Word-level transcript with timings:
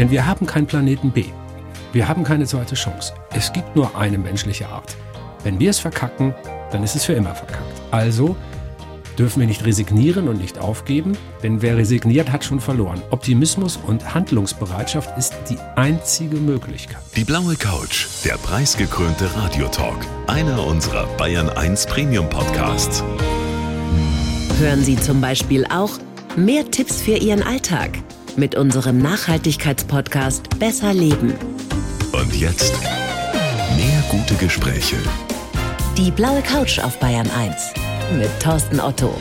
Denn 0.00 0.10
wir 0.10 0.26
haben 0.26 0.46
keinen 0.46 0.66
Planeten 0.66 1.10
B. 1.10 1.26
Wir 1.92 2.08
haben 2.08 2.24
keine 2.24 2.46
zweite 2.46 2.74
Chance. 2.74 3.12
Es 3.34 3.52
gibt 3.52 3.76
nur 3.76 3.98
eine 3.98 4.16
menschliche 4.16 4.66
Art. 4.66 4.96
Wenn 5.44 5.60
wir 5.60 5.68
es 5.68 5.78
verkacken, 5.78 6.34
dann 6.72 6.82
ist 6.82 6.96
es 6.96 7.04
für 7.04 7.12
immer 7.12 7.34
verkackt. 7.34 7.82
Also 7.90 8.34
dürfen 9.18 9.40
wir 9.40 9.46
nicht 9.46 9.66
resignieren 9.66 10.28
und 10.28 10.40
nicht 10.40 10.58
aufgeben, 10.58 11.18
denn 11.42 11.60
wer 11.60 11.76
resigniert, 11.76 12.32
hat 12.32 12.46
schon 12.46 12.60
verloren. 12.60 13.02
Optimismus 13.10 13.76
und 13.76 14.14
Handlungsbereitschaft 14.14 15.18
ist 15.18 15.34
die 15.50 15.58
einzige 15.76 16.36
Möglichkeit. 16.36 17.02
Die 17.14 17.24
blaue 17.24 17.56
Couch, 17.56 18.06
der 18.24 18.38
preisgekrönte 18.38 19.28
Radiotalk, 19.36 19.98
einer 20.28 20.64
unserer 20.66 21.08
Bayern 21.18 21.50
1 21.50 21.84
Premium 21.84 22.26
Podcasts. 22.30 23.04
Hören 24.58 24.82
Sie 24.82 24.96
zum 24.96 25.20
Beispiel 25.20 25.66
auch 25.66 25.90
mehr 26.36 26.70
Tipps 26.70 27.02
für 27.02 27.18
Ihren 27.18 27.42
Alltag 27.42 27.98
mit 28.40 28.54
unserem 28.54 28.98
Nachhaltigkeitspodcast 28.98 30.58
Besser 30.58 30.94
Leben. 30.94 31.34
Und 32.12 32.34
jetzt 32.34 32.72
mehr 33.76 34.02
gute 34.10 34.34
Gespräche. 34.34 34.96
Die 35.98 36.10
blaue 36.10 36.40
Couch 36.40 36.78
auf 36.78 36.98
Bayern 36.98 37.30
1 37.30 37.74
mit 38.18 38.30
Thorsten 38.40 38.80
Otto. 38.80 39.14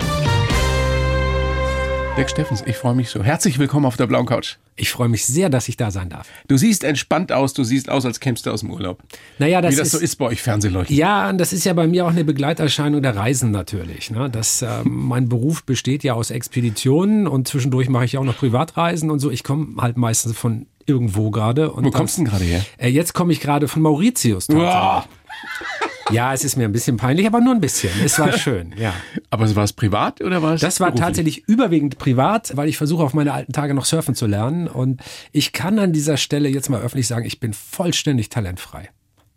Dirk 2.15 2.29
Steffens, 2.29 2.63
ich 2.65 2.77
freue 2.77 2.95
mich 2.95 3.09
so. 3.09 3.21
Herzlich 3.21 3.59
willkommen 3.59 3.85
auf 3.85 3.97
der 3.97 4.07
blauen 4.07 4.25
Couch. 4.25 4.55
Ich 4.79 4.91
freue 4.91 5.09
mich 5.09 5.25
sehr, 5.25 5.49
dass 5.49 5.67
ich 5.67 5.77
da 5.77 5.91
sein 5.91 6.09
darf. 6.09 6.27
Du 6.47 6.57
siehst 6.57 6.83
entspannt 6.83 7.31
aus, 7.31 7.53
du 7.53 7.63
siehst 7.63 7.89
aus, 7.89 8.05
als 8.05 8.19
kämst 8.19 8.45
du 8.45 8.51
aus 8.51 8.61
dem 8.61 8.71
Urlaub. 8.71 9.03
Naja, 9.37 9.61
das 9.61 9.73
Wie 9.73 9.77
das 9.77 9.87
ist, 9.87 9.91
so 9.93 9.99
ist 9.99 10.15
bei 10.15 10.25
euch 10.25 10.41
Fernsehleuten. 10.41 10.95
Ja, 10.95 11.29
und 11.29 11.37
das 11.37 11.53
ist 11.53 11.65
ja 11.65 11.73
bei 11.73 11.87
mir 11.87 12.05
auch 12.05 12.11
eine 12.11 12.23
Begleiterscheinung 12.23 13.01
der 13.01 13.15
Reisen 13.15 13.51
natürlich. 13.51 14.09
Ne? 14.09 14.29
Das, 14.29 14.61
äh, 14.61 14.83
mein 14.85 15.27
Beruf 15.27 15.63
besteht 15.63 16.03
ja 16.03 16.13
aus 16.13 16.31
Expeditionen 16.31 17.27
und 17.27 17.47
zwischendurch 17.47 17.89
mache 17.89 18.05
ich 18.05 18.13
ja 18.13 18.19
auch 18.21 18.25
noch 18.25 18.37
Privatreisen 18.37 19.11
und 19.11 19.19
so. 19.19 19.29
Ich 19.29 19.43
komme 19.43 19.81
halt 19.81 19.97
meistens 19.97 20.37
von 20.37 20.65
irgendwo 20.85 21.29
gerade. 21.29 21.71
Wo 21.75 21.91
kommst 21.91 22.17
du 22.17 22.23
denn 22.23 22.31
gerade 22.31 22.45
her? 22.45 22.65
Äh, 22.77 22.89
jetzt 22.89 23.13
komme 23.13 23.33
ich 23.33 23.41
gerade 23.41 23.67
von 23.67 23.81
Mauritius. 23.81 24.47
tatsächlich. 24.47 25.19
Ja, 26.11 26.33
es 26.33 26.43
ist 26.43 26.55
mir 26.55 26.65
ein 26.65 26.71
bisschen 26.71 26.97
peinlich, 26.97 27.27
aber 27.27 27.41
nur 27.41 27.53
ein 27.53 27.61
bisschen. 27.61 27.91
Es 28.03 28.17
war 28.19 28.31
schön, 28.33 28.73
ja. 28.77 28.93
Aber 29.29 29.53
war 29.55 29.63
es 29.63 29.73
privat 29.73 30.21
oder 30.21 30.41
war 30.41 30.53
es 30.55 30.61
Das 30.61 30.79
war 30.79 30.87
beruflich? 30.87 31.05
tatsächlich 31.05 31.47
überwiegend 31.47 31.97
privat, 31.97 32.55
weil 32.55 32.69
ich 32.69 32.77
versuche 32.77 33.03
auf 33.03 33.13
meine 33.13 33.33
alten 33.33 33.51
Tage 33.53 33.73
noch 33.73 33.85
surfen 33.85 34.15
zu 34.15 34.25
lernen. 34.25 34.67
Und 34.67 35.01
ich 35.31 35.53
kann 35.53 35.79
an 35.79 35.93
dieser 35.93 36.17
Stelle 36.17 36.49
jetzt 36.49 36.69
mal 36.69 36.81
öffentlich 36.81 37.07
sagen, 37.07 37.25
ich 37.25 37.39
bin 37.39 37.53
vollständig 37.53 38.29
talentfrei. 38.29 38.89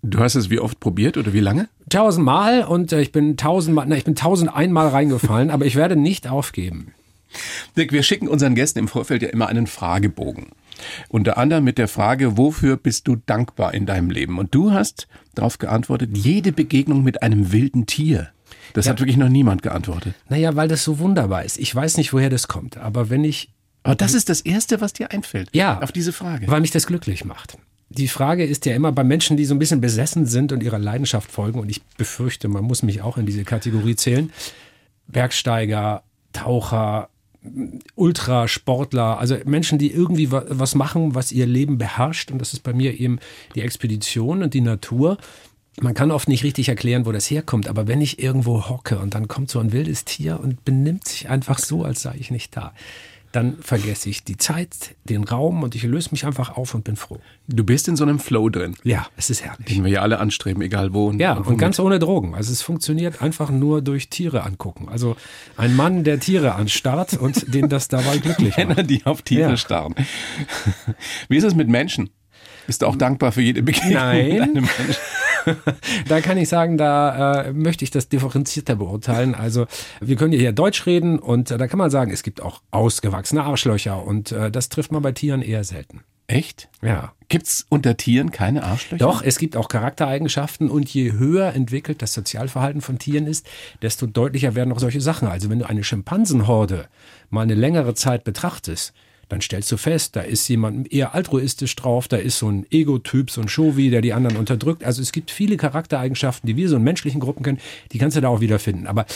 Du 0.02 0.18
hast 0.18 0.34
es 0.34 0.50
wie 0.50 0.58
oft 0.58 0.80
probiert 0.80 1.16
oder 1.16 1.32
wie 1.32 1.40
lange? 1.40 1.68
Tausendmal 1.88 2.64
und 2.64 2.92
äh, 2.92 3.00
ich 3.00 3.12
bin 3.12 3.36
tausendmal, 3.36 3.86
na, 3.88 3.96
ich 3.96 4.04
bin 4.04 4.16
tausend 4.16 4.54
einmal 4.54 4.88
reingefallen, 4.88 5.50
aber 5.50 5.64
ich 5.64 5.76
werde 5.76 5.94
nicht 5.94 6.26
aufgeben. 6.26 6.92
Dirk, 7.76 7.92
wir 7.92 8.02
schicken 8.02 8.28
unseren 8.28 8.54
Gästen 8.54 8.80
im 8.80 8.88
Vorfeld 8.88 9.22
ja 9.22 9.28
immer 9.28 9.46
einen 9.46 9.66
Fragebogen. 9.66 10.48
Unter 11.08 11.38
anderem 11.38 11.64
mit 11.64 11.78
der 11.78 11.88
Frage, 11.88 12.36
wofür 12.36 12.76
bist 12.76 13.08
du 13.08 13.16
dankbar 13.16 13.74
in 13.74 13.86
deinem 13.86 14.10
Leben? 14.10 14.38
Und 14.38 14.54
du 14.54 14.72
hast 14.72 15.08
darauf 15.34 15.58
geantwortet, 15.58 16.16
jede 16.16 16.52
Begegnung 16.52 17.02
mit 17.02 17.22
einem 17.22 17.52
wilden 17.52 17.86
Tier. 17.86 18.28
Das 18.74 18.88
hat 18.88 19.00
wirklich 19.00 19.16
noch 19.16 19.28
niemand 19.28 19.62
geantwortet. 19.62 20.14
Naja, 20.28 20.56
weil 20.56 20.68
das 20.68 20.84
so 20.84 20.98
wunderbar 20.98 21.44
ist. 21.44 21.58
Ich 21.58 21.74
weiß 21.74 21.96
nicht, 21.96 22.12
woher 22.12 22.30
das 22.30 22.48
kommt, 22.48 22.76
aber 22.76 23.10
wenn 23.10 23.24
ich, 23.24 23.50
Aber 23.82 23.94
das 23.94 24.14
ist 24.14 24.28
das 24.28 24.40
Erste, 24.40 24.80
was 24.80 24.92
dir 24.92 25.10
einfällt. 25.10 25.48
Ja. 25.52 25.80
Auf 25.80 25.92
diese 25.92 26.12
Frage. 26.12 26.48
weil 26.48 26.60
mich 26.60 26.70
das 26.70 26.86
glücklich 26.86 27.24
macht. 27.24 27.58
Die 27.90 28.08
Frage 28.08 28.44
ist 28.46 28.64
ja 28.64 28.74
immer 28.74 28.90
bei 28.92 29.04
Menschen, 29.04 29.36
die 29.36 29.44
so 29.44 29.54
ein 29.54 29.58
bisschen 29.58 29.82
besessen 29.82 30.24
sind 30.24 30.52
und 30.52 30.62
ihrer 30.62 30.78
Leidenschaft 30.78 31.30
folgen, 31.30 31.60
und 31.60 31.68
ich 31.68 31.82
befürchte, 31.98 32.48
man 32.48 32.64
muss 32.64 32.82
mich 32.82 33.02
auch 33.02 33.18
in 33.18 33.26
diese 33.26 33.44
Kategorie 33.44 33.96
zählen, 33.96 34.32
Bergsteiger, 35.08 36.02
Taucher, 36.32 37.10
Ultrasportler, 37.94 39.18
also 39.18 39.36
Menschen, 39.44 39.78
die 39.78 39.90
irgendwie 39.92 40.30
wa- 40.30 40.44
was 40.48 40.74
machen, 40.74 41.14
was 41.14 41.32
ihr 41.32 41.46
Leben 41.46 41.78
beherrscht. 41.78 42.30
Und 42.30 42.38
das 42.38 42.52
ist 42.52 42.62
bei 42.62 42.72
mir 42.72 42.98
eben 42.98 43.18
die 43.54 43.62
Expedition 43.62 44.42
und 44.42 44.54
die 44.54 44.60
Natur. 44.60 45.18
Man 45.80 45.94
kann 45.94 46.10
oft 46.10 46.28
nicht 46.28 46.44
richtig 46.44 46.68
erklären, 46.68 47.06
wo 47.06 47.12
das 47.12 47.30
herkommt, 47.30 47.66
aber 47.66 47.88
wenn 47.88 48.02
ich 48.02 48.22
irgendwo 48.22 48.68
hocke 48.68 48.98
und 48.98 49.14
dann 49.14 49.26
kommt 49.26 49.50
so 49.50 49.58
ein 49.58 49.72
wildes 49.72 50.04
Tier 50.04 50.38
und 50.40 50.64
benimmt 50.66 51.08
sich 51.08 51.28
einfach 51.30 51.58
so, 51.58 51.82
als 51.84 52.02
sei 52.02 52.14
ich 52.18 52.30
nicht 52.30 52.54
da, 52.56 52.74
dann 53.32 53.56
vergesse 53.60 54.08
ich 54.10 54.24
die 54.24 54.36
Zeit, 54.36 54.94
den 55.04 55.24
Raum 55.24 55.62
und 55.62 55.74
ich 55.74 55.82
löse 55.84 56.10
mich 56.12 56.26
einfach 56.26 56.56
auf 56.56 56.74
und 56.74 56.84
bin 56.84 56.96
froh. 56.96 57.18
Du 57.48 57.64
bist 57.64 57.88
in 57.88 57.96
so 57.96 58.04
einem 58.04 58.18
Flow 58.18 58.48
drin, 58.50 58.76
Ja, 58.84 59.06
es 59.16 59.30
ist 59.30 59.42
herrlich. 59.44 59.66
den 59.66 59.84
wir 59.84 59.90
ja 59.90 60.02
alle 60.02 60.18
anstreben, 60.20 60.62
egal 60.62 60.92
wo. 60.94 61.10
Ja, 61.12 61.32
und 61.34 61.46
womit. 61.46 61.58
ganz 61.58 61.78
ohne 61.80 61.98
Drogen. 61.98 62.34
Also 62.34 62.52
es 62.52 62.62
funktioniert 62.62 63.22
einfach 63.22 63.50
nur 63.50 63.82
durch 63.82 64.08
Tiere 64.10 64.42
angucken. 64.44 64.88
Also 64.88 65.16
ein 65.56 65.74
Mann, 65.74 66.04
der 66.04 66.20
Tiere 66.20 66.54
anstarrt 66.54 67.14
und 67.14 67.52
den 67.54 67.68
das 67.68 67.88
dabei 67.88 68.18
glücklich 68.18 68.56
Männer, 68.56 68.76
macht. 68.76 68.90
die 68.90 69.04
auf 69.06 69.22
Tiere 69.22 69.50
Ja. 69.50 69.56
starren. 69.56 69.94
Wie 71.28 71.36
ist 71.36 71.44
es 71.44 71.54
mit 71.54 71.68
Menschen? 71.68 72.10
Bist 72.66 72.82
du 72.82 72.86
auch 72.86 72.96
dankbar 72.96 73.32
für 73.32 73.42
jede 73.42 73.62
Begegnung 73.62 73.94
Nein. 73.94 74.28
mit 74.28 74.42
einem 74.42 74.54
Menschen? 74.78 74.96
Da 76.08 76.20
kann 76.20 76.38
ich 76.38 76.48
sagen, 76.48 76.76
da 76.76 77.42
äh, 77.42 77.52
möchte 77.52 77.84
ich 77.84 77.90
das 77.90 78.08
differenzierter 78.08 78.76
beurteilen. 78.76 79.34
Also 79.34 79.66
wir 80.00 80.16
können 80.16 80.32
ja 80.32 80.38
hier 80.38 80.52
Deutsch 80.52 80.86
reden 80.86 81.18
und 81.18 81.50
äh, 81.50 81.58
da 81.58 81.66
kann 81.66 81.78
man 81.78 81.90
sagen, 81.90 82.10
es 82.10 82.22
gibt 82.22 82.42
auch 82.42 82.62
ausgewachsene 82.70 83.42
Arschlöcher 83.42 84.04
und 84.04 84.32
äh, 84.32 84.50
das 84.50 84.68
trifft 84.68 84.92
man 84.92 85.02
bei 85.02 85.12
Tieren 85.12 85.42
eher 85.42 85.64
selten. 85.64 86.02
Echt? 86.26 86.68
Ja. 86.82 87.12
Gibt's 87.28 87.66
unter 87.68 87.96
Tieren 87.96 88.30
keine 88.30 88.62
Arschlöcher? 88.62 89.04
Doch, 89.04 89.22
es 89.22 89.38
gibt 89.38 89.56
auch 89.56 89.68
Charaktereigenschaften 89.68 90.70
und 90.70 90.88
je 90.88 91.12
höher 91.12 91.52
entwickelt 91.52 92.00
das 92.00 92.14
Sozialverhalten 92.14 92.80
von 92.80 92.98
Tieren 92.98 93.26
ist, 93.26 93.46
desto 93.82 94.06
deutlicher 94.06 94.54
werden 94.54 94.72
auch 94.72 94.78
solche 94.78 95.00
Sachen. 95.00 95.28
Also 95.28 95.50
wenn 95.50 95.58
du 95.58 95.68
eine 95.68 95.84
Schimpansenhorde 95.84 96.88
mal 97.30 97.42
eine 97.42 97.54
längere 97.54 97.94
Zeit 97.94 98.24
betrachtest, 98.24 98.94
dann 99.32 99.40
stellst 99.40 99.72
du 99.72 99.78
fest, 99.78 100.14
da 100.14 100.20
ist 100.20 100.46
jemand 100.48 100.92
eher 100.92 101.14
altruistisch 101.14 101.74
drauf, 101.74 102.06
da 102.06 102.18
ist 102.18 102.36
so 102.36 102.50
ein 102.50 102.66
Ego-Typ, 102.70 103.30
so 103.30 103.40
ein 103.40 103.48
Chauvi, 103.48 103.88
der 103.88 104.02
die 104.02 104.12
anderen 104.12 104.36
unterdrückt. 104.36 104.84
Also 104.84 105.00
es 105.00 105.10
gibt 105.10 105.30
viele 105.30 105.56
Charaktereigenschaften, 105.56 106.46
die 106.46 106.56
wir 106.56 106.68
so 106.68 106.76
in 106.76 106.82
menschlichen 106.82 107.18
Gruppen 107.18 107.42
kennen, 107.42 107.58
die 107.92 107.98
kannst 107.98 108.14
du 108.14 108.20
da 108.20 108.28
auch 108.28 108.40
wiederfinden. 108.40 108.86
Aber 108.86 109.06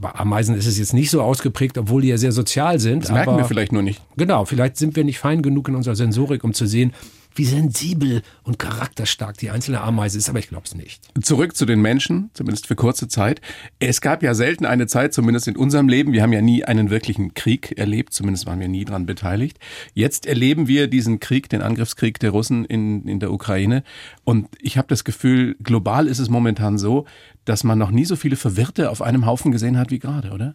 bei 0.00 0.14
Ameisen 0.14 0.56
ist 0.56 0.64
es 0.64 0.78
jetzt 0.78 0.94
nicht 0.94 1.10
so 1.10 1.20
ausgeprägt, 1.20 1.76
obwohl 1.76 2.00
die 2.00 2.08
ja 2.08 2.16
sehr 2.16 2.32
sozial 2.32 2.78
sind. 2.78 3.04
Das 3.04 3.12
merken 3.12 3.36
wir 3.36 3.44
vielleicht 3.44 3.72
nur 3.72 3.82
nicht. 3.82 4.00
Genau, 4.16 4.46
vielleicht 4.46 4.78
sind 4.78 4.96
wir 4.96 5.04
nicht 5.04 5.18
fein 5.18 5.42
genug 5.42 5.68
in 5.68 5.74
unserer 5.74 5.96
Sensorik, 5.96 6.44
um 6.44 6.54
zu 6.54 6.66
sehen, 6.66 6.94
wie 7.34 7.44
sensibel 7.44 8.22
und 8.42 8.58
charakterstark 8.58 9.38
die 9.38 9.50
einzelne 9.50 9.80
Ameise 9.80 10.18
ist, 10.18 10.28
aber 10.28 10.38
ich 10.38 10.48
glaube 10.48 10.64
es 10.66 10.74
nicht. 10.74 11.08
Zurück 11.22 11.56
zu 11.56 11.66
den 11.66 11.80
Menschen, 11.80 12.30
zumindest 12.34 12.66
für 12.66 12.76
kurze 12.76 13.08
Zeit. 13.08 13.40
Es 13.78 14.00
gab 14.00 14.22
ja 14.22 14.34
selten 14.34 14.66
eine 14.66 14.86
Zeit, 14.86 15.14
zumindest 15.14 15.48
in 15.48 15.56
unserem 15.56 15.88
Leben, 15.88 16.12
wir 16.12 16.22
haben 16.22 16.32
ja 16.32 16.42
nie 16.42 16.64
einen 16.64 16.90
wirklichen 16.90 17.34
Krieg 17.34 17.78
erlebt, 17.78 18.12
zumindest 18.12 18.46
waren 18.46 18.60
wir 18.60 18.68
nie 18.68 18.84
dran 18.84 19.06
beteiligt. 19.06 19.58
Jetzt 19.94 20.26
erleben 20.26 20.68
wir 20.68 20.88
diesen 20.88 21.20
Krieg, 21.20 21.48
den 21.48 21.62
Angriffskrieg 21.62 22.18
der 22.18 22.30
Russen 22.30 22.64
in, 22.64 23.06
in 23.06 23.20
der 23.20 23.32
Ukraine. 23.32 23.82
Und 24.24 24.48
ich 24.60 24.78
habe 24.78 24.88
das 24.88 25.04
Gefühl, 25.04 25.56
global 25.62 26.06
ist 26.06 26.18
es 26.18 26.28
momentan 26.28 26.78
so, 26.78 27.06
dass 27.48 27.64
man 27.64 27.78
noch 27.78 27.90
nie 27.90 28.04
so 28.04 28.16
viele 28.16 28.36
Verwirrte 28.36 28.90
auf 28.90 29.00
einem 29.00 29.24
Haufen 29.26 29.52
gesehen 29.52 29.78
hat 29.78 29.90
wie 29.90 29.98
gerade, 29.98 30.30
oder? 30.30 30.54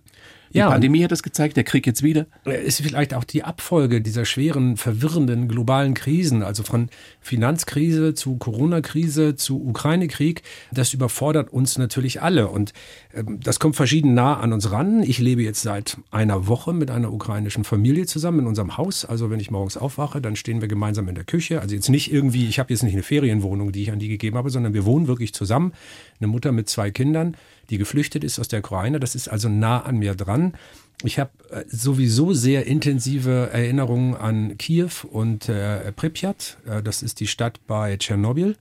Die 0.53 0.59
Ja, 0.59 0.69
Pandemie 0.69 1.03
hat 1.03 1.11
es 1.11 1.23
gezeigt, 1.23 1.57
der 1.57 1.63
Krieg 1.63 1.87
jetzt 1.87 2.03
wieder. 2.03 2.27
Ist 2.45 2.81
vielleicht 2.81 3.15
auch 3.15 3.23
die 3.23 3.43
Abfolge 3.43 4.01
dieser 4.01 4.23
schweren, 4.23 4.77
verwirrenden 4.77 5.47
globalen 5.47 5.95
Krisen, 5.95 6.43
also 6.43 6.61
von 6.61 6.89
Finanzkrise 7.21 8.13
zu 8.13 8.37
Corona-Krise 8.37 9.35
zu 9.35 9.65
Ukraine-Krieg, 9.65 10.43
das 10.71 10.93
überfordert 10.93 11.51
uns 11.51 11.79
natürlich 11.79 12.21
alle. 12.21 12.49
Und 12.49 12.73
ähm, 13.15 13.39
das 13.41 13.59
kommt 13.59 13.75
verschieden 13.75 14.13
nah 14.13 14.39
an 14.39 14.53
uns 14.53 14.71
ran. 14.71 15.01
Ich 15.01 15.17
lebe 15.17 15.41
jetzt 15.41 15.63
seit 15.63 15.97
einer 16.11 16.45
Woche 16.47 16.71
mit 16.71 16.91
einer 16.91 17.11
ukrainischen 17.11 17.63
Familie 17.63 18.05
zusammen 18.05 18.41
in 18.41 18.47
unserem 18.47 18.77
Haus. 18.77 19.05
Also 19.05 19.31
wenn 19.31 19.39
ich 19.39 19.49
morgens 19.49 19.75
aufwache, 19.75 20.21
dann 20.21 20.35
stehen 20.35 20.61
wir 20.61 20.67
gemeinsam 20.67 21.07
in 21.07 21.15
der 21.15 21.23
Küche. 21.23 21.61
Also 21.61 21.73
jetzt 21.73 21.89
nicht 21.89 22.13
irgendwie, 22.13 22.47
ich 22.47 22.59
habe 22.59 22.71
jetzt 22.71 22.83
nicht 22.83 22.93
eine 22.93 23.01
Ferienwohnung, 23.01 23.71
die 23.71 23.81
ich 23.81 23.91
an 23.91 23.97
die 23.97 24.07
gegeben 24.07 24.37
habe, 24.37 24.51
sondern 24.51 24.75
wir 24.75 24.85
wohnen 24.85 25.07
wirklich 25.07 25.33
zusammen. 25.33 25.73
Eine 26.19 26.27
Mutter 26.27 26.51
mit 26.51 26.69
zwei 26.69 26.82
Kindern, 26.91 27.37
die 27.69 27.77
geflüchtet 27.77 28.23
ist 28.23 28.39
aus 28.39 28.47
der 28.47 28.59
Ukraine. 28.59 28.99
Das 28.99 29.15
ist 29.15 29.27
also 29.27 29.49
nah 29.49 29.81
an 29.81 29.97
mir 29.97 30.15
dran. 30.15 30.53
Ich 31.03 31.19
habe 31.19 31.31
äh, 31.49 31.63
sowieso 31.67 32.33
sehr 32.33 32.65
intensive 32.65 33.49
Erinnerungen 33.51 34.15
an 34.15 34.57
Kiew 34.57 34.91
und 35.11 35.49
äh, 35.49 35.91
Pripyat. 35.91 36.57
Äh, 36.65 36.81
das 36.81 37.03
ist 37.03 37.19
die 37.19 37.27
Stadt 37.27 37.59
bei 37.67 37.97
Tschernobyl. 37.97 38.55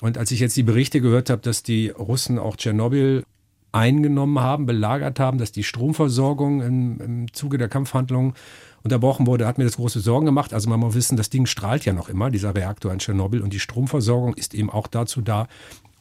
Und 0.00 0.18
als 0.18 0.30
ich 0.30 0.40
jetzt 0.40 0.56
die 0.56 0.62
Berichte 0.62 1.00
gehört 1.00 1.30
habe, 1.30 1.42
dass 1.42 1.62
die 1.62 1.88
Russen 1.88 2.38
auch 2.38 2.56
Tschernobyl 2.56 3.24
eingenommen 3.72 4.40
haben, 4.40 4.66
belagert 4.66 5.20
haben, 5.20 5.38
dass 5.38 5.52
die 5.52 5.64
Stromversorgung 5.64 6.62
im, 6.62 7.00
im 7.00 7.32
Zuge 7.32 7.58
der 7.58 7.68
Kampfhandlungen 7.68 8.34
unterbrochen 8.82 9.26
wurde, 9.26 9.46
hat 9.46 9.58
mir 9.58 9.64
das 9.64 9.76
große 9.76 10.00
Sorgen 10.00 10.26
gemacht. 10.26 10.54
Also 10.54 10.70
man 10.70 10.80
muss 10.80 10.94
wissen, 10.94 11.16
das 11.16 11.30
Ding 11.30 11.46
strahlt 11.46 11.84
ja 11.84 11.92
noch 11.92 12.08
immer, 12.08 12.30
dieser 12.30 12.54
Reaktor 12.54 12.92
in 12.92 12.98
Tschernobyl. 12.98 13.42
Und 13.42 13.52
die 13.52 13.60
Stromversorgung 13.60 14.34
ist 14.34 14.54
eben 14.54 14.70
auch 14.70 14.86
dazu 14.86 15.20
da, 15.20 15.48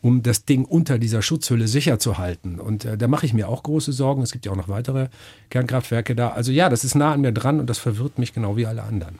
um 0.02 0.24
das 0.24 0.46
Ding 0.46 0.66
unter 0.66 1.00
dieser 1.00 1.22
Schutzhülle 1.22 1.68
sicher 1.68 2.00
zu 2.00 2.18
halten. 2.18 2.60
Und 2.60 2.86
äh, 2.86 2.98
da 2.98 3.08
mache 3.08 3.26
ich 3.26 3.34
mir 3.34 3.50
auch 3.50 3.64
große 3.64 3.92
Sorgen. 3.92 4.22
Es 4.22 4.32
gibt 4.32 4.46
ja 4.46 4.52
auch 4.52 4.58
noch 4.58 4.70
weitere 4.70 5.10
Kernkraftwerke 5.50 6.16
da. 6.16 6.30
Also 6.30 6.52
ja, 6.52 6.70
das 6.70 6.84
ist 6.84 6.96
nah 6.96 7.14
an 7.14 7.22
mir 7.22 7.32
dran 7.32 7.60
und 7.60 7.70
das 7.70 7.78
verwirrt 7.78 8.20
mich 8.20 8.34
genau 8.34 8.58
wie 8.58 8.66
alle 8.66 8.84
anderen. 8.84 9.20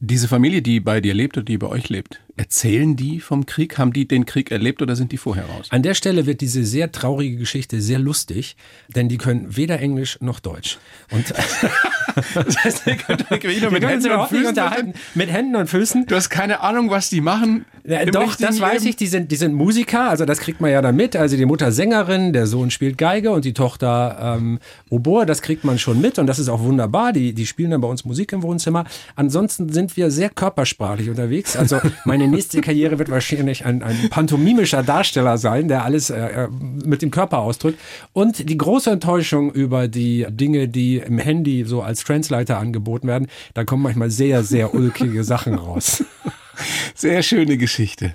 Diese 0.00 0.28
Familie, 0.28 0.62
die 0.62 0.80
bei 0.80 1.00
dir 1.00 1.14
lebt 1.14 1.36
oder 1.36 1.44
die 1.44 1.58
bei 1.58 1.66
euch 1.66 1.88
lebt, 1.88 2.20
Erzählen 2.38 2.94
die 2.94 3.18
vom 3.18 3.46
Krieg? 3.46 3.78
Haben 3.78 3.92
die 3.92 4.06
den 4.06 4.24
Krieg 4.24 4.52
erlebt 4.52 4.80
oder 4.80 4.94
sind 4.94 5.10
die 5.10 5.16
vorher 5.16 5.46
raus? 5.46 5.66
An 5.70 5.82
der 5.82 5.94
Stelle 5.94 6.24
wird 6.24 6.40
diese 6.40 6.64
sehr 6.64 6.92
traurige 6.92 7.36
Geschichte 7.36 7.80
sehr 7.80 7.98
lustig, 7.98 8.56
denn 8.94 9.08
die 9.08 9.18
können 9.18 9.56
weder 9.56 9.80
Englisch 9.80 10.18
noch 10.20 10.38
Deutsch. 10.38 10.78
Und 11.10 11.34
das 12.34 12.64
heißt, 12.64 12.86
die 12.86 12.96
können 12.96 13.24
wir 13.28 13.70
mit, 13.70 13.84
Händen 13.84 14.12
und 14.12 14.28
Füßen 14.28 14.46
unterhalten. 14.46 14.92
Mit 15.14 15.30
Händen 15.30 15.56
und 15.56 15.68
Füßen. 15.68 16.06
Du 16.06 16.14
hast 16.14 16.30
keine 16.30 16.60
Ahnung, 16.60 16.90
was 16.90 17.10
die 17.10 17.20
machen. 17.20 17.64
Ja, 17.84 18.04
doch, 18.04 18.34
das 18.36 18.60
weiß 18.60 18.84
ich. 18.84 18.96
Die 18.96 19.06
sind, 19.06 19.30
die 19.30 19.36
sind 19.36 19.54
Musiker, 19.54 20.10
also 20.10 20.26
das 20.26 20.40
kriegt 20.40 20.60
man 20.60 20.70
ja 20.70 20.82
dann 20.82 20.94
mit. 20.94 21.16
Also 21.16 21.36
die 21.36 21.46
Mutter 21.46 21.72
Sängerin, 21.72 22.32
der 22.32 22.46
Sohn 22.46 22.70
spielt 22.70 22.98
Geige 22.98 23.30
und 23.30 23.44
die 23.44 23.54
Tochter 23.54 24.36
ähm, 24.38 24.58
Oboe, 24.90 25.24
das 25.24 25.40
kriegt 25.40 25.64
man 25.64 25.78
schon 25.78 26.00
mit 26.00 26.18
und 26.18 26.26
das 26.26 26.38
ist 26.38 26.48
auch 26.48 26.60
wunderbar. 26.60 27.12
Die, 27.12 27.32
die 27.32 27.46
spielen 27.46 27.70
dann 27.70 27.80
bei 27.80 27.88
uns 27.88 28.04
Musik 28.04 28.32
im 28.32 28.42
Wohnzimmer. 28.42 28.84
Ansonsten 29.16 29.72
sind 29.72 29.96
wir 29.96 30.10
sehr 30.10 30.28
körpersprachlich 30.28 31.08
unterwegs. 31.08 31.56
Also 31.56 31.80
meine 32.04 32.28
nächste 32.28 32.60
Karriere 32.60 32.98
wird 32.98 33.10
wahrscheinlich 33.10 33.64
ein, 33.64 33.82
ein 33.82 34.08
pantomimischer 34.10 34.82
Darsteller 34.82 35.38
sein, 35.38 35.68
der 35.68 35.84
alles 35.84 36.10
äh, 36.10 36.18
äh, 36.18 36.48
mit 36.84 37.00
dem 37.02 37.10
Körper 37.10 37.38
ausdrückt. 37.38 37.78
Und 38.12 38.48
die 38.50 38.58
große 38.58 38.90
Enttäuschung 38.90 39.50
über 39.50 39.88
die 39.88 40.26
Dinge, 40.28 40.68
die 40.68 40.98
im 40.98 41.18
Handy 41.18 41.64
so 41.64 41.82
als 41.82 42.02
Translator 42.08 42.56
angeboten 42.56 43.06
werden, 43.06 43.28
da 43.54 43.64
kommen 43.64 43.82
manchmal 43.82 44.10
sehr, 44.10 44.42
sehr 44.42 44.74
ulkige 44.74 45.24
Sachen 45.24 45.54
raus. 45.54 46.04
Sehr 46.96 47.22
schöne 47.22 47.56
Geschichte. 47.56 48.14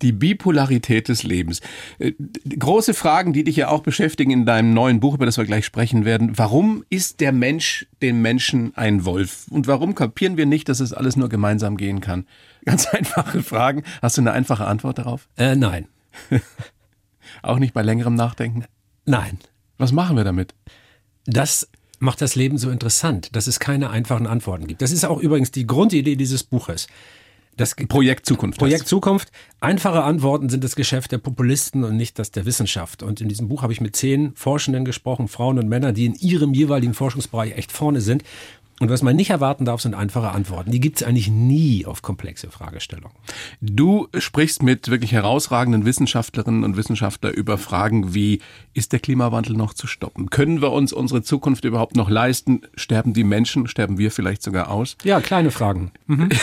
Die 0.00 0.12
Bipolarität 0.12 1.08
des 1.08 1.24
Lebens. 1.24 1.60
Äh, 1.98 2.12
große 2.56 2.94
Fragen, 2.94 3.32
die 3.32 3.42
dich 3.42 3.56
ja 3.56 3.68
auch 3.68 3.80
beschäftigen 3.80 4.30
in 4.30 4.46
deinem 4.46 4.72
neuen 4.72 5.00
Buch, 5.00 5.14
über 5.14 5.26
das 5.26 5.38
wir 5.38 5.44
gleich 5.44 5.64
sprechen 5.64 6.04
werden. 6.04 6.38
Warum 6.38 6.84
ist 6.90 7.18
der 7.18 7.32
Mensch 7.32 7.88
dem 8.02 8.22
Menschen 8.22 8.76
ein 8.76 9.04
Wolf? 9.04 9.46
Und 9.50 9.66
warum 9.66 9.96
kapieren 9.96 10.36
wir 10.36 10.46
nicht, 10.46 10.68
dass 10.68 10.78
es 10.78 10.92
alles 10.92 11.16
nur 11.16 11.28
gemeinsam 11.28 11.76
gehen 11.76 12.00
kann? 12.00 12.26
Ganz 12.64 12.86
einfache 12.92 13.42
Fragen. 13.42 13.82
Hast 14.00 14.16
du 14.16 14.20
eine 14.20 14.32
einfache 14.32 14.66
Antwort 14.66 14.98
darauf? 14.98 15.28
Äh, 15.36 15.56
nein. 15.56 15.88
auch 17.42 17.58
nicht 17.58 17.74
bei 17.74 17.82
längerem 17.82 18.14
Nachdenken? 18.14 18.66
Nein. 19.06 19.38
Was 19.78 19.90
machen 19.90 20.16
wir 20.16 20.24
damit? 20.24 20.54
Das 21.24 21.68
macht 21.98 22.20
das 22.20 22.34
Leben 22.34 22.58
so 22.58 22.70
interessant, 22.70 23.34
dass 23.34 23.46
es 23.46 23.60
keine 23.60 23.90
einfachen 23.90 24.26
Antworten 24.26 24.66
gibt. 24.66 24.82
Das 24.82 24.92
ist 24.92 25.04
auch 25.04 25.18
übrigens 25.18 25.50
die 25.50 25.66
Grundidee 25.66 26.16
dieses 26.16 26.44
Buches. 26.44 26.86
Das 27.56 27.74
Projekt 27.74 28.26
Zukunft. 28.26 28.58
Projekt 28.58 28.86
Zukunft. 28.86 29.32
Einfache 29.60 30.02
Antworten 30.02 30.50
sind 30.50 30.62
das 30.62 30.76
Geschäft 30.76 31.12
der 31.12 31.18
Populisten 31.18 31.84
und 31.84 31.96
nicht 31.96 32.18
das 32.18 32.30
der 32.30 32.44
Wissenschaft. 32.44 33.02
Und 33.02 33.22
in 33.22 33.28
diesem 33.28 33.48
Buch 33.48 33.62
habe 33.62 33.72
ich 33.72 33.80
mit 33.80 33.96
zehn 33.96 34.34
Forschenden 34.34 34.84
gesprochen, 34.84 35.26
Frauen 35.26 35.58
und 35.58 35.66
Männer, 35.66 35.92
die 35.92 36.04
in 36.04 36.14
ihrem 36.14 36.52
jeweiligen 36.52 36.92
Forschungsbereich 36.92 37.56
echt 37.56 37.72
vorne 37.72 38.02
sind. 38.02 38.24
Und 38.78 38.90
was 38.90 39.00
man 39.00 39.16
nicht 39.16 39.30
erwarten 39.30 39.64
darf, 39.64 39.80
sind 39.80 39.94
einfache 39.94 40.30
Antworten. 40.30 40.70
Die 40.70 40.80
gibt 40.80 41.00
es 41.00 41.02
eigentlich 41.02 41.28
nie 41.28 41.86
auf 41.86 42.02
komplexe 42.02 42.50
Fragestellungen. 42.50 43.16
Du 43.62 44.08
sprichst 44.18 44.62
mit 44.62 44.90
wirklich 44.90 45.12
herausragenden 45.12 45.86
Wissenschaftlerinnen 45.86 46.62
und 46.62 46.76
Wissenschaftlern 46.76 47.32
über 47.32 47.56
Fragen 47.56 48.14
wie, 48.14 48.40
ist 48.74 48.92
der 48.92 49.00
Klimawandel 49.00 49.56
noch 49.56 49.72
zu 49.72 49.86
stoppen? 49.86 50.28
Können 50.28 50.60
wir 50.60 50.72
uns 50.72 50.92
unsere 50.92 51.22
Zukunft 51.22 51.64
überhaupt 51.64 51.96
noch 51.96 52.10
leisten? 52.10 52.62
Sterben 52.74 53.14
die 53.14 53.24
Menschen? 53.24 53.66
Sterben 53.66 53.96
wir 53.96 54.10
vielleicht 54.10 54.42
sogar 54.42 54.70
aus? 54.70 54.96
Ja, 55.04 55.20
kleine 55.20 55.50
Fragen. 55.50 55.92
Mhm. 56.06 56.28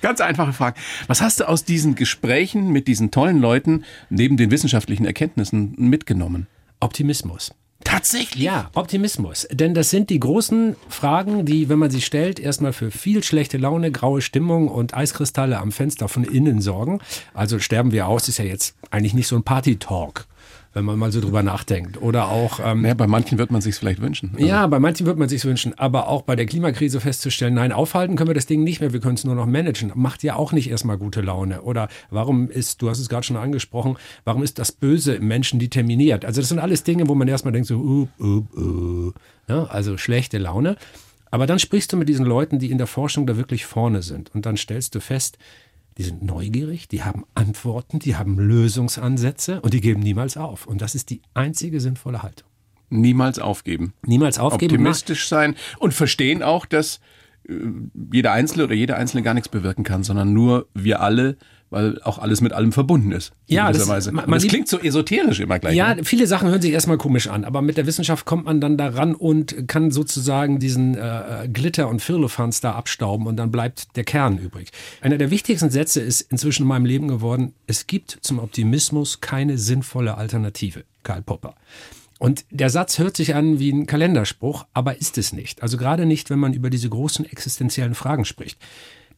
Ganz 0.00 0.22
einfache 0.22 0.54
Frage. 0.54 0.80
Was 1.06 1.20
hast 1.20 1.40
du 1.40 1.48
aus 1.48 1.64
diesen 1.64 1.94
Gesprächen 1.94 2.70
mit 2.70 2.88
diesen 2.88 3.10
tollen 3.10 3.38
Leuten 3.38 3.84
neben 4.08 4.38
den 4.38 4.50
wissenschaftlichen 4.50 5.04
Erkenntnissen 5.04 5.74
mitgenommen? 5.76 6.46
Optimismus. 6.80 7.52
Tatsächlich? 7.84 8.42
Ja, 8.42 8.70
Optimismus. 8.74 9.48
Denn 9.50 9.74
das 9.74 9.90
sind 9.90 10.10
die 10.10 10.20
großen 10.20 10.76
Fragen, 10.88 11.46
die, 11.46 11.68
wenn 11.68 11.78
man 11.78 11.90
sie 11.90 12.02
stellt, 12.02 12.38
erstmal 12.38 12.72
für 12.72 12.90
viel 12.90 13.22
schlechte 13.22 13.56
Laune, 13.56 13.90
graue 13.90 14.20
Stimmung 14.20 14.68
und 14.68 14.94
Eiskristalle 14.94 15.58
am 15.58 15.72
Fenster 15.72 16.08
von 16.08 16.24
innen 16.24 16.60
sorgen. 16.60 17.00
Also 17.32 17.58
sterben 17.58 17.92
wir 17.92 18.06
aus, 18.06 18.28
ist 18.28 18.38
ja 18.38 18.44
jetzt 18.44 18.74
eigentlich 18.90 19.14
nicht 19.14 19.28
so 19.28 19.36
ein 19.36 19.44
Party-Talk 19.44 20.26
wenn 20.72 20.84
man 20.84 20.98
mal 20.98 21.10
so 21.10 21.20
drüber 21.20 21.42
nachdenkt. 21.42 22.00
Oder 22.00 22.28
auch. 22.28 22.60
Ähm, 22.62 22.84
ja, 22.84 22.94
bei 22.94 23.06
manchen 23.06 23.38
wird 23.38 23.50
man 23.50 23.60
sich 23.60 23.74
vielleicht 23.74 24.00
wünschen. 24.00 24.30
Also. 24.34 24.46
Ja, 24.46 24.66
bei 24.66 24.78
manchen 24.78 25.06
wird 25.06 25.18
man 25.18 25.28
sich 25.28 25.44
wünschen. 25.44 25.76
Aber 25.78 26.08
auch 26.08 26.22
bei 26.22 26.36
der 26.36 26.46
Klimakrise 26.46 27.00
festzustellen, 27.00 27.54
nein, 27.54 27.72
aufhalten 27.72 28.16
können 28.16 28.28
wir 28.28 28.34
das 28.34 28.46
Ding 28.46 28.62
nicht 28.62 28.80
mehr, 28.80 28.92
wir 28.92 29.00
können 29.00 29.16
es 29.16 29.24
nur 29.24 29.34
noch 29.34 29.46
managen. 29.46 29.92
Macht 29.94 30.22
ja 30.22 30.36
auch 30.36 30.52
nicht 30.52 30.70
erstmal 30.70 30.96
gute 30.96 31.20
Laune. 31.20 31.62
Oder 31.62 31.88
warum 32.10 32.48
ist, 32.50 32.82
du 32.82 32.88
hast 32.88 33.00
es 33.00 33.08
gerade 33.08 33.24
schon 33.24 33.36
angesprochen, 33.36 33.96
warum 34.24 34.42
ist 34.42 34.58
das 34.58 34.70
Böse 34.70 35.14
im 35.14 35.26
Menschen 35.26 35.58
determiniert? 35.58 36.24
Also 36.24 36.40
das 36.40 36.48
sind 36.48 36.60
alles 36.60 36.84
Dinge, 36.84 37.08
wo 37.08 37.14
man 37.14 37.26
erstmal 37.26 37.52
denkt, 37.52 37.66
so, 37.68 37.76
uh, 37.76 38.08
uh, 38.20 38.44
uh. 38.56 39.12
Ja, 39.48 39.64
also 39.64 39.96
schlechte 39.98 40.38
Laune. 40.38 40.76
Aber 41.32 41.46
dann 41.46 41.58
sprichst 41.58 41.92
du 41.92 41.96
mit 41.96 42.08
diesen 42.08 42.26
Leuten, 42.26 42.58
die 42.58 42.70
in 42.70 42.78
der 42.78 42.86
Forschung 42.86 43.26
da 43.26 43.36
wirklich 43.36 43.64
vorne 43.64 44.02
sind. 44.02 44.34
Und 44.34 44.46
dann 44.46 44.56
stellst 44.56 44.94
du 44.94 45.00
fest, 45.00 45.38
die 46.00 46.06
sind 46.06 46.22
neugierig, 46.22 46.88
die 46.88 47.02
haben 47.02 47.26
Antworten, 47.34 47.98
die 47.98 48.16
haben 48.16 48.38
Lösungsansätze 48.38 49.60
und 49.60 49.74
die 49.74 49.82
geben 49.82 50.00
niemals 50.00 50.38
auf. 50.38 50.66
Und 50.66 50.80
das 50.80 50.94
ist 50.94 51.10
die 51.10 51.20
einzige 51.34 51.78
sinnvolle 51.78 52.22
Haltung. 52.22 52.48
Niemals 52.88 53.38
aufgeben. 53.38 53.92
Niemals 54.06 54.38
aufgeben. 54.38 54.76
Optimistisch 54.76 55.28
sein 55.28 55.56
und 55.78 55.92
verstehen 55.92 56.42
auch, 56.42 56.64
dass 56.64 57.00
äh, 57.46 57.52
jeder 58.14 58.32
Einzelne 58.32 58.64
oder 58.64 58.74
jede 58.74 58.96
Einzelne 58.96 59.22
gar 59.22 59.34
nichts 59.34 59.50
bewirken 59.50 59.84
kann, 59.84 60.02
sondern 60.02 60.32
nur 60.32 60.68
wir 60.72 61.02
alle 61.02 61.36
weil 61.70 62.02
auch 62.02 62.18
alles 62.18 62.40
mit 62.40 62.52
allem 62.52 62.72
verbunden 62.72 63.12
ist. 63.12 63.32
Ja, 63.46 63.72
das, 63.72 63.88
Weise. 63.88 64.12
Man, 64.12 64.28
das 64.28 64.46
klingt 64.46 64.68
so 64.68 64.78
esoterisch 64.78 65.40
immer 65.40 65.58
gleich. 65.58 65.76
Ja, 65.76 65.94
ne? 65.94 66.04
viele 66.04 66.26
Sachen 66.26 66.48
hören 66.48 66.60
sich 66.60 66.72
erstmal 66.72 66.98
komisch 66.98 67.28
an, 67.28 67.44
aber 67.44 67.62
mit 67.62 67.76
der 67.76 67.86
Wissenschaft 67.86 68.26
kommt 68.26 68.44
man 68.44 68.60
dann 68.60 68.76
daran 68.76 69.14
und 69.14 69.68
kann 69.68 69.90
sozusagen 69.90 70.58
diesen 70.58 70.96
äh, 70.96 71.48
Glitter 71.52 71.88
und 71.88 72.02
Firlefanz 72.02 72.60
da 72.60 72.72
abstauben 72.72 73.26
und 73.26 73.36
dann 73.36 73.50
bleibt 73.50 73.96
der 73.96 74.04
Kern 74.04 74.38
übrig. 74.38 74.70
Einer 75.00 75.16
der 75.16 75.30
wichtigsten 75.30 75.70
Sätze 75.70 76.00
ist 76.00 76.22
inzwischen 76.22 76.62
in 76.62 76.68
meinem 76.68 76.84
Leben 76.84 77.08
geworden, 77.08 77.54
es 77.66 77.86
gibt 77.86 78.18
zum 78.20 78.40
Optimismus 78.40 79.20
keine 79.20 79.56
sinnvolle 79.56 80.16
Alternative. 80.16 80.84
Karl 81.02 81.22
Popper. 81.22 81.54
Und 82.18 82.44
der 82.50 82.68
Satz 82.68 82.98
hört 82.98 83.16
sich 83.16 83.34
an 83.34 83.58
wie 83.60 83.72
ein 83.72 83.86
Kalenderspruch, 83.86 84.66
aber 84.74 85.00
ist 85.00 85.16
es 85.16 85.32
nicht. 85.32 85.62
Also 85.62 85.78
gerade 85.78 86.04
nicht, 86.04 86.28
wenn 86.28 86.38
man 86.38 86.52
über 86.52 86.68
diese 86.68 86.90
großen 86.90 87.24
existenziellen 87.24 87.94
Fragen 87.94 88.26
spricht. 88.26 88.58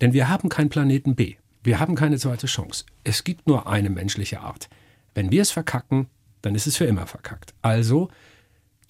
Denn 0.00 0.12
wir 0.12 0.28
haben 0.28 0.48
keinen 0.48 0.69
Planeten 0.69 1.16
B. 1.16 1.34
Wir 1.62 1.79
haben 1.79 1.94
keine 1.94 2.19
zweite 2.19 2.47
Chance. 2.47 2.85
Es 3.05 3.25
gibt 3.25 3.47
nur 3.47 3.69
eine 3.69 3.91
menschliche 3.91 4.41
Art. 4.41 4.69
Wenn 5.14 5.31
wir 5.31 5.43
es 5.43 5.50
verkacken, 5.50 6.09
dann 6.43 6.55
ist 6.55 6.67
es 6.67 6.76
für 6.76 6.87
immer 6.87 7.06
verkackt. 7.06 7.55
Also 7.62 8.09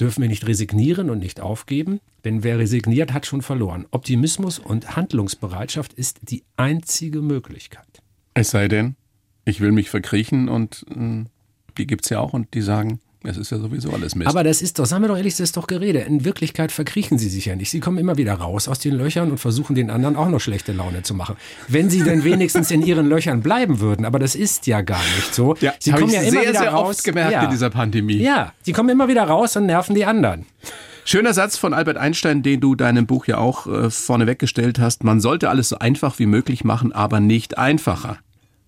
dürfen 0.01 0.23
wir 0.23 0.29
nicht 0.29 0.47
resignieren 0.47 1.11
und 1.11 1.19
nicht 1.19 1.41
aufgeben, 1.41 2.01
denn 2.25 2.43
wer 2.43 2.59
resigniert, 2.59 3.13
hat 3.13 3.27
schon 3.27 3.43
verloren. 3.43 3.87
Optimismus 3.91 4.59
und 4.59 4.97
Handlungsbereitschaft 4.97 5.93
ist 5.93 6.21
die 6.23 6.45
einzige 6.57 7.21
Möglichkeit. 7.21 8.03
Es 8.35 8.51
sei 8.51 8.69
denn, 8.69 8.97
ich 9.45 9.61
will 9.61 9.73
mich 9.73 9.91
verkriechen 9.91 10.49
und 10.49 10.87
äh, 10.91 11.25
die 11.77 11.87
gibt 11.87 12.05
es 12.05 12.11
ja 12.11 12.21
auch 12.21 12.33
und 12.33 12.55
die 12.55 12.63
sagen, 12.63 13.01
es 13.25 13.37
ist 13.37 13.51
ja 13.51 13.59
sowieso 13.59 13.91
alles 13.91 14.15
Mist. 14.15 14.29
Aber 14.29 14.43
das 14.43 14.63
ist 14.63 14.79
doch, 14.79 14.87
sagen 14.87 15.05
wir 15.05 15.09
doch 15.09 15.17
ehrlich, 15.17 15.35
das 15.35 15.41
ist 15.41 15.57
doch 15.57 15.67
Gerede. 15.67 16.01
In 16.01 16.25
Wirklichkeit 16.25 16.73
verkriechen 16.73 17.19
sie 17.19 17.29
sich 17.29 17.47
ja 17.47 17.57
nicht. 17.57 17.71
Sie 17.71 17.81
kommen 17.81 17.99
immer 17.99 18.17
wieder 18.17 18.35
raus 18.35 18.69
aus 18.69 18.79
den 18.81 18.95
Löchern 18.95 19.31
und 19.31 19.39
versuchen 19.39 19.75
den 19.75 19.91
anderen 19.91 20.17
auch 20.17 20.29
noch 20.29 20.41
schlechte 20.41 20.73
Laune 20.73 21.03
zu 21.03 21.15
machen. 21.15 21.37
Wenn 21.69 21.91
sie 21.91 22.03
denn 22.03 22.25
wenigstens 22.25 22.71
in 22.71 22.83
ihren 22.83 23.09
Löchern 23.09 23.43
bleiben 23.43 23.81
würden. 23.81 24.05
Aber 24.05 24.19
das 24.19 24.35
ist 24.35 24.67
ja 24.67 24.81
gar 24.81 25.03
nicht 25.17 25.35
so. 25.35 25.55
Ja, 25.61 25.73
sie 25.79 25.93
kommen 25.93 26.11
ja 26.11 26.23
immer 26.23 26.31
sehr, 26.31 26.43
wieder 26.43 26.59
sehr 26.59 26.71
raus. 26.73 26.97
Oft 26.97 27.05
gemerkt 27.05 27.33
ja. 27.33 27.45
in 27.45 27.51
dieser 27.51 27.71
Pandemie. 27.71 28.17
Ja, 28.19 28.53
sie 28.63 28.73
kommen 28.73 28.89
immer 28.89 29.09
wieder 29.09 29.25
raus 29.25 29.57
und 29.57 29.67
nerven 29.67 29.95
die 29.95 30.05
anderen. 30.05 30.47
Schöner 31.05 31.35
Satz 31.35 31.57
von 31.57 31.75
Albert 31.75 31.97
Einstein, 31.97 32.43
den 32.43 32.61
du 32.61 32.75
deinem 32.77 33.07
Buch 33.07 33.27
ja 33.27 33.39
auch 33.39 33.67
äh, 33.67 33.91
vorneweg 33.91 34.39
gestellt 34.39 34.79
hast. 34.79 35.03
Man 35.03 35.21
sollte 35.21 35.51
alles 35.51 35.69
so 35.69 35.79
einfach 35.79 36.19
wie 36.19 36.27
möglich 36.27 36.65
machen, 36.65 36.93
aber 36.93 37.19
nicht 37.19 37.59
einfacher. 37.59 38.19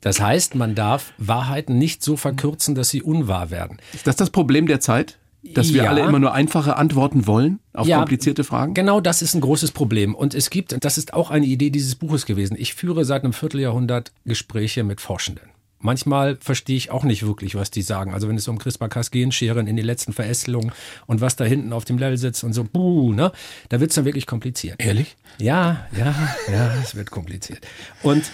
Das 0.05 0.21
heißt, 0.21 0.55
man 0.55 0.75
darf 0.75 1.15
Wahrheiten 1.17 1.79
nicht 1.79 2.03
so 2.03 2.19
verkürzen, 2.19 2.75
dass 2.75 2.91
sie 2.91 3.03
unwahr 3.03 3.51
werden. 3.51 3.79
Ist 3.95 4.07
das 4.07 4.17
das 4.17 4.29
Problem 4.29 4.67
der 4.67 4.79
Zeit? 4.79 5.19
Dass 5.43 5.73
wir 5.73 5.85
ja. 5.85 5.91
alle 5.91 6.03
immer 6.03 6.19
nur 6.19 6.33
einfache 6.33 6.77
Antworten 6.77 7.27
wollen 7.27 7.59
auf 7.73 7.87
ja, 7.87 7.97
komplizierte 7.99 8.45
Fragen? 8.45 8.75
Genau 8.75 9.01
das 9.01 9.23
ist 9.23 9.35
ein 9.35 9.41
großes 9.41 9.73
Problem. 9.73 10.15
Und 10.15 10.35
es 10.35 10.51
gibt, 10.51 10.77
das 10.85 10.99
ist 10.99 11.15
auch 11.15 11.31
eine 11.31 11.47
Idee 11.47 11.71
dieses 11.71 11.95
Buches 11.95 12.27
gewesen. 12.27 12.55
Ich 12.59 12.75
führe 12.75 13.07
seit 13.07 13.25
einem 13.25 13.33
Vierteljahrhundert 13.33 14.13
Gespräche 14.27 14.85
mit 14.85 15.01
Forschenden. 15.01 15.49
Manchmal 15.81 16.37
verstehe 16.37 16.77
ich 16.77 16.91
auch 16.91 17.05
nicht 17.05 17.27
wirklich, 17.27 17.55
was 17.55 17.71
die 17.71 17.83
sagen. 17.83 18.13
Also 18.13 18.29
wenn 18.29 18.37
es 18.37 18.49
um 18.49 18.59
CRISPR-Cas-Gen-Scheren 18.59 19.67
in 19.67 19.77
den 19.77 19.85
letzten 19.87 20.13
Verästelungen 20.13 20.73
und 21.07 21.23
was 21.23 21.37
da 21.37 21.45
hinten 21.45 21.73
auf 21.73 21.85
dem 21.87 21.97
Level 21.97 22.19
sitzt 22.19 22.45
und 22.45 22.53
so, 22.53 22.65
buh, 22.65 23.13
ne? 23.13 23.33
Da 23.71 23.81
wird 23.81 23.91
es 23.91 23.95
dann 23.95 24.05
wirklich 24.07 24.27
kompliziert. 24.27 24.77
Ehrlich? 24.79 25.17
Ja, 25.39 25.87
ja, 25.97 26.15
ja, 26.51 26.75
es 26.83 26.95
wird 26.95 27.11
kompliziert. 27.11 27.67
Und 28.03 28.25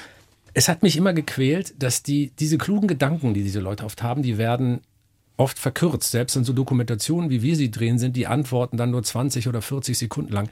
es 0.55 0.69
hat 0.69 0.83
mich 0.83 0.97
immer 0.97 1.13
gequält, 1.13 1.75
dass 1.83 2.03
die, 2.03 2.33
diese 2.39 2.59
klugen 2.59 2.89
Gedanken, 2.89 3.35
die 3.35 3.43
diese 3.43 3.61
Leute 3.61 3.85
oft 3.85 4.03
haben, 4.03 4.23
die 4.23 4.39
werden 4.39 4.81
oft 5.37 5.59
verkürzt. 5.59 6.11
Selbst 6.11 6.37
in 6.37 6.45
so 6.45 6.53
Dokumentationen, 6.53 7.31
wie 7.31 7.43
wir 7.43 7.57
sie 7.57 7.71
drehen, 7.71 7.99
sind 7.99 8.17
die 8.17 8.27
Antworten 8.27 8.77
dann 8.77 8.91
nur 8.91 9.03
20 9.03 9.49
oder 9.49 9.63
40 9.63 9.97
Sekunden 9.97 10.33
lang. 10.33 10.49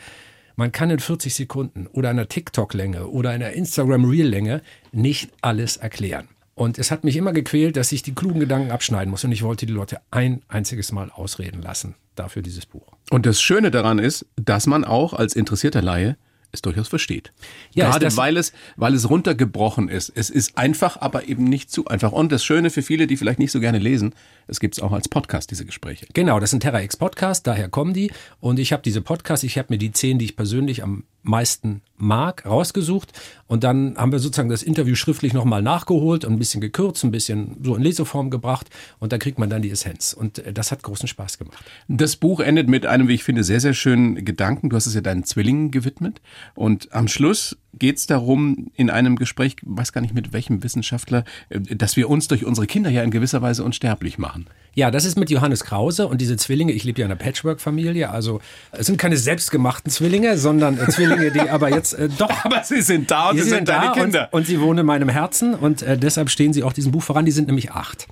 Man 0.56 0.72
kann 0.72 0.90
in 0.90 0.98
40 0.98 1.34
Sekunden 1.34 1.86
oder 1.86 2.10
einer 2.10 2.28
TikTok-Länge 2.28 3.06
oder 3.08 3.30
einer 3.30 3.52
Instagram-Reel-Länge 3.52 4.62
nicht 4.92 5.30
alles 5.40 5.76
erklären. 5.76 6.28
Und 6.54 6.78
es 6.78 6.90
hat 6.90 7.04
mich 7.04 7.16
immer 7.16 7.32
gequält, 7.32 7.76
dass 7.76 7.92
ich 7.92 8.02
die 8.02 8.14
klugen 8.14 8.40
Gedanken 8.40 8.72
abschneiden 8.72 9.12
muss. 9.12 9.22
Und 9.22 9.30
ich 9.30 9.44
wollte 9.44 9.66
die 9.66 9.72
Leute 9.72 10.00
ein 10.10 10.42
einziges 10.48 10.90
Mal 10.90 11.10
ausreden 11.10 11.62
lassen. 11.62 11.94
Dafür 12.16 12.42
dieses 12.42 12.66
Buch. 12.66 12.82
Und 13.10 13.26
das 13.26 13.40
Schöne 13.40 13.70
daran 13.70 14.00
ist, 14.00 14.26
dass 14.34 14.66
man 14.66 14.84
auch 14.84 15.12
als 15.12 15.36
interessierter 15.36 15.82
Laie 15.82 16.16
es 16.52 16.62
durchaus 16.62 16.88
versteht. 16.88 17.32
Ja, 17.74 17.90
Gerade 17.90 18.16
weil 18.16 18.36
es, 18.36 18.52
weil 18.76 18.94
es 18.94 19.10
runtergebrochen 19.10 19.88
ist. 19.88 20.10
Es 20.14 20.30
ist 20.30 20.56
einfach, 20.56 21.00
aber 21.00 21.28
eben 21.28 21.44
nicht 21.44 21.70
zu 21.70 21.86
einfach. 21.86 22.12
Und 22.12 22.32
das 22.32 22.44
Schöne 22.44 22.70
für 22.70 22.82
viele, 22.82 23.06
die 23.06 23.16
vielleicht 23.16 23.38
nicht 23.38 23.52
so 23.52 23.60
gerne 23.60 23.78
lesen, 23.78 24.14
es 24.46 24.60
gibt 24.60 24.76
es 24.76 24.82
auch 24.82 24.92
als 24.92 25.08
Podcast, 25.08 25.50
diese 25.50 25.66
Gespräche. 25.66 26.06
Genau, 26.14 26.40
das 26.40 26.50
ist 26.50 26.54
ein 26.54 26.60
Terra 26.60 26.80
X 26.82 26.96
Podcast, 26.96 27.46
daher 27.46 27.68
kommen 27.68 27.92
die. 27.92 28.10
Und 28.40 28.58
ich 28.58 28.72
habe 28.72 28.82
diese 28.82 29.02
Podcasts, 29.02 29.44
ich 29.44 29.58
habe 29.58 29.68
mir 29.70 29.78
die 29.78 29.92
zehn, 29.92 30.18
die 30.18 30.24
ich 30.24 30.36
persönlich 30.36 30.82
am 30.82 31.04
meisten 31.28 31.82
mag, 31.96 32.44
rausgesucht. 32.46 33.12
Und 33.46 33.64
dann 33.64 33.96
haben 33.96 34.12
wir 34.12 34.18
sozusagen 34.18 34.48
das 34.48 34.62
Interview 34.62 34.94
schriftlich 34.94 35.32
nochmal 35.32 35.62
nachgeholt 35.62 36.24
und 36.24 36.34
ein 36.34 36.38
bisschen 36.38 36.60
gekürzt, 36.60 37.04
ein 37.04 37.10
bisschen 37.10 37.56
so 37.62 37.74
in 37.74 37.82
Leseform 37.82 38.30
gebracht. 38.30 38.68
Und 38.98 39.12
da 39.12 39.18
kriegt 39.18 39.38
man 39.38 39.50
dann 39.50 39.62
die 39.62 39.70
Essenz. 39.70 40.12
Und 40.12 40.38
äh, 40.38 40.52
das 40.52 40.72
hat 40.72 40.82
großen 40.82 41.08
Spaß 41.08 41.38
gemacht. 41.38 41.64
Das 41.88 42.16
Buch 42.16 42.40
endet 42.40 42.68
mit 42.68 42.86
einem, 42.86 43.08
wie 43.08 43.14
ich 43.14 43.24
finde, 43.24 43.44
sehr, 43.44 43.60
sehr 43.60 43.74
schönen 43.74 44.24
Gedanken. 44.24 44.70
Du 44.70 44.76
hast 44.76 44.86
es 44.86 44.94
ja 44.94 45.00
deinen 45.00 45.24
Zwillingen 45.24 45.70
gewidmet. 45.70 46.20
Und 46.54 46.92
am 46.92 47.08
Schluss 47.08 47.56
geht 47.74 47.98
es 47.98 48.06
darum, 48.06 48.70
in 48.74 48.90
einem 48.90 49.16
Gespräch, 49.16 49.56
weiß 49.62 49.92
gar 49.92 50.00
nicht 50.00 50.14
mit 50.14 50.32
welchem 50.32 50.62
Wissenschaftler, 50.62 51.24
äh, 51.48 51.60
dass 51.60 51.96
wir 51.96 52.08
uns 52.08 52.28
durch 52.28 52.44
unsere 52.44 52.66
Kinder 52.66 52.90
ja 52.90 53.02
in 53.02 53.10
gewisser 53.10 53.42
Weise 53.42 53.64
unsterblich 53.64 54.18
machen. 54.18 54.46
Ja, 54.74 54.92
das 54.92 55.04
ist 55.04 55.18
mit 55.18 55.28
Johannes 55.30 55.64
Krause 55.64 56.06
und 56.06 56.20
diese 56.20 56.36
Zwillinge. 56.36 56.72
Ich 56.72 56.84
lebe 56.84 57.00
ja 57.00 57.06
in 57.06 57.10
einer 57.10 57.18
Patchwork-Familie, 57.18 58.10
also 58.10 58.40
es 58.70 58.86
sind 58.86 58.96
keine 58.96 59.16
selbstgemachten 59.16 59.90
Zwillinge, 59.90 60.38
sondern 60.38 60.78
äh, 60.78 60.88
Zwillinge, 61.18 61.44
die 61.44 61.50
aber 61.50 61.70
jetzt 61.70 61.94
äh, 61.94 62.08
doch 62.08 62.30
Aber 62.44 62.62
sie 62.64 62.82
sind 62.82 63.10
da 63.10 63.30
und 63.30 63.38
sie 63.38 63.42
sind 63.42 63.68
deine 63.68 63.86
da 63.86 63.92
Kinder. 63.92 64.28
Und, 64.32 64.40
und 64.40 64.46
sie 64.46 64.60
wohnen 64.60 64.80
in 64.80 64.86
meinem 64.86 65.08
Herzen 65.08 65.54
und 65.54 65.82
äh, 65.82 65.98
deshalb 65.98 66.30
stehen 66.30 66.52
sie 66.52 66.62
auch 66.62 66.72
diesem 66.72 66.92
Buch 66.92 67.02
voran. 67.02 67.24
Die 67.24 67.32
sind 67.32 67.46
nämlich 67.46 67.72
acht. 67.72 68.06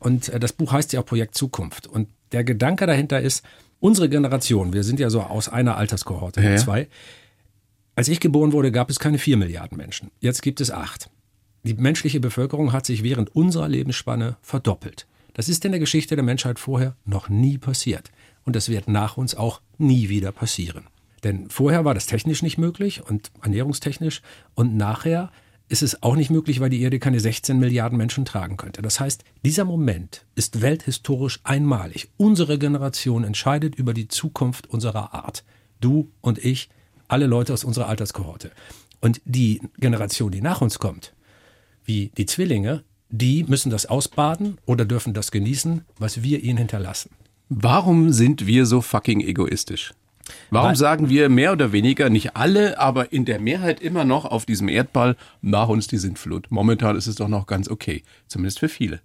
Und 0.00 0.28
äh, 0.28 0.40
das 0.40 0.52
Buch 0.52 0.72
heißt 0.72 0.92
ja 0.92 1.00
auch 1.00 1.06
Projekt 1.06 1.34
Zukunft. 1.34 1.86
Und 1.86 2.08
der 2.32 2.44
Gedanke 2.44 2.86
dahinter 2.86 3.20
ist, 3.20 3.44
unsere 3.80 4.08
Generation, 4.08 4.72
wir 4.72 4.84
sind 4.84 5.00
ja 5.00 5.10
so 5.10 5.22
aus 5.22 5.48
einer 5.48 5.76
Alterskohorte, 5.76 6.40
ja. 6.40 6.56
zwei. 6.56 6.88
Als 7.94 8.08
ich 8.08 8.20
geboren 8.20 8.52
wurde, 8.52 8.72
gab 8.72 8.90
es 8.90 8.98
keine 8.98 9.18
vier 9.18 9.36
Milliarden 9.36 9.78
Menschen. 9.78 10.10
Jetzt 10.20 10.42
gibt 10.42 10.60
es 10.60 10.70
acht. 10.70 11.10
Die 11.62 11.74
menschliche 11.74 12.20
Bevölkerung 12.20 12.72
hat 12.72 12.86
sich 12.86 13.02
während 13.02 13.34
unserer 13.34 13.68
Lebensspanne 13.68 14.36
verdoppelt. 14.42 15.06
Das 15.34 15.48
ist 15.48 15.64
in 15.64 15.72
der 15.72 15.80
Geschichte 15.80 16.14
der 16.14 16.24
Menschheit 16.24 16.58
vorher 16.58 16.96
noch 17.04 17.28
nie 17.28 17.58
passiert. 17.58 18.10
Und 18.44 18.54
das 18.54 18.68
wird 18.68 18.88
nach 18.88 19.16
uns 19.16 19.34
auch 19.34 19.60
nie 19.76 20.08
wieder 20.08 20.30
passieren. 20.30 20.84
Denn 21.24 21.48
vorher 21.50 21.84
war 21.84 21.94
das 21.94 22.06
technisch 22.06 22.42
nicht 22.42 22.58
möglich 22.58 23.02
und 23.08 23.30
ernährungstechnisch. 23.42 24.22
Und 24.54 24.76
nachher 24.76 25.30
ist 25.68 25.82
es 25.82 26.02
auch 26.02 26.14
nicht 26.14 26.30
möglich, 26.30 26.60
weil 26.60 26.70
die 26.70 26.80
Erde 26.80 26.98
keine 26.98 27.18
16 27.18 27.58
Milliarden 27.58 27.98
Menschen 27.98 28.24
tragen 28.24 28.56
könnte. 28.56 28.82
Das 28.82 29.00
heißt, 29.00 29.24
dieser 29.44 29.64
Moment 29.64 30.24
ist 30.34 30.62
welthistorisch 30.62 31.40
einmalig. 31.42 32.08
Unsere 32.16 32.58
Generation 32.58 33.24
entscheidet 33.24 33.74
über 33.74 33.92
die 33.92 34.08
Zukunft 34.08 34.68
unserer 34.68 35.12
Art. 35.14 35.44
Du 35.80 36.10
und 36.20 36.38
ich, 36.38 36.68
alle 37.08 37.26
Leute 37.26 37.52
aus 37.52 37.64
unserer 37.64 37.88
Alterskohorte. 37.88 38.52
Und 39.00 39.20
die 39.24 39.60
Generation, 39.78 40.30
die 40.30 40.40
nach 40.40 40.60
uns 40.60 40.78
kommt, 40.78 41.14
wie 41.84 42.10
die 42.16 42.26
Zwillinge, 42.26 42.84
die 43.08 43.44
müssen 43.44 43.70
das 43.70 43.86
ausbaden 43.86 44.58
oder 44.66 44.84
dürfen 44.84 45.14
das 45.14 45.30
genießen, 45.30 45.84
was 45.98 46.22
wir 46.22 46.42
ihnen 46.42 46.58
hinterlassen. 46.58 47.10
Warum 47.48 48.12
sind 48.12 48.46
wir 48.46 48.66
so 48.66 48.80
fucking 48.80 49.20
egoistisch? 49.20 49.94
Warum 50.50 50.70
Weil- 50.70 50.76
sagen 50.76 51.08
wir 51.08 51.28
mehr 51.28 51.52
oder 51.52 51.72
weniger, 51.72 52.10
nicht 52.10 52.36
alle, 52.36 52.78
aber 52.78 53.12
in 53.12 53.24
der 53.24 53.40
Mehrheit 53.40 53.80
immer 53.80 54.04
noch 54.04 54.24
auf 54.24 54.46
diesem 54.46 54.68
Erdball, 54.68 55.16
nach 55.42 55.68
uns 55.68 55.86
die 55.86 55.98
Sintflut? 55.98 56.46
Momentan 56.50 56.96
ist 56.96 57.06
es 57.06 57.16
doch 57.16 57.28
noch 57.28 57.46
ganz 57.46 57.68
okay, 57.68 58.02
zumindest 58.26 58.58
für 58.58 58.68
viele. 58.68 59.00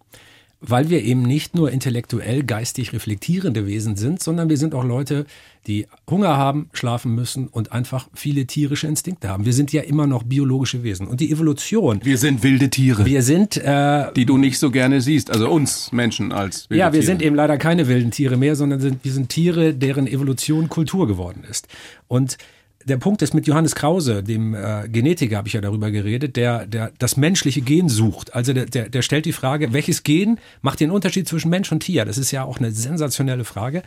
Weil 0.63 0.89
wir 0.91 1.01
eben 1.03 1.23
nicht 1.23 1.55
nur 1.55 1.71
intellektuell, 1.71 2.43
geistig 2.43 2.93
reflektierende 2.93 3.65
Wesen 3.65 3.95
sind, 3.95 4.21
sondern 4.21 4.47
wir 4.49 4.57
sind 4.57 4.75
auch 4.75 4.83
Leute, 4.83 5.25
die 5.67 5.85
Hunger 6.09 6.37
haben, 6.37 6.69
schlafen 6.73 7.13
müssen 7.13 7.47
und 7.47 7.71
einfach 7.71 8.09
viele 8.13 8.45
tierische 8.47 8.87
Instinkte 8.87 9.29
haben. 9.29 9.45
Wir 9.45 9.53
sind 9.53 9.71
ja 9.71 9.81
immer 9.83 10.07
noch 10.07 10.23
biologische 10.23 10.83
Wesen. 10.83 11.07
Und 11.07 11.21
die 11.21 11.31
Evolution, 11.31 11.99
Wir 12.03 12.17
sind 12.17 12.41
wilde 12.43 12.69
Tiere, 12.69 13.05
wir 13.05 13.21
sind 13.21 13.57
äh, 13.57 14.11
die 14.13 14.25
du 14.25 14.37
nicht 14.37 14.57
so 14.57 14.71
gerne 14.71 15.01
siehst, 15.01 15.29
also 15.29 15.49
uns 15.49 15.91
Menschen 15.91 16.31
als 16.31 16.69
wilde 16.69 16.79
Ja, 16.79 16.87
wir 16.87 17.01
Tiere. 17.01 17.05
sind 17.11 17.21
eben 17.21 17.35
leider 17.35 17.57
keine 17.57 17.87
wilden 17.87 18.11
Tiere 18.11 18.37
mehr, 18.37 18.55
sondern 18.55 18.79
sind, 18.79 19.03
wir 19.03 19.11
sind 19.11 19.29
Tiere, 19.29 19.73
deren 19.73 20.07
Evolution 20.07 20.67
Kultur 20.69 21.07
geworden 21.07 21.43
ist. 21.49 21.67
Und 22.07 22.37
der 22.85 22.97
Punkt 22.97 23.21
ist 23.21 23.33
mit 23.33 23.47
Johannes 23.47 23.75
Krause, 23.75 24.23
dem 24.23 24.53
äh, 24.53 24.87
Genetiker, 24.87 25.37
habe 25.37 25.47
ich 25.47 25.53
ja 25.53 25.61
darüber 25.61 25.91
geredet, 25.91 26.35
der, 26.35 26.65
der 26.65 26.91
das 26.99 27.17
menschliche 27.17 27.61
Gen 27.61 27.89
sucht. 27.89 28.33
Also 28.35 28.53
der, 28.53 28.65
der, 28.65 28.89
der 28.89 29.01
stellt 29.01 29.25
die 29.25 29.33
Frage, 29.33 29.73
welches 29.73 30.03
Gen 30.03 30.39
macht 30.61 30.79
den 30.79 30.91
Unterschied 30.91 31.27
zwischen 31.27 31.49
Mensch 31.49 31.71
und 31.71 31.81
Tier? 31.81 32.05
Das 32.05 32.17
ist 32.17 32.31
ja 32.31 32.43
auch 32.43 32.59
eine 32.59 32.71
sensationelle 32.71 33.43
Frage. 33.43 33.83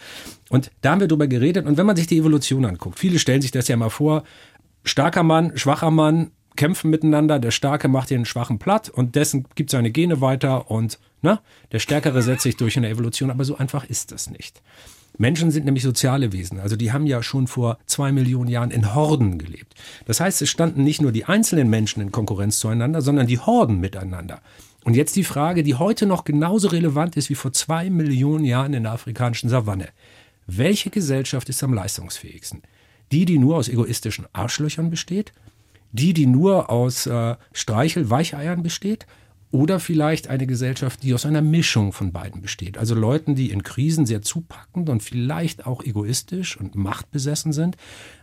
Und 0.51 0.71
da 0.81 0.93
haben 0.93 1.01
wir 1.01 1.09
drüber 1.09 1.27
geredet. 1.27 1.67
Und 1.67 1.77
wenn 1.77 1.87
man 1.87 1.97
sich 1.97 2.07
die 2.07 2.19
Evolution 2.19 2.65
anguckt, 2.65 2.99
viele 2.99 3.19
stellen 3.19 3.43
sich 3.43 3.51
das 3.51 3.69
ja 3.69 3.77
mal 3.77 3.91
vor, 3.91 4.25
starker 4.85 5.23
Mann, 5.23 5.57
schwacher 5.57 5.91
Mann 5.91 6.31
kämpfen 6.57 6.91
miteinander, 6.91 7.39
der 7.39 7.51
Starke 7.51 7.89
macht 7.89 8.11
den 8.11 8.25
Schwachen 8.25 8.59
platt 8.59 8.89
und 8.89 9.17
dessen 9.17 9.47
gibt 9.55 9.71
seine 9.71 9.91
Gene 9.91 10.21
weiter 10.21 10.71
und 10.71 10.99
na, 11.21 11.41
der 11.73 11.79
Stärkere 11.79 12.23
setzt 12.23 12.43
sich 12.43 12.57
durch 12.57 12.77
in 12.77 12.83
der 12.83 12.93
Evolution, 12.93 13.31
aber 13.31 13.45
so 13.45 13.57
einfach 13.57 13.85
ist 13.85 14.13
das 14.13 14.31
nicht. 14.31 14.63
Menschen 15.17 15.51
sind 15.51 15.65
nämlich 15.65 15.85
soziale 15.85 16.33
Wesen, 16.33 16.59
also 16.59 16.75
die 16.75 16.93
haben 16.93 17.07
ja 17.07 17.23
schon 17.23 17.47
vor 17.47 17.79
zwei 17.87 18.11
Millionen 18.11 18.51
Jahren 18.51 18.71
in 18.71 18.95
Horden 18.95 19.39
gelebt. 19.39 19.75
Das 20.07 20.21
heißt, 20.21 20.43
es 20.43 20.51
standen 20.51 20.83
nicht 20.83 21.01
nur 21.01 21.13
die 21.13 21.25
einzelnen 21.25 21.71
Menschen 21.71 22.01
in 22.01 22.11
Konkurrenz 22.11 22.59
zueinander, 22.59 23.01
sondern 23.01 23.27
die 23.27 23.39
Horden 23.39 23.79
miteinander. 23.79 24.41
Und 24.85 24.97
jetzt 24.97 25.17
die 25.17 25.25
Frage, 25.25 25.63
die 25.63 25.77
heute 25.77 26.07
noch 26.07 26.25
genauso 26.25 26.69
relevant 26.69 27.17
ist 27.17 27.31
wie 27.31 27.35
vor 27.35 27.53
zwei 27.53 27.91
Millionen 27.91 28.45
Jahren 28.45 28.75
in 28.75 28.83
der 28.83 28.93
afrikanischen 28.93 29.49
Savanne. 29.49 29.89
Welche 30.47 30.91
Gesellschaft 30.91 31.49
ist 31.49 31.63
am 31.63 31.73
leistungsfähigsten? 31.73 32.63
Die, 33.11 33.25
die 33.25 33.39
nur 33.39 33.57
aus 33.57 33.69
egoistischen 33.69 34.27
Arschlöchern 34.33 34.91
besteht? 34.91 35.33
Die, 35.93 36.13
die 36.13 36.27
nur 36.27 36.71
aus 36.71 37.07
äh, 37.07 37.37
Streichel-Weicheiern 37.53 38.63
besteht? 38.63 39.07
Oder 39.55 39.79
vielleicht 39.79 40.27
eine 40.27 40.49
Gesellschaft, 40.49 41.05
die 41.05 41.15
aus 41.15 41.25
einer 41.25 41.41
Mischung 41.41 41.93
von 41.93 42.11
beiden 42.11 42.43
besteht. 42.43 42.77
Also 42.77 42.97
Leuten, 42.97 43.37
die 43.37 43.53
in 43.53 43.63
Krisen 43.63 44.05
sehr 44.05 44.21
zupackend 44.21 44.89
und 44.89 45.01
vielleicht 45.01 45.65
auch 45.65 45.85
egoistisch 45.85 46.57
und 46.59 46.75
machtbesessen 46.75 47.53
sind, 47.53 47.77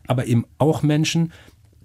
aber 0.06 0.26
eben 0.26 0.44
auch 0.58 0.84
Menschen, 0.84 1.32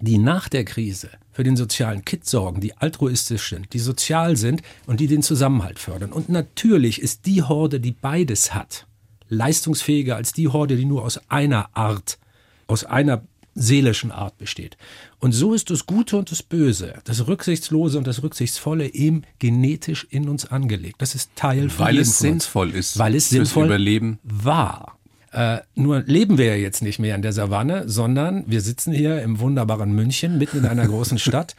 die 0.01 0.17
nach 0.17 0.49
der 0.49 0.65
Krise 0.65 1.11
für 1.31 1.45
den 1.45 1.55
sozialen 1.55 2.03
Kit 2.03 2.25
sorgen, 2.25 2.59
die 2.59 2.75
altruistisch 2.75 3.47
sind, 3.47 3.71
die 3.71 3.79
sozial 3.79 4.35
sind 4.35 4.63
und 4.85 4.99
die 4.99 5.07
den 5.07 5.23
Zusammenhalt 5.23 5.79
fördern. 5.79 6.11
Und 6.11 6.27
natürlich 6.27 7.01
ist 7.01 7.25
die 7.25 7.41
Horde, 7.41 7.79
die 7.79 7.93
beides 7.93 8.53
hat, 8.53 8.85
leistungsfähiger 9.29 10.17
als 10.17 10.33
die 10.33 10.49
Horde, 10.49 10.75
die 10.75 10.83
nur 10.83 11.05
aus 11.05 11.21
einer 11.29 11.69
Art, 11.71 12.19
aus 12.67 12.83
einer 12.83 13.23
seelischen 13.55 14.11
Art 14.11 14.37
besteht. 14.37 14.75
Und 15.19 15.31
so 15.31 15.53
ist 15.53 15.71
das 15.71 15.87
Gute 15.87 16.17
und 16.17 16.29
das 16.31 16.43
Böse, 16.43 16.93
das 17.03 17.27
Rücksichtslose 17.27 17.97
und 17.97 18.05
das 18.05 18.21
Rücksichtsvolle 18.21 18.93
eben 18.93 19.23
genetisch 19.39 20.05
in 20.11 20.29
uns 20.29 20.45
angelegt. 20.45 21.01
Das 21.01 21.15
ist 21.15 21.31
Teil 21.35 21.69
von 21.69 21.85
Weil 21.87 21.97
es 21.97 22.19
sinnvoll 22.19 22.71
ist 22.71 22.99
Weil 22.99 23.15
es 23.15 23.29
sinnvoll 23.29 23.65
Überleben. 23.65 24.19
war. 24.23 24.97
Äh, 25.31 25.59
nur 25.75 26.01
leben 26.01 26.37
wir 26.37 26.45
ja 26.45 26.55
jetzt 26.55 26.83
nicht 26.83 26.99
mehr 26.99 27.15
in 27.15 27.21
der 27.23 27.33
Savanne, 27.33 27.89
sondern 27.89 28.43
wir 28.47 28.61
sitzen 28.61 28.93
hier 28.93 29.21
im 29.23 29.39
wunderbaren 29.39 29.91
München, 29.91 30.37
mitten 30.37 30.59
in 30.59 30.65
einer 30.65 30.87
großen 30.87 31.17
Stadt. 31.17 31.55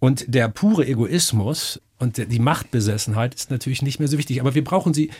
Und 0.00 0.26
der 0.28 0.48
pure 0.48 0.86
Egoismus 0.86 1.80
und 1.98 2.18
die 2.18 2.38
Machtbesessenheit 2.38 3.34
ist 3.34 3.50
natürlich 3.50 3.82
nicht 3.82 3.98
mehr 3.98 4.08
so 4.08 4.18
wichtig. 4.18 4.40
Aber 4.40 4.54
wir 4.54 4.62
brauchen 4.62 4.94
sie 4.94 5.10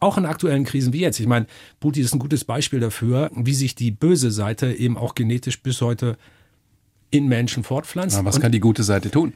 auch 0.00 0.16
in 0.18 0.26
aktuellen 0.26 0.64
Krisen 0.64 0.92
wie 0.92 1.00
jetzt. 1.00 1.18
Ich 1.18 1.26
meine, 1.26 1.46
Putin 1.80 2.04
ist 2.04 2.14
ein 2.14 2.20
gutes 2.20 2.44
Beispiel 2.44 2.78
dafür, 2.78 3.30
wie 3.34 3.54
sich 3.54 3.74
die 3.74 3.90
böse 3.90 4.30
Seite 4.30 4.72
eben 4.72 4.96
auch 4.96 5.14
genetisch 5.14 5.60
bis 5.60 5.80
heute 5.80 6.16
in 7.10 7.28
Menschen 7.28 7.64
fortpflanzt. 7.64 8.16
Aber 8.16 8.28
was 8.28 8.40
kann 8.40 8.52
die 8.52 8.60
gute 8.60 8.82
Seite 8.82 9.10
tun? 9.10 9.32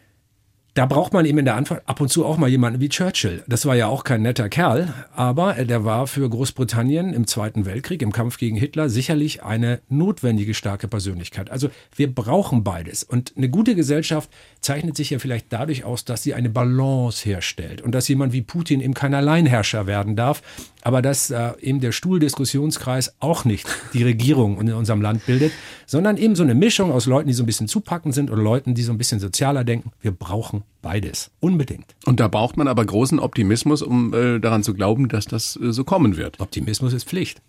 da 0.75 0.87
braucht 0.87 1.12
man 1.12 1.26
eben 1.26 1.38
in 1.38 1.45
der 1.45 1.57
Antwort 1.57 1.83
ab 1.85 2.00
und 2.00 2.09
zu 2.09 2.25
auch 2.25 2.38
mal 2.38 2.49
jemanden 2.49 2.81
wie 2.81 2.88
Churchill. 2.88 3.43
Das 3.47 3.67
war 3.67 3.75
ja 3.76 3.88
auch 3.88 4.05
kein 4.05 4.23
netter 4.23 4.49
Kerl, 4.49 4.95
aber 5.14 5.52
der 5.52 5.85
war 5.85 6.07
für 6.07 6.29
Großbritannien 6.29 7.12
im 7.12 7.26
Zweiten 7.26 7.67
Weltkrieg, 7.67 8.00
im 8.00 8.12
Kampf 8.12 8.38
gegen 8.38 8.57
Hitler, 8.57 8.88
sicherlich 8.88 9.43
eine 9.43 9.81
notwendige 9.91 10.55
starke 10.55 10.88
Persönlichkeit. 10.88 11.50
Also 11.50 11.69
wir 11.95 12.12
brauchen 12.12 12.64
beides. 12.64 13.05
Und 13.05 13.35
eine 13.37 13.50
gute 13.50 13.75
Gesellschaft 13.75 14.31
zeichnet 14.62 14.97
sich 14.97 15.11
ja 15.11 15.19
vielleicht 15.19 15.52
dadurch 15.52 15.85
aus, 15.85 16.04
dass 16.04 16.23
sie 16.23 16.35
eine 16.35 16.49
Balance 16.49 17.28
herstellt 17.28 17.83
und 17.83 17.92
dass 17.92 18.09
jemand 18.09 18.33
wie 18.33 18.42
Putin 18.42 18.81
eben 18.81 18.95
kein 18.95 19.12
Alleinherrscher 19.12 19.87
werden 19.87 20.16
darf, 20.16 20.42
aber 20.83 21.02
dass 21.02 21.31
äh, 21.31 21.52
eben 21.61 21.81
der 21.81 21.92
Stuhldiskussionskreis 21.92 23.14
auch 23.21 23.45
nicht 23.45 23.66
die 23.92 24.04
Regierung 24.04 24.61
in 24.61 24.73
unserem 24.73 25.02
Land 25.02 25.26
bildet, 25.26 25.52
sondern 25.87 26.16
eben 26.16 26.37
so 26.37 26.45
eine 26.45 26.54
Mischung 26.54 26.92
aus 26.92 27.07
Leuten, 27.07 27.28
die 27.28 27.35
so 27.35 27.42
ein 27.42 27.47
bisschen 27.47 27.69
zupackend 27.69 28.14
sind 28.14 28.31
oder 28.31 28.42
Leuten, 28.42 28.75
die 28.75 28.83
so 28.83 28.92
ein 28.92 28.99
bisschen 28.99 29.21
sozialer 29.21 29.64
denken. 29.64 29.90
Wir 30.00 30.12
brauchen 30.12 30.62
beides. 30.81 31.31
Unbedingt. 31.40 31.95
Und 32.07 32.21
da 32.21 32.28
braucht 32.28 32.57
man 32.57 32.69
aber 32.69 32.85
großen 32.85 33.19
Optimismus, 33.19 33.83
um 33.83 34.14
äh, 34.14 34.38
daran 34.38 34.62
zu 34.62 34.75
glauben, 34.75 35.09
dass 35.09 35.26
das 35.26 35.59
äh, 35.61 35.73
so 35.73 35.85
kommen 35.85 36.16
wird. 36.16 36.40
Optimismus 36.40 36.92
ist 36.92 37.09
Pflicht. 37.09 37.42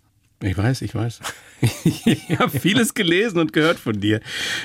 Ich 0.43 0.57
weiß, 0.57 0.81
ich 0.81 0.93
weiß. 0.93 1.21
ich 1.85 2.37
habe 2.37 2.59
vieles 2.59 2.93
gelesen 2.93 3.39
und 3.39 3.53
gehört 3.53 3.79
von 3.79 3.99
dir. 3.99 4.19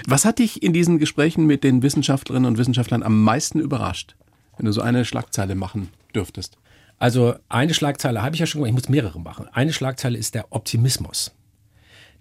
Was 0.06 0.24
hat 0.24 0.40
dich 0.40 0.62
in 0.62 0.72
diesen 0.72 0.98
Gesprächen 0.98 1.46
mit 1.46 1.62
den 1.62 1.82
Wissenschaftlerinnen 1.82 2.46
und 2.46 2.58
Wissenschaftlern 2.58 3.04
am 3.04 3.22
meisten 3.22 3.60
überrascht, 3.60 4.16
wenn 4.56 4.66
du 4.66 4.72
so 4.72 4.80
eine 4.80 5.04
Schlagzeile 5.04 5.54
machen 5.54 5.88
dürftest? 6.14 6.58
Also 6.98 7.36
eine 7.48 7.74
Schlagzeile 7.74 8.22
habe 8.22 8.34
ich 8.34 8.40
ja 8.40 8.46
schon 8.46 8.60
gemacht, 8.60 8.70
ich 8.70 8.86
muss 8.86 8.88
mehrere 8.88 9.20
machen. 9.20 9.46
Eine 9.52 9.72
Schlagzeile 9.72 10.18
ist 10.18 10.34
der 10.34 10.52
Optimismus. 10.52 11.32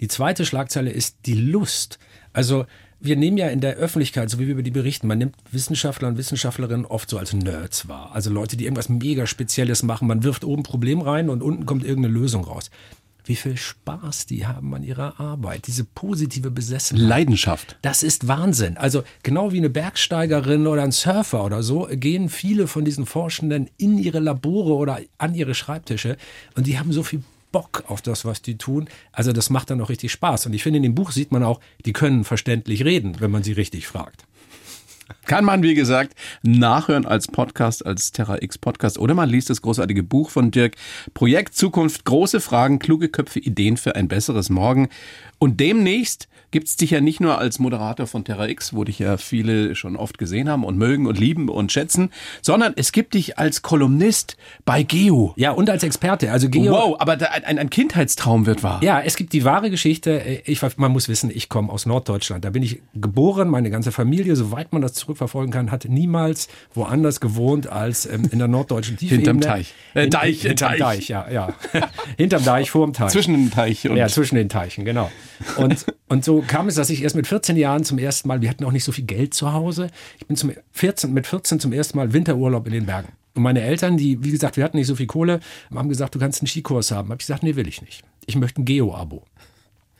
Die 0.02 0.08
zweite 0.08 0.46
Schlagzeile 0.46 0.92
ist 0.92 1.18
die 1.26 1.34
Lust. 1.34 1.98
Also 2.34 2.68
wir 3.00 3.16
nehmen 3.16 3.38
ja 3.38 3.48
in 3.48 3.60
der 3.60 3.76
Öffentlichkeit, 3.78 4.30
so 4.30 4.38
wie 4.38 4.46
wir 4.46 4.54
über 4.54 4.62
die 4.62 4.70
berichten, 4.70 5.08
man 5.08 5.18
nimmt 5.18 5.36
Wissenschaftler 5.52 6.08
und 6.08 6.20
Wissenschaftlerinnen 6.20 6.86
oft 6.86 7.10
so 7.10 7.18
als 7.18 7.34
Nerds 7.34 7.88
wahr. 7.88 8.12
Also 8.14 8.30
Leute, 8.30 8.56
die 8.56 8.66
irgendwas 8.66 8.90
mega 8.90 9.26
Spezielles 9.26 9.82
machen. 9.82 10.08
Man 10.08 10.22
wirft 10.22 10.44
oben 10.44 10.62
ein 10.62 10.64
Problem 10.64 11.02
rein 11.02 11.30
und 11.30 11.42
unten 11.42 11.66
kommt 11.66 11.84
irgendeine 11.84 12.14
Lösung 12.14 12.44
raus. 12.44 12.70
Wie 13.28 13.36
viel 13.36 13.58
Spaß 13.58 14.26
die 14.26 14.48
haben 14.48 14.74
an 14.74 14.84
ihrer 14.84 15.20
Arbeit, 15.20 15.68
diese 15.68 15.84
positive 15.84 16.50
Besessenheit. 16.50 17.08
Leidenschaft. 17.08 17.78
Das 17.82 18.04
ist 18.04 18.28
Wahnsinn. 18.28 18.78
Also 18.78 19.04
genau 19.24 19.52
wie 19.52 19.58
eine 19.58 19.70
Bergsteigerin 19.70 20.66
oder 20.68 20.84
ein 20.84 20.92
Surfer 20.92 21.44
oder 21.44 21.62
so, 21.64 21.88
gehen 21.92 22.30
viele 22.30 22.68
von 22.68 22.86
diesen 22.86 23.06
Forschenden 23.06 23.70
in 23.78 23.98
ihre 23.98 24.20
Labore 24.20 24.74
oder 24.74 25.00
an 25.18 25.36
ihre 25.36 25.56
Schreibtische 25.56 26.18
und 26.56 26.68
die 26.68 26.80
haben 26.80 26.94
so 26.94 27.04
viel 27.04 27.22
Bock 27.52 27.84
auf 27.88 28.02
das, 28.02 28.26
was 28.26 28.42
die 28.42 28.58
tun. 28.58 28.88
Also 29.12 29.32
das 29.34 29.50
macht 29.50 29.70
dann 29.70 29.82
auch 29.82 29.90
richtig 29.90 30.12
Spaß. 30.12 30.46
Und 30.46 30.54
ich 30.54 30.64
finde, 30.64 30.78
in 30.78 30.84
dem 30.84 30.96
Buch 30.96 31.12
sieht 31.12 31.32
man 31.32 31.44
auch, 31.44 31.60
die 31.86 31.94
können 31.94 32.24
verständlich 32.24 32.86
reden, 32.86 33.20
wenn 33.20 33.32
man 33.32 33.44
sie 33.44 33.54
richtig 33.54 33.88
fragt. 33.88 34.27
Kann 35.26 35.46
man, 35.46 35.64
wie 35.64 35.74
gesagt, 35.74 36.14
nachhören 36.42 37.06
als 37.06 37.28
Podcast, 37.28 37.86
als 37.86 38.12
Terra 38.12 38.42
X 38.42 38.58
Podcast 38.58 38.98
oder 38.98 39.14
man 39.14 39.30
liest 39.30 39.50
das 39.50 39.62
großartige 39.62 40.04
Buch 40.04 40.30
von 40.30 40.52
Dirk. 40.52 40.76
Projekt 41.14 41.56
Zukunft, 41.56 42.06
große 42.06 42.40
Fragen, 42.40 42.80
kluge 42.80 43.10
Köpfe, 43.10 43.40
Ideen 43.40 43.78
für 43.78 43.96
ein 43.96 44.08
besseres 44.08 44.50
Morgen. 44.50 44.90
Und 45.40 45.60
demnächst 45.60 46.28
gibt 46.52 46.68
es 46.68 46.78
dich 46.78 46.92
ja 46.92 47.02
nicht 47.02 47.20
nur 47.20 47.38
als 47.38 47.60
Moderator 47.60 48.08
von 48.08 48.24
Terra 48.24 48.48
X, 48.48 48.74
wo 48.74 48.84
dich 48.84 49.00
ja 49.00 49.18
viele 49.18 49.76
schon 49.76 49.96
oft 49.96 50.18
gesehen 50.18 50.50
haben 50.50 50.64
und 50.64 50.78
mögen 50.78 51.06
und 51.06 51.20
lieben 51.20 51.50
und 51.50 51.72
schätzen, 51.72 52.12
sondern 52.42 52.74
es 52.76 52.92
gibt 52.92 53.14
dich 53.14 53.38
als 53.38 53.62
Kolumnist 53.62 54.38
bei 54.66 54.84
Geo. 54.84 55.34
Ja, 55.36 55.52
und 55.52 55.70
als 55.70 55.84
Experte. 55.84 56.32
Also 56.32 56.50
Geo. 56.50 56.72
Wow, 56.72 56.96
aber 57.00 57.18
ein, 57.32 57.60
ein 57.60 57.70
Kindheitstraum 57.70 58.46
wird 58.46 58.64
wahr. 58.64 58.80
Ja, 58.82 59.02
es 59.02 59.18
gibt 59.18 59.34
die 59.34 59.44
wahre 59.44 59.70
Geschichte. 59.70 60.42
Ich, 60.46 60.62
man 60.78 60.92
muss 60.92 61.10
wissen, 61.10 61.30
ich 61.34 61.50
komme 61.50 61.72
aus 61.72 61.86
Norddeutschland. 61.86 62.46
Da 62.46 62.50
bin 62.50 62.64
ich 62.64 62.82
geboren. 62.94 63.50
Meine 63.50 63.70
ganze 63.70 63.92
Familie, 63.92 64.36
soweit 64.36 64.72
man 64.72 64.82
das 64.82 64.94
zurückverfolgen 64.94 65.52
kann, 65.52 65.70
hat 65.70 65.86
niemals 65.86 66.48
woanders 66.74 67.20
gewohnt 67.20 67.68
als 67.68 68.06
ähm, 68.06 68.30
in 68.32 68.40
der 68.40 68.48
norddeutschen 68.48 68.96
Tiefebene. 68.98 69.32
Hinterm 69.32 69.42
Teich. 69.42 69.74
Äh, 69.94 70.08
Deich, 70.08 70.42
Hin, 70.42 70.50
hinterm 70.50 70.70
Teich. 70.70 70.80
Deich, 70.80 71.08
ja, 71.10 71.30
ja. 71.30 71.54
hinterm 72.18 72.46
Deich, 72.46 72.72
vorm 72.72 72.94
Teich. 72.94 73.12
Zwischen 73.12 73.34
den 73.34 73.52
Teich 73.52 73.88
und. 73.90 73.98
Ja, 73.98 74.08
zwischen 74.08 74.36
den 74.36 74.50
Teichen, 74.50 74.86
genau. 74.86 75.12
Und, 75.58 75.86
und 76.08 76.26
so 76.26 76.44
kam 76.46 76.68
es, 76.68 76.76
dass 76.76 76.90
ich 76.90 77.04
erst 77.04 77.16
mit 77.16 77.28
14 77.28 77.58
Jahren 77.58 77.84
zum 77.84 77.98
ersten 77.98 78.28
Mal, 78.28 78.42
wir 78.42 78.50
hatten 78.50 78.64
auch 78.64 78.72
nicht 78.72 78.84
so 78.84 78.92
viel 78.92 79.06
Geld 79.06 79.34
zu 79.34 79.54
Hause. 79.54 79.90
Ich 80.20 80.28
bin 80.28 80.36
zum 80.36 80.52
14, 80.72 81.14
mit 81.14 81.28
14 81.28 81.60
zum 81.60 81.74
ersten 81.74 81.98
Mal 81.98 82.14
Winterurlaub 82.14 82.66
in 82.68 82.74
den 82.74 82.86
Bergen. 82.86 83.10
Und 83.36 83.44
meine 83.44 83.62
Eltern, 83.62 83.98
die, 83.98 84.24
wie 84.24 84.32
gesagt, 84.32 84.58
wir 84.58 84.64
hatten 84.64 84.78
nicht 84.78 84.88
so 84.88 84.96
viel 84.96 85.08
Kohle, 85.08 85.40
haben 85.74 85.90
gesagt, 85.90 86.16
du 86.16 86.20
kannst 86.20 86.42
einen 86.42 86.48
Skikurs 86.48 86.92
haben. 86.92 87.10
Hab 87.10 87.22
ich 87.22 87.28
gesagt, 87.28 87.44
nee, 87.44 87.56
will 87.56 87.68
ich 87.68 87.82
nicht. 87.82 88.04
Ich 88.26 88.36
möchte 88.36 88.62
ein 88.62 88.66
Geo-Abo. 88.66 89.24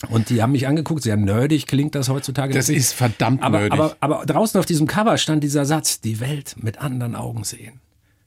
Und 0.10 0.30
die 0.30 0.42
haben 0.42 0.52
mich 0.52 0.68
angeguckt, 0.68 1.02
sehr 1.02 1.18
nerdig 1.18 1.66
klingt 1.66 1.96
das 1.96 2.10
heutzutage. 2.10 2.54
Das 2.54 2.70
ist 2.70 2.94
verdammt 2.94 3.42
aber, 3.42 3.60
nerdig. 3.60 3.74
Aber, 3.74 3.98
aber 4.00 4.26
draußen 4.26 4.60
auf 4.60 4.66
diesem 4.66 4.88
Cover 4.88 5.18
stand 5.18 5.44
dieser 5.44 5.66
Satz, 5.66 6.02
die 6.02 6.20
Welt 6.20 6.56
mit 6.58 6.80
anderen 6.80 7.16
Augen 7.16 7.44
sehen 7.44 7.80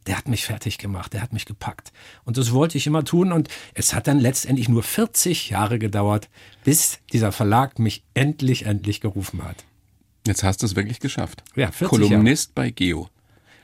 der 0.07 0.17
hat 0.17 0.29
mich 0.29 0.45
fertig 0.45 0.79
gemacht, 0.79 1.13
der 1.13 1.23
hat 1.23 1.33
mich 1.33 1.45
gepackt. 1.45 1.93
Und 2.25 2.37
das 2.37 2.53
wollte 2.53 2.79
ich 2.79 2.87
immer 2.87 3.05
tun. 3.05 3.33
Und 3.33 3.49
es 3.75 3.95
hat 3.95 4.07
dann 4.07 4.19
letztendlich 4.19 4.69
nur 4.69 4.83
40 4.83 5.51
Jahre 5.51 5.79
gedauert, 5.79 6.29
bis 6.65 6.99
dieser 7.13 7.33
Verlag 7.33 7.79
mich 7.79 8.03
endlich, 8.15 8.67
endlich 8.67 9.01
gerufen 9.01 9.45
hat. 9.45 9.65
Jetzt 10.27 10.43
hast 10.43 10.63
du 10.63 10.67
es 10.67 10.77
wirklich 10.77 11.01
geschafft. 11.01 11.43
Ja, 11.55 11.71
40 11.71 11.89
Kolumnist 11.89 12.51
Jahre. 12.57 12.69
bei 12.69 12.71
Geo. 12.71 13.09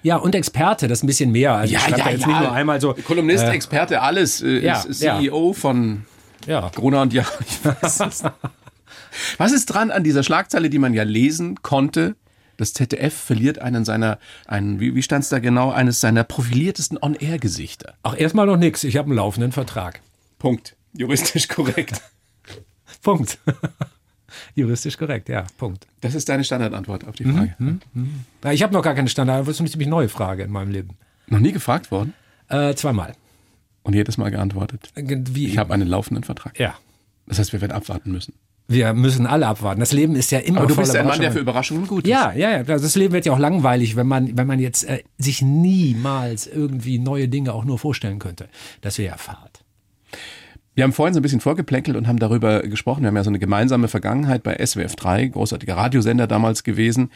Ja, 0.03 0.17
und 0.17 0.35
Experte, 0.35 0.89
das 0.89 0.99
ist 0.99 1.05
ein 1.05 1.09
bisschen 1.09 1.33
mehr. 1.33 1.55
Also 1.55 1.75
ja, 1.75 1.81
ja, 1.89 2.11
jetzt 2.11 2.21
ja. 2.21 2.29
nicht 2.29 2.41
nur 2.41 2.53
einmal 2.53 2.81
so. 2.81 2.95
Kolumnist, 2.95 3.45
äh, 3.45 3.51
Experte, 3.51 4.01
alles. 4.03 4.41
Äh, 4.43 4.61
ja, 4.61 4.81
ist 4.83 5.01
CEO 5.01 5.49
ja. 5.49 5.53
von 5.53 6.05
ja. 6.47 6.71
Gruner 6.75 7.03
und 7.03 7.13
ja. 7.13 7.25
Was 9.39 9.53
ist 9.53 9.67
dran 9.67 9.91
an 9.91 10.05
dieser 10.05 10.23
Schlagzeile, 10.23 10.71
die 10.71 10.79
man 10.79 10.95
ja 10.95 11.03
lesen 11.03 11.63
konnte? 11.63 12.15
Das 12.57 12.73
ZDF 12.73 13.15
verliert 13.15 13.59
einen 13.59 13.85
seiner, 13.85 14.19
einen, 14.47 14.81
wie, 14.81 14.95
wie 14.95 15.03
stand 15.03 15.25
es 15.25 15.31
da 15.31 15.39
genau, 15.39 15.71
eines 15.71 16.01
seiner 16.01 16.25
profiliertesten 16.25 16.99
On-Air-Gesichter. 17.01 17.95
Ach, 18.03 18.19
erstmal 18.19 18.47
noch 18.47 18.57
nichts. 18.57 18.85
Ich 18.85 18.97
habe 18.97 19.07
einen 19.07 19.17
laufenden 19.17 19.53
Vertrag. 19.53 20.01
Punkt. 20.39 20.77
Juristisch 20.93 21.49
korrekt. 21.49 22.01
Punkt. 23.03 23.39
Juristisch 24.55 24.97
korrekt, 24.99 25.29
ja, 25.29 25.47
Punkt. 25.57 25.87
Das 26.01 26.15
ist 26.15 26.29
deine 26.29 26.45
Standardantwort 26.45 27.07
auf 27.07 27.15
die 27.15 27.25
Frage. 27.25 27.55
Mhm, 27.59 27.81
mh. 28.43 28.53
Ich 28.53 28.63
habe 28.63 28.73
noch 28.73 28.83
gar 28.83 28.95
keine 28.95 29.09
Standardantwort, 29.09 29.49
das 29.51 29.57
ist 29.57 29.61
eine 29.61 29.71
ziemlich 29.71 29.89
neue 29.89 30.09
Frage 30.09 30.43
in 30.43 30.51
meinem 30.51 30.71
Leben. 30.71 30.97
Noch 31.29 31.39
nie 31.39 31.53
gefragt 31.53 31.91
worden? 31.91 32.15
Äh, 32.49 32.75
zweimal. 32.75 33.15
Und 33.83 33.95
jedes 33.95 34.19
Mal 34.19 34.31
geantwortet. 34.31 34.91
Wie? 34.95 35.47
Ich 35.47 35.59
habe 35.59 35.73
einen 35.73 35.89
laufenden 35.89 36.25
Vertrag. 36.25 36.59
Ja. 36.59 36.75
Das 37.27 37.39
heißt, 37.39 37.53
wir 37.53 37.61
werden 37.61 37.73
abwarten 37.73 38.11
müssen. 38.13 38.35
Wir 38.69 38.95
müssen 38.95 39.27
alle 39.27 39.47
abwarten. 39.47 39.81
Das 39.81 39.93
Leben 39.93 40.17
ist 40.17 40.33
ja 40.33 40.41
immer 40.41 40.61
Aber 40.61 40.69
du 40.69 40.77
bist 40.77 40.95
ein 40.97 41.07
Mann, 41.07 41.21
der 41.21 41.31
für 41.31 41.39
Überraschungen 41.39 41.87
gut 41.87 42.05
ist. 42.05 42.11
Ja, 42.11 42.33
ja, 42.33 42.51
ja. 42.51 42.63
Das 42.65 42.97
Leben 42.97 43.15
wird 43.15 43.25
ja 43.25 43.33
auch 43.33 43.39
langweilig, 43.39 43.95
wenn 43.95 44.09
man, 44.09 44.37
wenn 44.37 44.47
man 44.47 44.59
jetzt 44.59 44.85
äh, 44.85 45.05
sich 45.19 45.41
niemals 45.41 46.47
irgendwie 46.47 46.99
neue 46.99 47.29
Dinge 47.29 47.53
auch 47.53 47.65
nur 47.65 47.79
vorstellen 47.79 48.19
könnte. 48.19 48.49
Das 48.81 48.99
wäre 48.99 49.13
ja 49.13 49.17
Fahrt. 49.19 49.63
Wir 50.75 50.85
haben 50.85 50.93
vorhin 50.93 51.15
so 51.15 51.21
ein 51.21 51.23
bisschen 51.23 51.41
vorgeplänkelt 51.41 51.97
und 51.97 52.07
haben 52.07 52.19
darüber 52.19 52.61
gesprochen. 52.63 53.03
Wir 53.03 53.09
haben 53.09 53.17
ja 53.17 53.25
so 53.25 53.31
eine 53.31 53.39
gemeinsame 53.39 53.89
Vergangenheit 53.89 54.43
bei 54.43 54.65
SWF 54.65 54.95
3, 54.97 55.29
großartiger 55.29 55.77
Radiosender 55.77 56.27
damals 56.27 56.65
gewesen. 56.65 57.11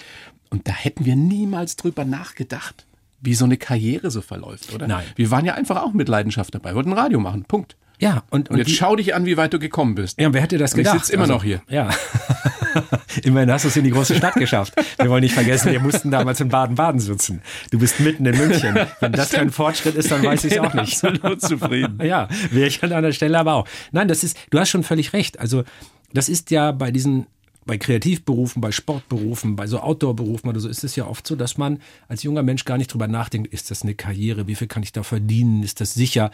Und 0.48 0.66
da 0.66 0.72
hätten 0.72 1.04
wir 1.04 1.14
niemals 1.14 1.76
drüber 1.76 2.04
nachgedacht, 2.04 2.86
wie 3.20 3.34
so 3.34 3.44
eine 3.44 3.58
Karriere 3.58 4.10
so 4.10 4.22
verläuft, 4.22 4.72
oder? 4.72 4.88
Nein. 4.88 5.04
Wir 5.14 5.30
waren 5.30 5.44
ja 5.44 5.54
einfach 5.54 5.82
auch 5.82 5.92
mit 5.92 6.08
Leidenschaft 6.08 6.54
dabei, 6.54 6.74
wollten 6.74 6.92
Radio 6.92 7.20
machen, 7.20 7.44
Punkt. 7.44 7.76
Ja, 8.00 8.24
und, 8.30 8.50
Und, 8.50 8.56
jetzt 8.58 8.68
die- 8.68 8.74
schau 8.74 8.96
dich 8.96 9.14
an, 9.14 9.26
wie 9.26 9.36
weit 9.36 9.52
du 9.52 9.58
gekommen 9.58 9.94
bist. 9.94 10.18
Ja, 10.20 10.32
wer 10.32 10.40
hätte 10.40 10.56
das 10.58 10.72
Und 10.72 10.80
ich 10.80 10.84
gedacht? 10.86 11.00
sitze 11.04 11.12
immer 11.12 11.22
Also, 11.24 11.34
noch 11.34 11.44
hier. 11.44 11.62
Ja. 11.68 11.90
Immerhin 13.24 13.50
hast 13.50 13.64
du 13.64 13.68
es 13.68 13.76
in 13.76 13.84
die 13.84 13.90
große 13.90 14.14
Stadt 14.14 14.34
geschafft. 14.34 14.74
Wir 14.98 15.10
wollen 15.10 15.22
nicht 15.22 15.34
vergessen, 15.34 15.72
wir 15.72 15.80
mussten 15.80 16.10
damals 16.10 16.40
in 16.40 16.48
Baden-Baden 16.48 17.00
sitzen. 17.00 17.42
Du 17.70 17.78
bist 17.78 18.00
mitten 18.00 18.24
in 18.26 18.36
München. 18.36 18.78
Wenn 19.00 19.12
das 19.12 19.30
kein 19.30 19.50
Fortschritt 19.50 19.96
ist, 19.96 20.10
dann 20.10 20.22
weiß 20.22 20.44
ich 20.44 20.52
es 20.52 20.58
auch 20.58 20.72
nicht. 20.74 21.04
Absolut 21.04 21.40
zufrieden. 21.42 21.98
Ja, 22.10 22.28
wäre 22.50 22.66
ich 22.68 22.82
an 22.82 22.92
einer 22.92 23.12
Stelle 23.12 23.38
aber 23.38 23.54
auch. 23.54 23.68
Nein, 23.92 24.08
das 24.08 24.24
ist, 24.24 24.36
du 24.50 24.58
hast 24.58 24.70
schon 24.70 24.82
völlig 24.82 25.12
recht. 25.12 25.38
Also, 25.38 25.64
das 26.12 26.28
ist 26.28 26.50
ja 26.50 26.72
bei 26.72 26.90
diesen, 26.90 27.26
bei 27.66 27.76
Kreativberufen, 27.78 28.60
bei 28.60 28.72
Sportberufen, 28.72 29.54
bei 29.56 29.66
so 29.66 29.80
Outdoor-Berufen 29.80 30.48
oder 30.48 30.60
so, 30.60 30.68
ist 30.68 30.82
es 30.82 30.96
ja 30.96 31.06
oft 31.06 31.26
so, 31.26 31.36
dass 31.36 31.58
man 31.58 31.80
als 32.08 32.22
junger 32.22 32.42
Mensch 32.42 32.64
gar 32.64 32.78
nicht 32.78 32.92
drüber 32.92 33.06
nachdenkt, 33.08 33.52
ist 33.52 33.70
das 33.70 33.82
eine 33.82 33.94
Karriere? 33.94 34.46
Wie 34.46 34.54
viel 34.54 34.66
kann 34.68 34.82
ich 34.82 34.92
da 34.92 35.02
verdienen? 35.02 35.62
Ist 35.62 35.80
das 35.80 35.94
sicher? 35.94 36.30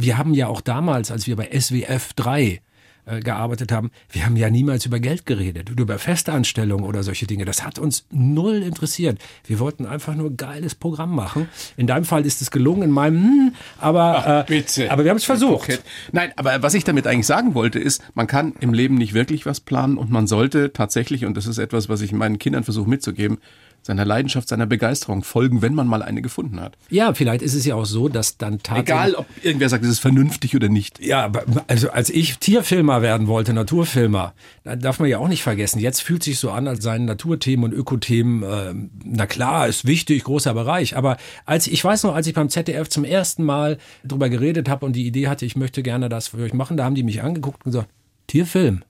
Wir 0.00 0.16
haben 0.16 0.32
ja 0.32 0.46
auch 0.46 0.60
damals, 0.60 1.10
als 1.10 1.26
wir 1.26 1.34
bei 1.34 1.50
SWF 1.58 2.12
3 2.14 2.60
äh, 3.04 3.18
gearbeitet 3.18 3.72
haben, 3.72 3.90
wir 4.10 4.24
haben 4.24 4.36
ja 4.36 4.48
niemals 4.48 4.86
über 4.86 5.00
Geld 5.00 5.26
geredet, 5.26 5.72
oder 5.72 5.82
über 5.82 5.98
Festanstellung 5.98 6.84
oder 6.84 7.02
solche 7.02 7.26
Dinge. 7.26 7.44
Das 7.44 7.64
hat 7.64 7.80
uns 7.80 8.06
null 8.12 8.62
interessiert. 8.62 9.18
Wir 9.44 9.58
wollten 9.58 9.86
einfach 9.86 10.14
nur 10.14 10.30
ein 10.30 10.36
geiles 10.36 10.76
Programm 10.76 11.16
machen. 11.16 11.48
In 11.76 11.88
deinem 11.88 12.04
Fall 12.04 12.24
ist 12.24 12.42
es 12.42 12.52
gelungen, 12.52 12.84
in 12.84 12.90
meinem, 12.92 13.24
hm, 13.24 13.54
aber, 13.80 14.44
äh, 14.46 14.52
bitte. 14.52 14.88
aber 14.92 15.02
wir 15.02 15.10
haben 15.10 15.16
es 15.16 15.24
versucht. 15.24 15.82
Nein, 16.12 16.32
aber 16.36 16.62
was 16.62 16.74
ich 16.74 16.84
damit 16.84 17.08
eigentlich 17.08 17.26
sagen 17.26 17.54
wollte, 17.54 17.80
ist, 17.80 18.00
man 18.14 18.28
kann 18.28 18.52
im 18.60 18.72
Leben 18.72 18.94
nicht 18.94 19.14
wirklich 19.14 19.46
was 19.46 19.58
planen 19.58 19.98
und 19.98 20.12
man 20.12 20.28
sollte 20.28 20.72
tatsächlich, 20.72 21.24
und 21.24 21.36
das 21.36 21.48
ist 21.48 21.58
etwas, 21.58 21.88
was 21.88 22.02
ich 22.02 22.12
meinen 22.12 22.38
Kindern 22.38 22.62
versuche 22.62 22.88
mitzugeben, 22.88 23.38
seiner 23.88 24.04
Leidenschaft, 24.04 24.48
seiner 24.48 24.66
Begeisterung 24.66 25.24
folgen, 25.24 25.62
wenn 25.62 25.72
man 25.72 25.86
mal 25.86 26.02
eine 26.02 26.20
gefunden 26.20 26.60
hat. 26.60 26.76
Ja, 26.90 27.14
vielleicht 27.14 27.40
ist 27.40 27.54
es 27.54 27.64
ja 27.64 27.74
auch 27.74 27.86
so, 27.86 28.10
dass 28.10 28.36
dann 28.36 28.58
tatsächlich. 28.58 28.94
Egal, 28.94 29.14
ob 29.14 29.26
irgendwer 29.42 29.70
sagt, 29.70 29.82
es 29.82 29.90
ist 29.90 29.98
vernünftig 29.98 30.54
oder 30.54 30.68
nicht. 30.68 31.02
Ja, 31.02 31.32
also 31.68 31.90
als 31.90 32.10
ich 32.10 32.38
Tierfilmer 32.38 33.00
werden 33.00 33.28
wollte, 33.28 33.54
Naturfilmer, 33.54 34.34
da 34.62 34.76
darf 34.76 35.00
man 35.00 35.08
ja 35.08 35.18
auch 35.18 35.28
nicht 35.28 35.42
vergessen. 35.42 35.80
Jetzt 35.80 36.02
fühlt 36.02 36.22
sich 36.22 36.38
so 36.38 36.50
an, 36.50 36.68
als 36.68 36.84
seien 36.84 37.06
Naturthemen 37.06 37.64
und 37.64 37.72
Ökothemen, 37.72 38.42
äh, 38.42 38.74
na 39.04 39.26
klar, 39.26 39.66
ist 39.68 39.86
wichtig, 39.86 40.24
großer 40.24 40.52
Bereich. 40.52 40.94
Aber 40.94 41.16
als 41.46 41.66
ich 41.66 41.82
weiß 41.82 42.02
noch, 42.02 42.14
als 42.14 42.26
ich 42.26 42.34
beim 42.34 42.50
ZDF 42.50 42.90
zum 42.90 43.04
ersten 43.04 43.42
Mal 43.42 43.78
drüber 44.04 44.28
geredet 44.28 44.68
habe 44.68 44.84
und 44.84 44.92
die 44.96 45.06
Idee 45.06 45.28
hatte, 45.28 45.46
ich 45.46 45.56
möchte 45.56 45.82
gerne 45.82 46.10
das 46.10 46.28
für 46.28 46.42
euch 46.42 46.52
machen, 46.52 46.76
da 46.76 46.84
haben 46.84 46.94
die 46.94 47.02
mich 47.02 47.22
angeguckt 47.22 47.64
und 47.64 47.72
gesagt, 47.72 47.88
Tierfilm, 48.26 48.84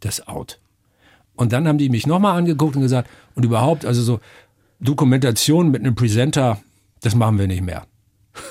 das 0.00 0.26
out. 0.26 0.58
Und 1.40 1.54
dann 1.54 1.66
haben 1.66 1.78
die 1.78 1.88
mich 1.88 2.06
nochmal 2.06 2.36
angeguckt 2.36 2.76
und 2.76 2.82
gesagt, 2.82 3.08
und 3.34 3.46
überhaupt, 3.46 3.86
also 3.86 4.02
so 4.02 4.20
Dokumentation 4.78 5.70
mit 5.70 5.80
einem 5.80 5.94
Presenter, 5.94 6.60
das 7.00 7.14
machen 7.14 7.38
wir 7.38 7.46
nicht 7.46 7.62
mehr. 7.62 7.86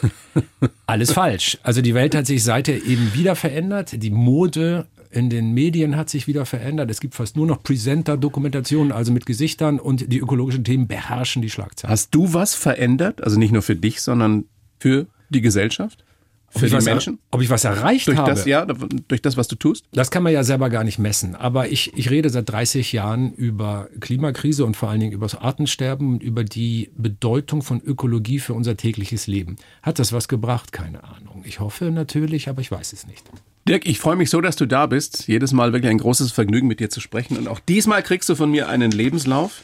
Alles 0.88 1.12
falsch. 1.12 1.60
Also 1.62 1.84
die 1.84 1.94
Welt 1.94 2.16
hat 2.16 2.26
sich 2.26 2.44
seither 2.44 2.84
eben 2.84 3.14
wieder 3.14 3.36
verändert. 3.36 4.02
Die 4.02 4.10
Mode 4.10 4.88
in 5.12 5.30
den 5.30 5.54
Medien 5.54 5.98
hat 5.98 6.10
sich 6.10 6.26
wieder 6.26 6.48
verändert. 6.48 6.90
Es 6.90 7.00
gibt 7.00 7.14
fast 7.14 7.36
nur 7.36 7.46
noch 7.46 7.62
Presenter-Dokumentationen, 7.62 8.92
also 8.92 9.12
mit 9.12 9.28
Gesichtern 9.28 9.80
und 9.80 10.12
die 10.12 10.18
ökologischen 10.18 10.64
Themen 10.64 10.88
beherrschen 10.88 11.44
die 11.44 11.52
Schlagzeilen. 11.52 11.92
Hast 11.92 12.16
du 12.16 12.34
was 12.34 12.56
verändert? 12.56 13.24
Also 13.24 13.38
nicht 13.38 13.52
nur 13.52 13.62
für 13.62 13.76
dich, 13.76 14.02
sondern 14.02 14.46
für 14.80 15.06
die 15.30 15.42
Gesellschaft? 15.42 16.04
Für 16.52 16.68
die 16.68 16.84
Menschen? 16.84 17.20
Ob 17.32 17.42
ich 17.42 17.50
was 17.50 17.64
erreicht 17.64 18.08
Durch 18.08 18.18
habe? 18.18 18.32
das, 18.32 18.46
ja, 18.46 18.66
durch 18.66 19.22
das, 19.22 19.38
was 19.38 19.48
du 19.48 19.56
tust? 19.56 19.86
Das 19.92 20.10
kann 20.12 20.24
man 20.24 20.34
ja 20.34 20.44
selber 20.44 20.70
gar 20.70 20.84
nicht 20.84 20.98
messen. 21.00 21.36
Aber 21.36 21.70
ich, 21.70 21.94
ich 21.98 22.10
rede 22.10 22.30
seit 22.30 22.50
30 22.50 22.92
Jahren 22.92 23.34
über 23.34 23.90
Klimakrise 24.00 24.66
und 24.66 24.76
vor 24.76 24.90
allen 24.90 25.00
Dingen 25.00 25.12
über 25.12 25.26
das 25.26 25.36
Artensterben 25.36 26.14
und 26.14 26.24
über 26.24 26.44
die 26.44 26.90
Bedeutung 26.98 27.62
von 27.62 27.82
Ökologie 27.82 28.40
für 28.40 28.54
unser 28.54 28.78
tägliches 28.78 29.28
Leben. 29.28 29.58
Hat 29.84 30.00
das 30.00 30.12
was 30.12 30.28
gebracht? 30.28 30.72
Keine 30.72 31.04
Ahnung. 31.04 31.44
Ich 31.46 31.60
hoffe 31.60 31.86
natürlich, 31.92 32.50
aber 32.50 32.62
ich 32.62 32.72
weiß 32.72 32.94
es 32.94 33.06
nicht. 33.06 33.24
Dirk, 33.68 33.86
ich 33.86 34.00
freue 34.00 34.16
mich 34.16 34.30
so, 34.32 34.42
dass 34.42 34.56
du 34.56 34.66
da 34.66 34.88
bist. 34.88 35.28
Jedes 35.28 35.52
Mal 35.54 35.74
wirklich 35.74 35.92
ein 35.92 36.00
großes 36.00 36.32
Vergnügen, 36.32 36.68
mit 36.68 36.80
dir 36.80 36.90
zu 36.90 37.02
sprechen. 37.02 37.38
Und 37.38 37.48
auch 37.48 37.60
diesmal 37.60 38.02
kriegst 38.02 38.28
du 38.30 38.36
von 38.36 38.50
mir 38.50 38.68
einen 38.70 38.92
Lebenslauf, 38.92 39.64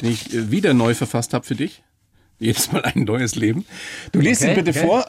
den 0.00 0.12
ich 0.12 0.32
äh, 0.32 0.50
wieder 0.50 0.72
neu 0.72 0.94
verfasst 0.94 1.34
habe 1.34 1.44
für 1.44 1.54
dich. 1.54 1.82
Jedes 2.38 2.72
Mal 2.72 2.82
ein 2.82 3.04
neues 3.04 3.34
Leben. 3.34 3.64
Du 4.12 4.20
liest 4.20 4.42
Okay, 4.42 4.52
ihn 4.52 4.64
bitte 4.64 4.70
okay. 4.78 4.86
vor 4.86 5.06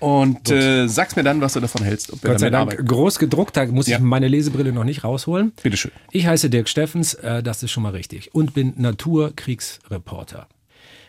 und 0.00 0.50
äh, 0.50 0.86
sagst 0.86 1.16
mir 1.16 1.24
dann, 1.24 1.40
was 1.40 1.54
du 1.54 1.60
davon 1.60 1.82
hältst. 1.82 2.12
Ob 2.12 2.22
Gott 2.22 2.38
sei 2.38 2.50
Dank 2.50 2.72
arbeiten. 2.72 2.86
groß 2.86 3.18
gedruckt, 3.18 3.56
da 3.56 3.66
muss 3.66 3.88
Ja. 3.88 3.96
ich 3.96 4.02
meine 4.02 4.28
Lesebrille 4.28 4.72
noch 4.72 4.84
nicht 4.84 5.02
rausholen. 5.04 5.52
Bitteschön. 5.62 5.90
Ich 6.12 6.26
heiße 6.26 6.50
Dirk 6.50 6.68
Steffens, 6.68 7.14
äh, 7.14 7.42
das 7.42 7.62
ist 7.62 7.70
schon 7.72 7.82
mal 7.82 7.92
richtig, 7.92 8.34
und 8.34 8.54
bin 8.54 8.74
Naturkriegsreporter. 8.76 10.46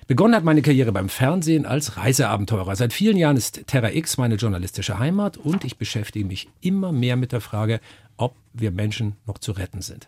Begonnen 0.07 0.33
hat 0.33 0.43
meine 0.43 0.63
Karriere 0.63 0.91
beim 0.91 1.07
Fernsehen 1.07 1.67
als 1.67 1.97
Reiseabenteurer. 1.97 2.75
Seit 2.75 2.93
vielen 2.93 3.15
Jahren 3.15 3.37
ist 3.37 3.67
Terra 3.67 3.91
X 3.91 4.17
meine 4.17 4.35
journalistische 4.35 4.97
Heimat 4.97 5.37
und 5.37 5.63
ich 5.65 5.77
beschäftige 5.77 6.25
mich 6.25 6.49
immer 6.61 6.91
mehr 6.91 7.15
mit 7.15 7.31
der 7.31 7.41
Frage, 7.41 7.79
ob 8.17 8.35
wir 8.53 8.71
Menschen 8.71 9.17
noch 9.27 9.37
zu 9.37 9.51
retten 9.51 9.83
sind. 9.83 10.07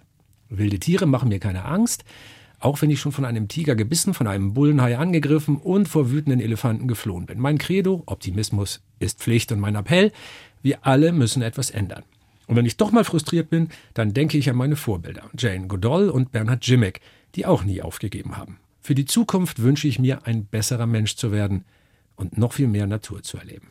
Wilde 0.49 0.79
Tiere 0.79 1.05
machen 1.05 1.29
mir 1.29 1.39
keine 1.39 1.65
Angst, 1.65 2.03
auch 2.61 2.81
wenn 2.81 2.89
ich 2.89 2.99
schon 2.99 3.11
von 3.11 3.25
einem 3.25 3.47
Tiger 3.47 3.75
gebissen, 3.75 4.13
von 4.13 4.27
einem 4.27 4.53
Bullenhai 4.53 4.97
angegriffen 4.97 5.57
und 5.57 5.87
vor 5.87 6.11
wütenden 6.11 6.39
Elefanten 6.39 6.87
geflohen 6.87 7.25
bin. 7.25 7.39
Mein 7.39 7.57
Credo, 7.57 8.03
Optimismus 8.05 8.81
ist 8.99 9.19
Pflicht 9.19 9.51
und 9.51 9.59
mein 9.59 9.75
Appell, 9.75 10.11
wir 10.61 10.85
alle 10.85 11.11
müssen 11.11 11.41
etwas 11.41 11.71
ändern. 11.71 12.03
Und 12.47 12.55
wenn 12.55 12.65
ich 12.65 12.77
doch 12.77 12.91
mal 12.91 13.03
frustriert 13.03 13.49
bin, 13.49 13.69
dann 13.93 14.13
denke 14.13 14.37
ich 14.37 14.49
an 14.49 14.55
meine 14.55 14.75
Vorbilder, 14.75 15.29
Jane 15.37 15.67
Goodall 15.67 16.09
und 16.09 16.31
Bernhard 16.31 16.65
Jimmick, 16.65 17.01
die 17.35 17.45
auch 17.45 17.63
nie 17.63 17.81
aufgegeben 17.81 18.37
haben. 18.37 18.57
Für 18.81 18.95
die 18.95 19.05
Zukunft 19.05 19.61
wünsche 19.61 19.87
ich 19.87 19.99
mir, 19.99 20.25
ein 20.25 20.45
besserer 20.45 20.87
Mensch 20.87 21.15
zu 21.15 21.31
werden 21.31 21.65
und 22.15 22.37
noch 22.37 22.53
viel 22.53 22.67
mehr 22.67 22.87
Natur 22.87 23.23
zu 23.23 23.37
erleben. 23.37 23.70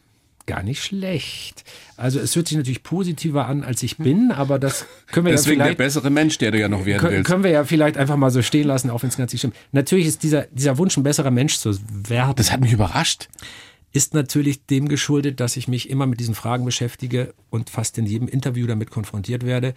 Gar 0.51 0.65
nicht 0.65 0.83
schlecht. 0.83 1.63
Also 1.97 2.19
es 2.19 2.35
hört 2.35 2.49
sich 2.49 2.57
natürlich 2.57 2.83
positiver 2.83 3.47
an, 3.47 3.63
als 3.63 3.85
ich 3.85 3.99
bin, 3.99 4.33
aber 4.33 4.59
das 4.59 4.85
können 5.13 5.27
wir 5.27 5.33
Deswegen 5.33 5.61
ja 5.61 5.67
der 5.67 5.77
vielleicht 5.77 5.79
bessere 5.79 6.11
Mensch, 6.11 6.39
der 6.39 6.51
du 6.51 6.59
ja 6.59 6.69
noch 6.69 6.85
werden 6.85 7.01
können, 7.01 7.13
willst. 7.19 7.27
können 7.29 7.45
wir 7.45 7.53
ja 7.53 7.63
vielleicht 7.63 7.97
einfach 7.97 8.17
mal 8.17 8.31
so 8.33 8.43
stehen 8.43 8.67
lassen, 8.67 8.91
auch 8.91 9.03
wenn 9.03 9.11
es 9.11 9.17
ganz 9.17 9.33
nicht 9.33 9.43
stimmt. 9.43 9.55
Natürlich 9.71 10.07
ist 10.07 10.25
dieser, 10.25 10.47
dieser 10.51 10.77
Wunsch, 10.79 10.97
ein 10.97 11.05
besserer 11.05 11.31
Mensch 11.31 11.59
zu 11.59 11.79
werden, 12.09 12.35
Das 12.35 12.51
hat 12.51 12.63
mich 12.63 12.73
überrascht. 12.73 13.29
ist 13.93 14.13
natürlich 14.13 14.67
dem 14.67 14.89
geschuldet, 14.89 15.39
dass 15.39 15.57
ich 15.57 15.69
mich 15.69 15.89
immer 15.89 16.07
mit 16.07 16.19
diesen 16.19 16.35
Fragen 16.35 16.65
beschäftige 16.65 17.33
und 17.49 17.71
fast 17.71 17.97
in 17.97 18.07
jedem 18.07 18.27
Interview 18.27 18.67
damit 18.67 18.91
konfrontiert 18.91 19.47
werde. 19.47 19.75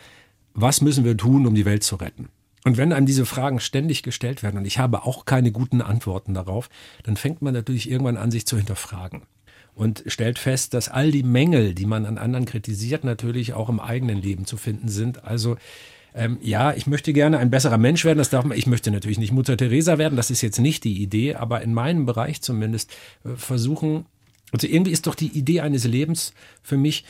Was 0.56 0.82
müssen 0.82 1.06
wir 1.06 1.16
tun, 1.16 1.46
um 1.46 1.54
die 1.54 1.66
Welt 1.66 1.84
zu 1.84 1.98
retten? 1.98 2.30
Und 2.64 2.78
wenn 2.78 2.94
einem 2.94 3.06
diese 3.06 3.28
Fragen 3.28 3.60
ständig 3.60 4.02
gestellt 4.02 4.42
werden 4.42 4.58
und 4.58 4.66
ich 4.66 4.80
habe 4.80 5.04
auch 5.04 5.26
keine 5.26 5.52
guten 5.52 5.82
Antworten 5.82 6.34
darauf, 6.34 6.70
dann 7.04 7.16
fängt 7.16 7.44
man 7.44 7.54
natürlich 7.54 7.92
irgendwann 7.92 8.18
an, 8.18 8.32
sich 8.32 8.48
zu 8.48 8.58
hinterfragen 8.58 9.22
und 9.76 10.04
stellt 10.08 10.40
fest, 10.40 10.74
dass 10.74 10.90
all 10.90 11.12
die 11.12 11.24
Mängel, 11.24 11.74
die 11.74 11.86
man 11.86 12.06
an 12.06 12.18
anderen 12.18 12.46
kritisiert, 12.46 13.04
natürlich 13.04 13.54
auch 13.54 13.70
im 13.70 13.80
eigenen 13.80 14.22
Leben 14.22 14.46
zu 14.46 14.58
finden 14.58 14.88
sind. 14.88 15.24
Also 15.24 15.58
ähm, 16.16 16.38
ja, 16.42 16.74
ich 16.74 16.86
möchte 16.86 17.12
gerne 17.14 17.40
ein 17.40 17.50
besserer 17.50 17.78
Mensch 17.78 18.06
werden. 18.06 18.20
Das 18.20 18.30
darf 18.30 18.46
man. 18.46 18.58
Ich 18.58 18.68
möchte 18.68 18.92
natürlich 18.92 19.18
nicht 19.18 19.32
Mutter 19.32 19.58
Teresa 19.58 19.98
werden. 19.98 20.16
Das 20.16 20.30
ist 20.30 20.42
jetzt 20.42 20.60
nicht 20.60 20.84
die 20.84 21.02
Idee, 21.02 21.36
aber 21.36 21.62
in 21.62 21.74
meinem 21.74 22.06
Bereich 22.06 22.42
zumindest 22.42 22.92
äh, 23.26 23.36
versuchen. 23.36 24.06
Also 24.52 24.68
irgendwie 24.68 24.92
ist 24.92 25.08
doch 25.08 25.16
die 25.16 25.36
Idee 25.36 25.62
eines 25.62 25.86
Lebens 25.86 26.34
für 26.62 26.78
mich, 26.78 27.06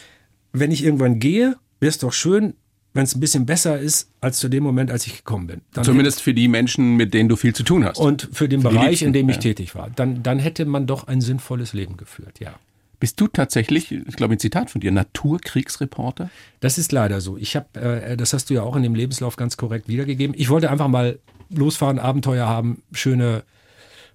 wenn 0.53 0.71
ich 0.71 0.83
irgendwann 0.83 1.19
gehe, 1.19 1.57
wäre 1.81 1.89
es 1.89 1.97
doch 1.97 2.13
schön, 2.13 2.53
wenn 2.93 3.03
es 3.03 3.15
ein 3.15 3.19
bisschen 3.19 3.45
besser 3.45 3.79
ist 3.79 4.09
als 4.21 4.39
zu 4.39 4.49
dem 4.49 4.63
Moment, 4.63 4.91
als 4.91 5.07
ich 5.07 5.17
gekommen 5.17 5.47
bin. 5.47 5.61
Dann 5.73 5.83
Zumindest 5.83 6.21
für 6.21 6.33
die 6.33 6.47
Menschen, 6.47 6.95
mit 6.95 7.13
denen 7.13 7.27
du 7.27 7.35
viel 7.35 7.53
zu 7.53 7.63
tun 7.63 7.83
hast. 7.83 7.97
und 7.97 8.29
für 8.31 8.47
den 8.47 8.61
Für 8.61 8.69
Bereich, 8.69 8.89
Liebsten, 8.89 9.05
in 9.07 9.13
dem 9.13 9.29
ich 9.29 9.37
ja. 9.37 9.41
tätig 9.41 9.75
war. 9.75 9.89
Dann, 9.95 10.23
dann 10.23 10.39
hätte 10.39 10.65
man 10.65 10.85
doch 10.85 11.07
ein 11.07 11.21
sinnvolles 11.21 11.73
Leben 11.73 11.97
geführt, 11.97 12.39
ja. 12.39 12.53
Bist 12.99 13.19
du 13.19 13.27
tatsächlich, 13.27 13.91
ich 13.91 14.15
glaube 14.15 14.35
ein 14.35 14.39
Zitat 14.39 14.69
von 14.69 14.79
dir, 14.79 14.91
Naturkriegsreporter? 14.91 16.29
Das 16.61 16.77
ist 16.77 16.93
leider 16.93 17.19
so. 17.19 17.37
Ich 17.37 17.55
habe, 17.57 17.79
äh, 17.79 18.15
das 18.15 18.31
hast 18.31 18.49
du 18.49 18.53
ja 18.53 18.63
auch 18.63 18.77
in 18.77 18.83
dem 18.83 18.95
Lebenslauf 18.95 19.35
ganz 19.35 19.57
korrekt 19.57 19.89
wiedergegeben. 19.89 20.33
Ich 20.39 20.49
wollte 20.49 20.71
einfach 20.71 20.87
mal 20.87 21.19
losfahren, 21.49 21.99
Abenteuer 21.99 22.47
haben, 22.47 22.81
schöne 22.93 23.43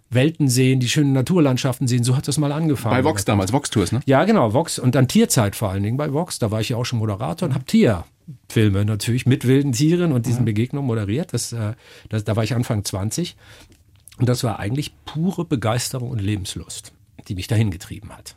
Welten 0.08 0.48
sehen, 0.48 0.80
die 0.80 0.88
schönen 0.88 1.12
Naturlandschaften 1.12 1.86
sehen. 1.86 2.02
So 2.02 2.16
hat 2.16 2.28
das 2.28 2.38
mal 2.38 2.50
angefangen. 2.50 2.96
Bei 2.96 3.04
Vox 3.04 3.26
damals, 3.26 3.52
Vox 3.52 3.68
Tours, 3.68 3.92
ne? 3.92 4.00
Ja, 4.06 4.24
genau, 4.24 4.54
Vox 4.54 4.78
und 4.78 4.94
dann 4.94 5.06
Tierzeit 5.06 5.54
vor 5.54 5.68
allen 5.68 5.82
Dingen 5.82 5.98
bei 5.98 6.14
Vox. 6.14 6.38
Da 6.38 6.50
war 6.50 6.62
ich 6.62 6.70
ja 6.70 6.78
auch 6.78 6.86
schon 6.86 6.98
Moderator 6.98 7.46
und 7.48 7.54
habe 7.54 7.64
Tierfilme 8.48 8.84
natürlich 8.84 9.26
mit 9.26 9.46
wilden 9.46 9.72
Tieren 9.72 10.12
und 10.12 10.26
diesen 10.26 10.44
Begegnungen 10.44 10.86
moderiert. 10.86 11.32
Das, 11.32 11.52
äh, 11.52 11.74
das, 12.08 12.24
da 12.24 12.36
war 12.36 12.44
ich 12.44 12.54
Anfang 12.54 12.84
20 12.84 13.36
und 14.18 14.28
das 14.28 14.44
war 14.44 14.58
eigentlich 14.58 14.92
pure 15.04 15.44
Begeisterung 15.44 16.10
und 16.10 16.20
Lebenslust, 16.20 16.92
die 17.28 17.34
mich 17.34 17.46
dahin 17.46 17.70
getrieben 17.70 18.10
hat. 18.16 18.36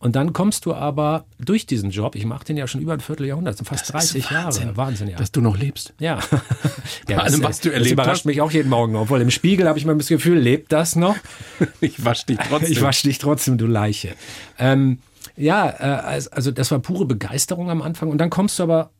Und 0.00 0.16
dann 0.16 0.34
kommst 0.34 0.66
du 0.66 0.74
aber 0.74 1.24
durch 1.38 1.64
diesen 1.64 1.88
Job, 1.88 2.14
ich 2.14 2.26
mache 2.26 2.44
den 2.44 2.58
ja 2.58 2.66
schon 2.66 2.82
über 2.82 2.92
ein 2.92 3.00
Vierteljahrhundert, 3.00 3.56
sind 3.56 3.66
fast 3.66 3.90
30 3.90 4.28
Jahre. 4.28 4.76
Wahnsinn, 4.76 5.08
ja. 5.08 5.16
Dass 5.16 5.32
du 5.32 5.40
noch 5.40 5.56
lebst. 5.56 5.94
Ja. 5.98 6.18
ja 7.08 7.18
allem, 7.18 7.42
was 7.42 7.60
du 7.60 7.70
das 7.70 7.78
erlebt 7.78 7.92
überrascht 7.92 8.18
hast. 8.18 8.24
mich 8.26 8.42
auch 8.42 8.50
jeden 8.50 8.68
Morgen. 8.68 8.96
Obwohl 8.96 9.22
im 9.22 9.30
Spiegel 9.30 9.66
habe 9.66 9.78
ich 9.78 9.86
mal 9.86 9.96
das 9.96 10.08
Gefühl, 10.08 10.38
lebt 10.38 10.72
das 10.72 10.94
noch? 10.94 11.16
Ich 11.80 12.04
wasch 12.04 12.26
dich 12.26 12.36
trotzdem. 12.36 12.72
Ich 12.72 12.82
wasche 12.82 13.08
dich 13.08 13.18
trotzdem, 13.18 13.56
du 13.56 13.66
Leiche. 13.66 14.14
Ähm, 14.58 14.98
ja, 15.36 15.70
äh, 15.70 16.22
also 16.30 16.50
das 16.50 16.70
war 16.70 16.80
pure 16.80 17.06
Begeisterung 17.06 17.70
am 17.70 17.80
Anfang. 17.80 18.10
Und 18.10 18.18
dann 18.18 18.28
kommst 18.28 18.58
du 18.58 18.64
aber 18.64 18.90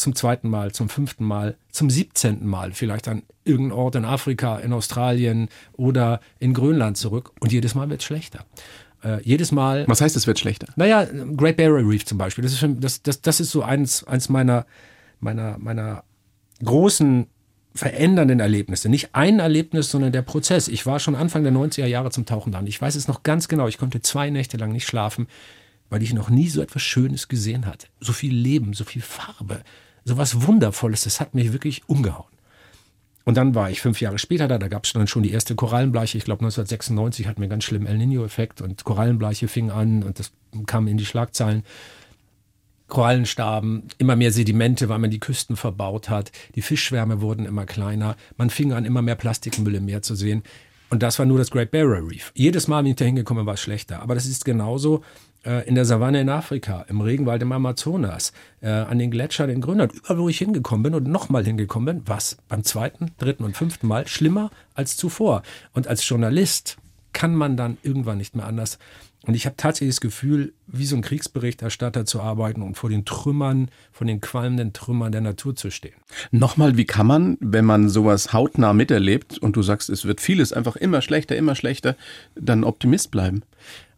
zum 0.00 0.14
zweiten 0.14 0.48
Mal, 0.48 0.72
zum 0.72 0.88
fünften 0.88 1.24
Mal, 1.24 1.56
zum 1.70 1.90
siebzehnten 1.90 2.46
Mal 2.46 2.72
vielleicht 2.72 3.08
an 3.08 3.22
irgendeinen 3.44 3.78
Ort 3.78 3.94
in 3.94 4.04
Afrika, 4.04 4.58
in 4.58 4.72
Australien 4.72 5.48
oder 5.72 6.20
in 6.38 6.54
Grönland 6.54 6.96
zurück. 6.96 7.32
Und 7.40 7.52
jedes 7.52 7.74
Mal 7.74 7.88
wird 7.90 8.00
es 8.00 8.06
schlechter. 8.06 8.44
Äh, 9.02 9.22
jedes 9.22 9.52
Mal 9.52 9.84
Was 9.88 10.00
heißt, 10.00 10.16
es 10.16 10.26
wird 10.26 10.38
schlechter? 10.38 10.68
naja, 10.76 11.06
Great 11.36 11.56
Barrier 11.56 11.88
Reef 11.88 12.04
zum 12.04 12.18
Beispiel. 12.18 12.42
Das 12.42 12.52
ist, 12.52 12.64
das, 12.80 13.02
das, 13.02 13.22
das 13.22 13.40
ist 13.40 13.50
so 13.50 13.62
eins, 13.62 14.04
eins 14.04 14.28
meiner, 14.28 14.66
meiner, 15.20 15.58
meiner 15.58 16.04
großen 16.64 17.26
verändernden 17.74 18.40
Erlebnisse. 18.40 18.88
Nicht 18.88 19.14
ein 19.14 19.38
Erlebnis, 19.38 19.90
sondern 19.90 20.12
der 20.12 20.22
Prozess. 20.22 20.68
Ich 20.68 20.86
war 20.86 20.98
schon 20.98 21.14
Anfang 21.14 21.44
der 21.44 21.52
90er 21.52 21.86
Jahre 21.86 22.10
zum 22.10 22.26
Tauchen 22.26 22.52
da. 22.52 22.58
Und 22.58 22.66
ich 22.66 22.80
weiß 22.80 22.94
es 22.94 23.08
noch 23.08 23.22
ganz 23.22 23.48
genau. 23.48 23.68
Ich 23.68 23.78
konnte 23.78 24.00
zwei 24.02 24.28
Nächte 24.30 24.56
lang 24.56 24.72
nicht 24.72 24.86
schlafen, 24.86 25.28
weil 25.88 26.02
ich 26.02 26.12
noch 26.12 26.30
nie 26.30 26.48
so 26.48 26.60
etwas 26.60 26.82
Schönes 26.82 27.28
gesehen 27.28 27.66
hatte. 27.66 27.86
So 28.00 28.12
viel 28.12 28.34
Leben, 28.34 28.74
so 28.74 28.84
viel 28.84 29.02
Farbe, 29.02 29.62
so 30.04 30.16
was 30.16 30.46
Wundervolles. 30.46 31.04
Das 31.04 31.20
hat 31.20 31.34
mich 31.34 31.52
wirklich 31.52 31.82
umgehauen. 31.88 32.30
Und 33.24 33.36
dann 33.36 33.54
war 33.54 33.70
ich 33.70 33.80
fünf 33.80 34.00
Jahre 34.00 34.18
später 34.18 34.48
da, 34.48 34.58
da 34.58 34.68
gab 34.68 34.84
es 34.84 34.92
dann 34.92 35.06
schon 35.06 35.22
die 35.22 35.30
erste 35.30 35.54
Korallenbleiche. 35.54 36.18
Ich 36.18 36.24
glaube 36.24 36.40
1996 36.44 37.26
hatten 37.26 37.38
wir 37.38 37.44
einen 37.44 37.50
ganz 37.50 37.64
schlimmen 37.64 37.86
El 37.86 37.98
Nino-Effekt 37.98 38.60
und 38.60 38.84
Korallenbleiche 38.84 39.46
fing 39.46 39.70
an 39.70 40.02
und 40.02 40.18
das 40.18 40.32
kam 40.66 40.88
in 40.88 40.96
die 40.96 41.04
Schlagzeilen. 41.04 41.62
Korallen 42.88 43.26
starben, 43.26 43.84
immer 43.98 44.16
mehr 44.16 44.32
Sedimente, 44.32 44.88
weil 44.88 44.98
man 44.98 45.10
die 45.10 45.20
Küsten 45.20 45.56
verbaut 45.56 46.10
hat. 46.10 46.32
Die 46.56 46.62
Fischschwärme 46.62 47.20
wurden 47.20 47.46
immer 47.46 47.66
kleiner. 47.66 48.16
Man 48.36 48.50
fing 48.50 48.72
an, 48.72 48.84
immer 48.84 49.00
mehr 49.00 49.14
Plastikmüll 49.14 49.76
im 49.76 49.84
Meer 49.84 50.02
zu 50.02 50.16
sehen. 50.16 50.42
Und 50.88 51.04
das 51.04 51.20
war 51.20 51.26
nur 51.26 51.38
das 51.38 51.52
Great 51.52 51.70
Barrier 51.70 52.04
Reef. 52.04 52.32
Jedes 52.34 52.66
Mal, 52.66 52.82
wenn 52.82 52.90
ich 52.90 52.96
da 52.96 53.04
hingekommen 53.04 53.46
war 53.46 53.54
es 53.54 53.60
schlechter. 53.60 54.02
Aber 54.02 54.16
das 54.16 54.26
ist 54.26 54.44
genauso 54.44 55.04
in 55.64 55.74
der 55.74 55.84
Savanne 55.84 56.20
in 56.20 56.28
Afrika, 56.28 56.84
im 56.88 57.00
Regenwald 57.00 57.42
im 57.42 57.52
Amazonas, 57.52 58.32
äh, 58.60 58.68
an 58.68 58.98
den 58.98 59.10
Gletschern 59.10 59.48
in 59.50 59.60
Grönland. 59.60 59.92
Überall, 59.92 60.18
wo 60.18 60.28
ich 60.28 60.38
hingekommen 60.38 60.82
bin 60.82 60.94
und 60.94 61.08
nochmal 61.08 61.44
hingekommen 61.44 61.96
bin, 61.96 62.08
war 62.08 62.18
es 62.18 62.36
beim 62.48 62.62
zweiten, 62.62 63.12
dritten 63.18 63.44
und 63.44 63.56
fünften 63.56 63.86
Mal 63.86 64.06
schlimmer 64.06 64.50
als 64.74 64.96
zuvor. 64.96 65.42
Und 65.72 65.88
als 65.88 66.06
Journalist 66.06 66.76
kann 67.12 67.34
man 67.34 67.56
dann 67.56 67.78
irgendwann 67.82 68.18
nicht 68.18 68.36
mehr 68.36 68.46
anders. 68.46 68.78
Und 69.26 69.34
ich 69.34 69.44
habe 69.44 69.56
tatsächlich 69.56 69.96
das 69.96 70.00
Gefühl, 70.00 70.54
wie 70.66 70.86
so 70.86 70.96
ein 70.96 71.02
Kriegsberichterstatter 71.02 72.06
zu 72.06 72.20
arbeiten 72.20 72.62
und 72.62 72.76
vor 72.76 72.88
den 72.88 73.04
Trümmern, 73.04 73.70
von 73.92 74.06
den 74.06 74.20
qualmenden 74.22 74.72
Trümmern 74.72 75.12
der 75.12 75.20
Natur 75.20 75.54
zu 75.54 75.70
stehen. 75.70 75.94
Nochmal, 76.30 76.78
wie 76.78 76.86
kann 76.86 77.06
man, 77.06 77.36
wenn 77.40 77.66
man 77.66 77.90
sowas 77.90 78.32
hautnah 78.32 78.72
miterlebt 78.72 79.36
und 79.36 79.56
du 79.56 79.62
sagst, 79.62 79.90
es 79.90 80.06
wird 80.06 80.22
vieles 80.22 80.54
einfach 80.54 80.76
immer 80.76 81.02
schlechter, 81.02 81.36
immer 81.36 81.54
schlechter, 81.54 81.96
dann 82.34 82.64
Optimist 82.64 83.10
bleiben? 83.10 83.42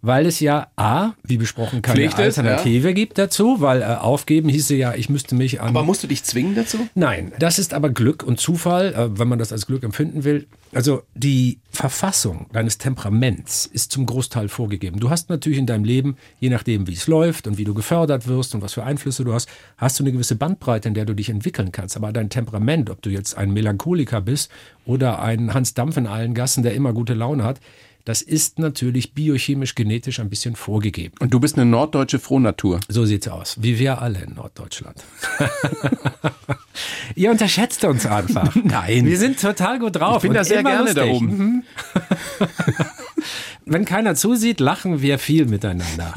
Weil 0.05 0.27
es 0.27 0.41
ja 0.41 0.67
A, 0.75 1.13
wie 1.23 1.37
besprochen, 1.37 1.81
keine 1.81 1.97
Pflicht 1.97 2.19
ist, 2.19 2.37
Alternative 2.37 2.93
gibt 2.93 3.19
dazu, 3.19 3.61
weil 3.61 3.83
äh, 3.83 3.85
aufgeben 3.85 4.49
hieße 4.49 4.75
ja, 4.75 4.95
ich 4.95 5.09
müsste 5.09 5.37
mich 5.37 5.61
an. 5.61 5.69
Aber 5.69 5.85
musst 5.85 6.03
du 6.03 6.09
dich 6.09 6.25
zwingen 6.25 6.57
dazu? 6.57 6.89
Nein, 6.97 7.31
das 7.39 7.61
ist 7.61 7.73
aber 7.73 7.89
Glück 7.89 8.25
und 8.25 8.41
Zufall, 8.41 8.93
äh, 8.95 9.17
wenn 9.17 9.29
man 9.29 9.39
das 9.39 9.53
als 9.53 9.67
Glück 9.67 9.85
empfinden 9.85 10.25
will. 10.25 10.49
Also 10.75 11.03
die 11.15 11.61
Verfassung 11.71 12.47
deines 12.53 12.79
Temperaments 12.79 13.67
ist 13.67 13.93
zum 13.93 14.07
Großteil 14.07 14.49
vorgegeben. 14.49 14.99
Du 14.99 15.09
hast 15.09 15.31
natürlich 15.31 15.59
in 15.59 15.67
deinem 15.67 15.85
Leben, 15.85 16.17
je 16.41 16.49
nachdem 16.49 16.89
wie 16.89 16.95
es 16.95 17.07
läuft 17.07 17.47
und 17.47 17.57
wie 17.57 17.65
du 17.65 17.73
gefördert 17.73 18.27
wirst 18.27 18.57
und 18.57 18.63
was 18.63 18.73
für 18.73 18.83
Einflüsse 18.83 19.23
du 19.23 19.33
hast, 19.33 19.49
hast 19.77 20.01
du 20.01 20.03
eine 20.03 20.13
gewisse 20.13 20.35
Bandbreite, 20.35 20.89
in 20.89 20.95
der 20.95 21.05
du 21.05 21.15
dich 21.15 21.29
entwickeln 21.29 21.71
kannst. 21.71 21.97
Aber 21.97 22.13
dein 22.13 22.29
Temperament, 22.29 22.91
ob 22.91 23.03
du 23.03 23.11
jetzt 23.11 23.37
ein 23.39 23.53
Melancholiker 23.53 24.21
bist 24.21 24.51
oder 24.85 25.23
ein 25.23 25.55
Hans 25.55 25.75
Dampf 25.75 25.97
in 25.97 26.09
allen 26.09 26.35
Gassen, 26.35 26.65
der 26.65 26.75
immer 26.75 26.93
gute 26.93 27.15
Laune 27.15 27.45
hat, 27.45 27.61
das 28.05 28.23
ist 28.23 28.59
natürlich 28.59 29.15
biochemisch, 29.15 29.75
genetisch 29.75 30.19
ein 30.19 30.29
bisschen 30.29 30.57
vorgegeben. 30.57 31.15
Und 31.21 31.33
du 31.33 31.41
bist 31.41 31.57
eine 31.57 31.71
norddeutsche 31.71 32.19
Frohnatur. 32.19 32.81
So 32.89 33.05
sieht's 33.05 33.29
aus. 33.29 33.57
Wie 33.61 33.79
wir 33.79 34.03
alle 34.03 34.23
in 34.23 34.35
Norddeutschland. 34.35 35.05
Ihr 37.15 37.31
unterschätzt 37.31 37.85
uns 37.85 38.07
einfach. 38.07 38.55
Nein. 38.65 39.07
Wir 39.07 39.19
sind 39.19 39.41
total 39.41 39.79
gut 39.79 39.97
drauf. 39.97 40.17
Ich 40.17 40.23
bin 40.23 40.31
und 40.31 40.37
da 40.37 40.45
sehr 40.45 40.63
gerne 40.63 40.95
da 40.95 41.05
lustig. 41.05 41.23
oben. 41.23 41.65
Wenn 43.65 43.85
keiner 43.85 44.15
zusieht, 44.17 44.59
lachen 44.59 45.01
wir 45.01 45.19
viel 45.19 45.47
miteinander. 45.47 46.15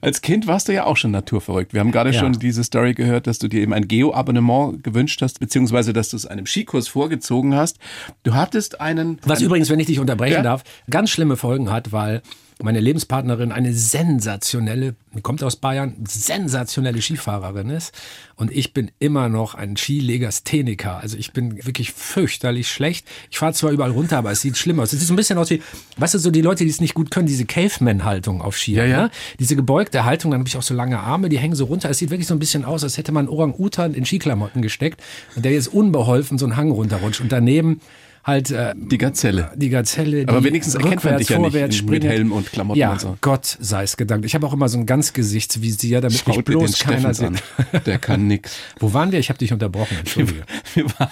Als 0.00 0.22
Kind 0.22 0.46
warst 0.46 0.68
du 0.68 0.72
ja 0.74 0.84
auch 0.84 0.96
schon 0.96 1.10
naturverrückt. 1.10 1.72
Wir 1.72 1.80
haben 1.80 1.90
gerade 1.92 2.10
Ja. 2.10 2.20
schon 2.20 2.32
diese 2.32 2.62
Story 2.64 2.94
gehört, 2.94 3.26
dass 3.26 3.38
du 3.38 3.48
dir 3.48 3.60
eben 3.60 3.72
ein 3.72 3.88
Geo-Abonnement 3.88 4.82
gewünscht 4.84 5.22
hast, 5.22 5.40
beziehungsweise 5.40 5.92
dass 5.92 6.10
du 6.10 6.16
es 6.16 6.26
einem 6.26 6.46
Skikurs 6.46 6.88
vorgezogen 6.88 7.54
hast. 7.54 7.78
Du 8.22 8.34
hattest 8.34 8.80
einen. 8.80 9.18
Was 9.24 9.40
übrigens, 9.40 9.70
wenn 9.70 9.80
ich 9.80 9.86
dich 9.86 10.00
unterbrechen 10.00 10.34
Ja? 10.36 10.42
darf, 10.42 10.64
ganz 10.90 11.10
schlimme 11.10 11.36
Folgen 11.36 11.70
hat, 11.70 11.92
weil 11.92 12.22
meine 12.60 12.80
Lebenspartnerin 12.80 13.52
eine 13.52 13.72
sensationelle, 13.72 14.96
kommt 15.22 15.42
aus 15.44 15.56
Bayern, 15.56 15.94
sensationelle 16.06 17.00
Skifahrerin 17.00 17.70
ist. 17.70 17.94
Und 18.34 18.50
ich 18.50 18.74
bin 18.74 18.90
immer 18.98 19.28
noch 19.28 19.54
ein 19.54 19.76
Skilegastheniker. 19.76 20.98
Also 20.98 21.16
ich 21.16 21.32
bin 21.32 21.64
wirklich 21.66 21.92
fürchterlich 21.92 22.68
schlecht. 22.68 23.06
Ich 23.30 23.38
fahre 23.38 23.52
zwar 23.52 23.70
überall 23.70 23.92
runter, 23.92 24.18
aber 24.18 24.32
es 24.32 24.40
sieht 24.40 24.56
schlimm 24.56 24.80
aus. 24.80 24.92
Es 24.92 24.98
sieht 24.98 25.08
so 25.08 25.14
ein 25.14 25.16
bisschen 25.16 25.38
aus 25.38 25.50
wie, 25.50 25.62
weißt 25.98 26.14
du, 26.14 26.18
so 26.18 26.30
die 26.30 26.40
Leute, 26.40 26.64
die 26.64 26.70
es 26.70 26.80
nicht 26.80 26.94
gut 26.94 27.10
können, 27.10 27.26
diese 27.26 27.44
Caveman-Haltung 27.44 28.42
auf 28.42 28.56
Ski. 28.56 28.74
Ja, 28.74 28.84
ja. 28.84 29.02
Ne? 29.02 29.10
Diese 29.38 29.54
gebeugte 29.54 30.04
Haltung, 30.04 30.32
dann 30.32 30.40
habe 30.40 30.48
ich 30.48 30.56
auch 30.56 30.62
so 30.62 30.74
lange 30.74 30.98
Arme, 30.98 31.28
die 31.28 31.38
hängen 31.38 31.54
so 31.54 31.66
runter. 31.66 31.90
Es 31.90 31.98
sieht 31.98 32.10
wirklich 32.10 32.26
so 32.26 32.34
ein 32.34 32.40
bisschen 32.40 32.64
aus, 32.64 32.82
als 32.82 32.98
hätte 32.98 33.12
man 33.12 33.28
Orang-Utan 33.28 33.94
in 33.94 34.04
Skiklamotten 34.04 34.62
gesteckt 34.62 35.00
und 35.36 35.44
der 35.44 35.52
jetzt 35.52 35.68
unbeholfen 35.68 36.38
so 36.38 36.46
einen 36.46 36.56
Hang 36.56 36.70
runterrutscht. 36.72 37.20
Und 37.20 37.30
daneben 37.30 37.80
halt 38.28 38.50
äh, 38.52 38.74
Die 38.76 38.98
Gazelle. 38.98 39.50
die 39.56 39.70
Gazelle, 39.70 40.24
die 40.24 40.28
Aber 40.28 40.44
wenigstens 40.44 40.74
erkennt 40.76 41.02
man 41.02 41.16
dich 41.18 41.28
ja 41.30 41.38
nicht 41.38 41.50
vorwärts 41.52 41.80
in- 41.80 41.86
mit. 41.86 42.04
Helm 42.04 42.30
und 42.30 42.52
Klamotten 42.52 42.78
ja, 42.78 42.92
und 42.92 43.00
so. 43.00 43.16
Gott 43.20 43.56
sei 43.60 43.82
es 43.82 43.96
gedankt. 43.96 44.24
Ich 44.26 44.34
habe 44.36 44.46
auch 44.46 44.52
immer 44.52 44.68
so 44.68 44.78
ein 44.78 44.86
Ganzgesichtsvisier, 44.86 46.00
damit 46.00 46.24
mich 46.26 46.36
Schaut 46.36 46.46
den 46.48 46.58
bloß 46.58 46.78
keiner 46.78 47.12
Steffens 47.14 47.18
sieht. 47.18 47.26
an. 47.74 47.82
Der 47.86 47.98
kann 47.98 48.26
nix. 48.28 48.56
Wo 48.78 48.92
waren 48.92 49.10
wir? 49.10 49.18
Ich 49.18 49.30
habe 49.30 49.38
dich 49.38 49.52
unterbrochen. 49.52 49.96
Entschuldige. 49.98 50.42
Wir 50.74 50.84
waren, 50.98 51.10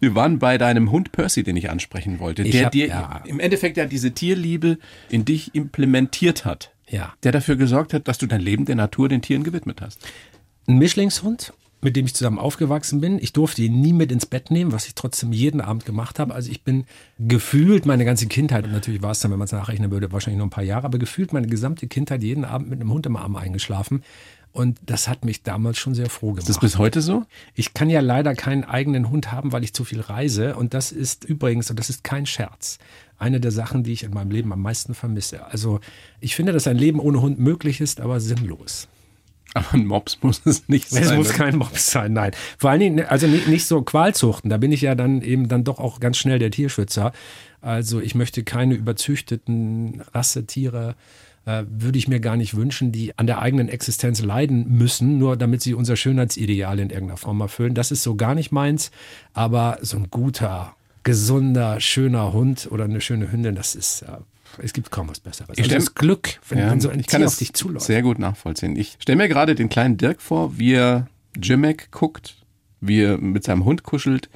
wir 0.00 0.14
waren 0.14 0.38
bei 0.38 0.58
deinem 0.58 0.90
Hund 0.90 1.10
Percy, 1.10 1.42
den 1.42 1.56
ich 1.56 1.70
ansprechen 1.70 2.18
wollte, 2.20 2.42
Ich 2.42 2.50
der 2.52 2.66
hab- 2.66 2.72
dir 2.72 2.86
ja. 2.88 3.22
im 3.26 3.40
Endeffekt 3.40 3.76
ja 3.78 3.86
diese 3.86 4.12
Tierliebe 4.12 4.78
in 5.08 5.24
dich 5.24 5.54
implementiert 5.54 6.44
hat. 6.44 6.70
Ja. 6.88 7.14
Der 7.22 7.32
dafür 7.32 7.56
gesorgt 7.56 7.94
hat, 7.94 8.06
dass 8.06 8.18
du 8.18 8.26
dein 8.26 8.40
Leben 8.42 8.66
der 8.66 8.74
Natur, 8.76 9.08
den 9.08 9.22
Tieren 9.22 9.42
gewidmet 9.42 9.80
hast. 9.80 9.98
Ein 10.68 10.76
Mischlingshund, 10.78 11.54
mit 11.84 11.96
dem 11.96 12.06
ich 12.06 12.14
zusammen 12.14 12.38
aufgewachsen 12.38 13.00
bin. 13.00 13.18
Ich 13.18 13.32
durfte 13.32 13.62
ihn 13.62 13.80
nie 13.80 13.92
mit 13.92 14.10
ins 14.10 14.26
Bett 14.26 14.50
nehmen, 14.50 14.72
was 14.72 14.86
ich 14.86 14.94
trotzdem 14.94 15.32
jeden 15.32 15.60
Abend 15.60 15.84
gemacht 15.84 16.18
habe. 16.18 16.34
Also 16.34 16.50
ich 16.50 16.62
bin 16.62 16.86
gefühlt 17.18 17.86
meine 17.86 18.04
ganze 18.04 18.26
Kindheit, 18.26 18.64
und 18.64 18.72
natürlich 18.72 19.02
war 19.02 19.10
es 19.10 19.20
dann, 19.20 19.30
wenn 19.30 19.38
man 19.38 19.46
es 19.46 19.52
nachrechnen 19.52 19.90
würde, 19.90 20.10
wahrscheinlich 20.10 20.38
nur 20.38 20.46
ein 20.46 20.50
paar 20.50 20.64
Jahre, 20.64 20.86
aber 20.86 20.98
gefühlt 20.98 21.32
meine 21.32 21.46
gesamte 21.46 21.86
Kindheit 21.86 22.22
jeden 22.22 22.44
Abend 22.44 22.70
mit 22.70 22.80
einem 22.80 22.90
Hund 22.90 23.06
im 23.06 23.16
Arm 23.16 23.36
eingeschlafen. 23.36 24.02
Und 24.50 24.78
das 24.86 25.08
hat 25.08 25.24
mich 25.24 25.42
damals 25.42 25.78
schon 25.78 25.94
sehr 25.94 26.08
froh 26.08 26.28
gemacht. 26.28 26.48
Ist 26.48 26.48
das 26.48 26.60
bis 26.60 26.78
heute 26.78 27.02
so? 27.02 27.24
Ich 27.54 27.74
kann 27.74 27.90
ja 27.90 28.00
leider 28.00 28.34
keinen 28.34 28.64
eigenen 28.64 29.10
Hund 29.10 29.32
haben, 29.32 29.52
weil 29.52 29.64
ich 29.64 29.74
zu 29.74 29.84
viel 29.84 30.00
reise. 30.00 30.54
Und 30.54 30.74
das 30.74 30.92
ist 30.92 31.24
übrigens, 31.24 31.70
und 31.70 31.78
das 31.78 31.90
ist 31.90 32.04
kein 32.04 32.24
Scherz, 32.24 32.78
eine 33.18 33.40
der 33.40 33.50
Sachen, 33.50 33.82
die 33.82 33.92
ich 33.92 34.04
in 34.04 34.12
meinem 34.12 34.30
Leben 34.30 34.52
am 34.52 34.62
meisten 34.62 34.94
vermisse. 34.94 35.44
Also 35.44 35.80
ich 36.20 36.36
finde, 36.36 36.52
dass 36.52 36.68
ein 36.68 36.78
Leben 36.78 37.00
ohne 37.00 37.20
Hund 37.20 37.40
möglich 37.40 37.80
ist, 37.80 38.00
aber 38.00 38.20
sinnlos. 38.20 38.86
Aber 39.54 39.72
ein 39.72 39.86
Mops 39.86 40.18
muss 40.22 40.42
es 40.44 40.68
nicht 40.68 40.90
sein. 40.90 41.04
Es 41.04 41.12
muss 41.12 41.30
kein 41.30 41.56
Mops 41.56 41.90
sein, 41.90 42.12
nein. 42.12 42.32
Vor 42.58 42.70
allen 42.70 42.80
Dingen, 42.80 43.06
also 43.06 43.26
nicht, 43.28 43.46
nicht 43.46 43.66
so 43.66 43.82
Qualzuchten. 43.82 44.50
Da 44.50 44.56
bin 44.56 44.72
ich 44.72 44.80
ja 44.80 44.94
dann 44.94 45.22
eben 45.22 45.48
dann 45.48 45.64
doch 45.64 45.78
auch 45.78 46.00
ganz 46.00 46.18
schnell 46.18 46.40
der 46.40 46.50
Tierschützer. 46.50 47.12
Also 47.60 48.00
ich 48.00 48.14
möchte 48.14 48.42
keine 48.42 48.74
überzüchteten 48.74 50.02
Rassetiere, 50.12 50.96
äh, 51.46 51.62
würde 51.68 51.98
ich 51.98 52.08
mir 52.08 52.20
gar 52.20 52.36
nicht 52.36 52.56
wünschen, 52.56 52.90
die 52.90 53.16
an 53.16 53.26
der 53.26 53.40
eigenen 53.40 53.68
Existenz 53.68 54.22
leiden 54.22 54.76
müssen, 54.76 55.18
nur 55.18 55.36
damit 55.36 55.62
sie 55.62 55.74
unser 55.74 55.96
Schönheitsideal 55.96 56.78
in 56.80 56.90
irgendeiner 56.90 57.16
Form 57.16 57.40
erfüllen. 57.40 57.74
Das 57.74 57.92
ist 57.92 58.02
so 58.02 58.16
gar 58.16 58.34
nicht 58.34 58.50
meins. 58.50 58.90
Aber 59.34 59.78
so 59.82 59.98
ein 59.98 60.08
guter, 60.10 60.74
gesunder, 61.04 61.80
schöner 61.80 62.32
Hund 62.32 62.68
oder 62.70 62.84
eine 62.84 63.00
schöne 63.00 63.30
Hündin, 63.30 63.54
das 63.54 63.74
ist, 63.74 64.04
es 64.62 64.72
gibt 64.72 64.90
kaum 64.90 65.08
was 65.08 65.20
Besseres. 65.20 65.50
Also 65.50 65.64
stell- 65.64 65.78
das 65.78 65.94
Glück, 65.94 66.40
wenn, 66.48 66.58
Ja, 66.58 66.70
wenn 66.70 66.80
so 66.80 66.88
ein 66.88 67.00
ich 67.00 67.06
kann 67.06 67.20
Tier 67.20 67.26
auf 67.28 67.36
dich 67.38 67.52
zuläuft. 67.54 67.86
sehr 67.86 68.02
gut 68.02 68.18
nachvollziehen. 68.18 68.76
Ich 68.76 68.96
stelle 69.00 69.16
mir 69.16 69.28
gerade 69.28 69.54
den 69.54 69.68
kleinen 69.68 69.96
Dirk 69.96 70.20
vor, 70.22 70.58
wie 70.58 70.72
er 70.74 71.06
Jimek 71.40 71.90
guckt, 71.90 72.36
wie 72.80 73.02
er 73.02 73.18
mit 73.18 73.44
seinem 73.44 73.64
Hund 73.64 73.82
kuschelt 73.82 74.28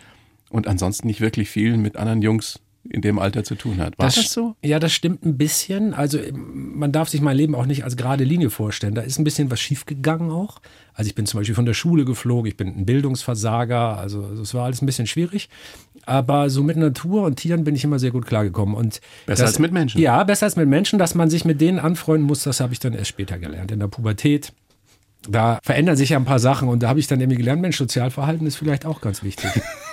und 0.51 0.67
ansonsten 0.67 1.07
nicht 1.07 1.21
wirklich 1.21 1.51
viel 1.51 1.77
mit 1.77 1.97
anderen 1.97 2.23
Jungs 2.23 2.61
in 2.91 3.03
dem 3.03 3.19
Alter 3.19 3.45
zu 3.45 3.55
tun 3.55 3.79
hat. 3.79 3.99
War 3.99 4.07
das, 4.07 4.33
so? 4.33 4.57
Ja, 4.63 4.79
das 4.79 4.93
stimmt 4.93 5.25
ein 5.25 5.37
bisschen. 5.37 5.95
Also 5.95 6.19
man 6.33 6.93
darf 6.93 7.09
sich 7.09 7.21
mein 7.21 7.37
Leben 7.37 7.55
auch 7.55 7.67
nicht 7.67 7.85
als 7.85 7.97
gerade 7.97 8.25
Linie 8.25 8.51
vorstellen. 8.51 8.95
Da 8.95 9.03
ist 9.03 9.19
ein 9.19 9.25
bisschen 9.25 9.51
was 9.51 9.61
schiefgegangen 9.61 10.31
auch. 10.31 10.61
Also 10.95 11.09
ich 11.09 11.15
bin 11.15 11.27
zum 11.27 11.39
Beispiel 11.41 11.55
von 11.55 11.67
der 11.67 11.75
Schule 11.75 12.05
geflogen, 12.05 12.49
ich 12.49 12.57
bin 12.57 12.69
ein 12.69 12.85
Bildungsversager, 12.85 13.99
also 13.99 14.25
es 14.43 14.53
war 14.53 14.65
alles 14.65 14.83
ein 14.83 14.87
bisschen 14.87 15.07
schwierig. 15.07 15.49
Aber 16.07 16.51
so 16.51 16.63
mit 16.63 16.77
Natur 16.77 17.25
und 17.25 17.37
Tieren 17.37 17.65
bin 17.65 17.77
ich 17.77 17.85
immer 17.85 17.99
sehr 17.99 18.11
gut 18.11 18.27
klargekommen. 18.27 18.75
Und 18.75 19.01
Besser 19.27 19.45
das, 19.45 19.53
als 19.53 19.59
mit 19.59 19.73
Menschen. 19.73 20.01
Ja, 20.01 20.25
besser 20.25 20.47
als 20.47 20.57
mit 20.57 20.69
Menschen, 20.69 20.99
dass 20.99 21.15
man 21.15 21.31
sich 21.31 21.45
mit 21.45 21.61
denen 21.61 21.79
anfreunden 21.79 22.27
muss, 22.27 22.43
das 22.43 22.61
habe 22.61 22.73
ich 22.73 22.81
dann 22.81 22.95
erst 22.95 23.09
später 23.09 23.39
gelernt. 23.39 23.71
In 23.71 23.79
der 23.79 23.89
Pubertät. 23.89 24.53
Da 25.27 25.59
verändern 25.63 25.97
sich 25.97 26.11
ja 26.11 26.17
ein 26.17 26.25
paar 26.25 26.39
Sachen 26.39 26.69
und 26.69 26.83
da 26.83 26.89
habe 26.89 27.01
ich 27.01 27.07
dann 27.09 27.21
irgendwie 27.21 27.39
gelernt, 27.39 27.61
Mensch, 27.61 27.77
Sozialverhalten 27.77 28.47
ist 28.47 28.57
vielleicht 28.57 28.87
auch 28.87 29.01
ganz 29.01 29.23
wichtig. 29.23 29.51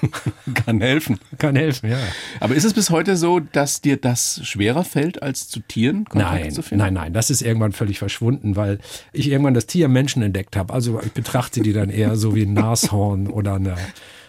Kann 0.54 0.80
helfen. 0.82 1.20
Kann 1.40 1.56
helfen, 1.56 1.90
ja. 1.90 1.98
Aber 2.40 2.54
ist 2.54 2.64
es 2.64 2.74
bis 2.74 2.90
heute 2.92 3.18
so, 3.18 3.40
dass 3.40 3.82
dir 3.82 3.98
das 3.98 4.40
schwerer 4.44 4.84
fällt, 4.84 5.24
als 5.24 5.50
zu 5.50 5.60
Tieren 5.62 6.06
Kontakt 6.06 6.42
Nein, 6.42 6.52
zu 6.52 6.62
finden? 6.62 6.84
nein, 6.84 6.94
nein, 6.94 7.14
das 7.14 7.32
ist 7.32 7.42
irgendwann 7.42 7.72
völlig 7.72 7.98
verschwunden, 7.98 8.56
weil 8.56 8.80
ich 9.14 9.30
irgendwann 9.30 9.56
das 9.56 9.66
Tier 9.66 9.88
Menschen 9.88 10.22
entdeckt 10.22 10.56
habe. 10.56 10.72
Also 10.74 11.02
ich 11.04 11.12
betrachte 11.12 11.62
die 11.62 11.74
dann 11.74 11.90
eher 11.90 12.16
so 12.18 12.36
wie 12.36 12.44
ein 12.44 12.54
Nashorn 12.54 13.28
oder 13.28 13.56
eine, 13.56 13.76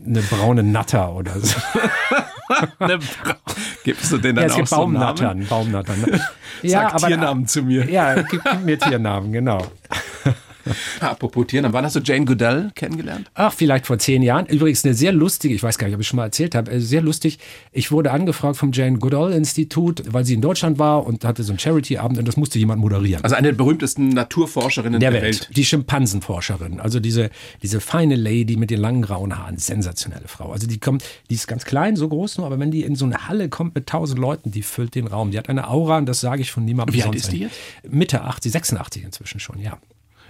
eine 0.05 0.23
braune 0.23 0.63
Natter 0.63 1.15
oder 1.15 1.39
so. 1.39 1.57
Gibst 3.85 4.13
du 4.13 4.19
den 4.19 4.37
dann 4.37 4.45
Ja, 4.45 4.47
es 4.47 4.53
auch 4.53 4.57
gibt 4.57 4.69
so 4.69 4.83
einen 4.83 4.93
Namen? 4.95 5.17
Baumnattern, 5.17 5.47
Baumnattern. 5.47 6.21
Sag 6.65 6.97
Tiernamen 6.99 7.47
zu 7.47 7.63
mir. 7.63 7.89
Ja, 7.91 8.23
gib, 8.23 8.43
gib 8.43 8.65
mir 8.65 8.79
Tiernamen, 8.79 9.33
genau. 9.33 9.65
Apropos 11.01 11.47
Tiernamen, 11.47 11.73
wann 11.73 11.85
hast 11.85 11.97
du 11.97 12.01
Jane 12.01 12.25
Goodall 12.25 12.71
kennengelernt? 12.75 13.31
Ach, 13.35 13.53
vielleicht 13.53 13.87
vor 13.87 13.99
zehn 13.99 14.23
Jahren. 14.23 14.47
Übrigens 14.47 14.85
eine 14.85 14.95
sehr 14.95 15.13
lustige, 15.13 15.55
ich 15.55 15.63
weiß 15.63 15.79
gar 15.79 15.87
nicht, 15.87 15.95
ob 15.95 16.01
ich 16.01 16.09
schon 16.09 16.17
mal 16.17 16.25
erzählt 16.25 16.55
habe, 16.55 16.71
äh, 16.71 16.81
sehr 16.81 17.03
lustig. 17.03 17.39
Ich 17.73 17.93
wurde 17.93 18.11
angefragt 18.11 18.57
vom 18.57 18.73
Jane 18.73 18.99
Goodall 18.99 19.33
Institut, 19.33 20.03
weil 20.13 20.25
sie 20.25 20.35
in 20.35 20.41
Deutschland 20.41 20.79
war 20.79 21.07
und 21.07 21.25
hatte 21.25 21.43
so 21.43 21.53
einen 21.53 21.59
Charity-Abend 21.59 22.19
und 22.19 22.27
das 22.27 22.37
musste 22.37 22.59
jemand 22.59 22.81
moderieren. 22.81 23.23
Also 23.25 23.37
eine 23.37 23.49
der 23.49 23.57
berühmtesten 23.57 24.09
Naturforscherinnen 24.11 25.01
der 25.01 25.11
der, 25.11 25.23
Welt. 25.23 25.41
Welt. 25.41 25.57
Die 25.57 25.65
Schimpansenforscherin. 25.65 26.81
Also 26.81 27.01
diese, 27.01 27.31
diese 27.63 27.81
feine 27.81 28.17
Lady 28.17 28.57
mit 28.57 28.71
den 28.71 28.81
langen 28.81 29.03
grauen 29.03 29.39
Haaren. 29.39 29.59
Sensationelle 29.59 30.29
Frau. 30.29 30.53
Also 30.53 30.67
die 30.67 30.79
kommt, 30.79 31.05
die 31.31 31.35
ist 31.35 31.47
ganz 31.47 31.65
klein, 31.65 31.97
so 31.97 32.09
groß 32.09 32.39
nur, 32.39 32.47
aber 32.47 32.59
wenn 32.59 32.71
die 32.71 32.83
in 32.83 32.97
so 32.97 33.05
eine 33.05 33.29
Halle 33.29 33.49
kommt 33.49 33.75
mit 33.75 33.87
tausend 33.87 34.19
Leuten, 34.19 34.51
die 34.51 34.63
füllt 34.63 34.95
den 34.95 35.07
Raum. 35.07 35.31
Die 35.31 35.39
hat 35.39 35.49
eine 35.49 35.69
Aura 35.69 35.99
und 35.99 36.07
das 36.07 36.21
sage 36.21 36.43
ich 36.43 36.51
von 36.51 36.65
niemandem 36.65 36.95
Wie 36.95 37.03
alt 37.03 37.15
ist 37.15 37.33
die 37.33 37.47
ein. 37.47 37.51
Mitte 37.89 38.23
80, 38.23 38.53
86 38.53 39.05
inzwischen 39.05 39.41
schon, 39.41 39.61
ja. 39.61 39.79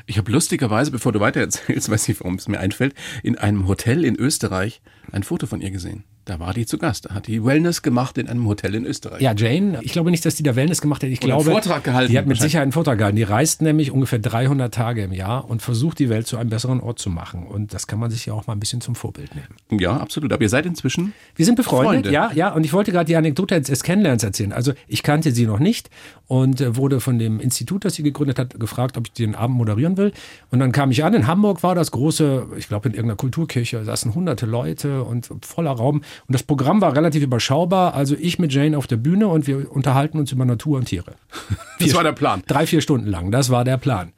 Ich 0.06 0.18
habe 0.18 0.30
lustigerweise, 0.30 0.92
bevor 0.92 1.12
du 1.12 1.20
weiter 1.20 1.40
erzählst, 1.40 1.88
weiß 1.90 2.08
nicht, 2.08 2.20
warum 2.20 2.36
es 2.36 2.48
mir 2.48 2.60
einfällt, 2.60 2.94
in 3.22 3.36
einem 3.36 3.66
Hotel 3.66 4.04
in 4.04 4.16
Österreich 4.16 4.80
ein 5.12 5.24
Foto 5.24 5.46
von 5.46 5.60
ihr 5.60 5.70
gesehen. 5.70 6.04
Da 6.26 6.40
war 6.40 6.52
die 6.52 6.66
zu 6.66 6.76
Gast. 6.76 7.06
Da 7.06 7.14
hat 7.14 7.28
die 7.28 7.44
Wellness 7.44 7.82
gemacht 7.82 8.18
in 8.18 8.28
einem 8.28 8.48
Hotel 8.48 8.74
in 8.74 8.84
Österreich. 8.84 9.20
Ja, 9.22 9.32
Jane, 9.32 9.78
ich 9.82 9.92
glaube 9.92 10.10
nicht, 10.10 10.26
dass 10.26 10.34
die 10.34 10.42
da 10.42 10.56
Wellness 10.56 10.80
gemacht 10.80 11.04
hat. 11.04 11.08
Ich 11.08 11.22
Oder 11.22 11.34
einen 11.34 11.44
glaube, 11.44 11.62
Vortrag 11.62 11.84
gehalten, 11.84 12.10
die 12.10 12.18
hat 12.18 12.26
mit. 12.26 12.36
Sicherheit 12.40 12.64
einen 12.64 12.72
Vortrag 12.72 12.98
gehalten. 12.98 13.16
Die 13.16 13.22
reist 13.22 13.62
nämlich 13.62 13.92
ungefähr 13.92 14.18
300 14.18 14.74
Tage 14.74 15.04
im 15.04 15.12
Jahr 15.12 15.48
und 15.48 15.62
versucht, 15.62 16.00
die 16.00 16.08
Welt 16.08 16.26
zu 16.26 16.36
einem 16.36 16.50
besseren 16.50 16.80
Ort 16.80 16.98
zu 16.98 17.10
machen. 17.10 17.46
Und 17.46 17.72
das 17.72 17.86
kann 17.86 18.00
man 18.00 18.10
sich 18.10 18.26
ja 18.26 18.32
auch 18.32 18.48
mal 18.48 18.54
ein 18.54 18.60
bisschen 18.60 18.80
zum 18.80 18.96
Vorbild 18.96 19.30
nehmen. 19.36 19.80
Ja, 19.80 19.98
absolut. 19.98 20.32
Aber 20.32 20.42
ihr 20.42 20.48
seid 20.48 20.66
inzwischen. 20.66 21.12
Wir 21.36 21.44
sind 21.44 21.54
befreundet, 21.54 22.06
Freunde. 22.06 22.10
ja, 22.10 22.32
ja. 22.34 22.52
Und 22.52 22.64
ich 22.64 22.72
wollte 22.72 22.90
gerade 22.90 23.06
die 23.06 23.14
Anekdote 23.14 23.60
des 23.60 23.84
Kennenlernens 23.84 24.24
erzählen. 24.24 24.52
Also 24.52 24.72
ich 24.88 25.04
kannte 25.04 25.30
sie 25.30 25.46
noch 25.46 25.60
nicht 25.60 25.90
und 26.26 26.60
äh, 26.60 26.74
wurde 26.74 26.98
von 26.98 27.20
dem 27.20 27.38
Institut, 27.38 27.84
das 27.84 27.94
sie 27.94 28.02
gegründet 28.02 28.40
hat, 28.40 28.58
gefragt, 28.58 28.98
ob 28.98 29.06
ich 29.06 29.12
den 29.12 29.36
Abend 29.36 29.56
moderieren 29.56 29.96
will. 29.96 30.12
Und 30.50 30.58
dann 30.58 30.72
kam 30.72 30.90
ich 30.90 31.04
an. 31.04 31.14
In 31.14 31.28
Hamburg 31.28 31.62
war 31.62 31.76
das 31.76 31.92
große, 31.92 32.48
ich 32.56 32.66
glaube 32.66 32.88
in 32.88 32.94
irgendeiner 32.94 33.16
Kulturkirche, 33.16 33.84
saßen 33.84 34.12
hunderte 34.12 34.46
Leute 34.46 35.04
und 35.04 35.28
voller 35.42 35.70
Raum. 35.70 36.02
Und 36.26 36.32
das 36.34 36.42
Programm 36.42 36.80
war 36.80 36.94
relativ 36.94 37.22
überschaubar. 37.22 37.94
Also 37.94 38.16
ich 38.18 38.38
mit 38.38 38.52
Jane 38.52 38.76
auf 38.76 38.86
der 38.86 38.96
Bühne 38.96 39.28
und 39.28 39.46
wir 39.46 39.70
unterhalten 39.70 40.18
uns 40.18 40.32
über 40.32 40.44
Natur 40.44 40.78
und 40.78 40.86
Tiere. 40.86 41.14
Das 41.78 41.92
war 41.92 42.02
der 42.02 42.12
Plan. 42.12 42.42
Drei, 42.46 42.66
vier 42.66 42.80
Stunden 42.80 43.06
lang, 43.06 43.30
das 43.30 43.50
war 43.50 43.62
der 43.62 43.76
Plan. 43.76 44.14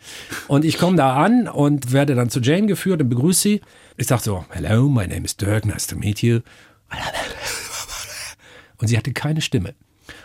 Und 0.47 0.65
ich 0.65 0.79
komme 0.79 0.97
da 0.97 1.17
an 1.17 1.49
und 1.49 1.93
werde 1.93 2.15
dann 2.15 2.31
zu 2.31 2.39
Jane 2.39 2.69
geführt 2.69 3.03
und 3.03 3.09
begrüße 3.09 3.41
sie. 3.41 3.61
Ich 3.97 4.07
sage 4.07 4.23
so, 4.23 4.45
hello, 4.51 4.89
my 4.89 5.09
name 5.09 5.25
is 5.25 5.37
Dirk, 5.37 5.67
nice 5.67 5.89
to 5.89 5.97
meet 5.97 6.23
you. 6.23 6.39
Und 8.77 8.87
sie 8.87 8.97
hatte 8.97 9.13
keine 9.13 9.41
Stimme. 9.41 9.75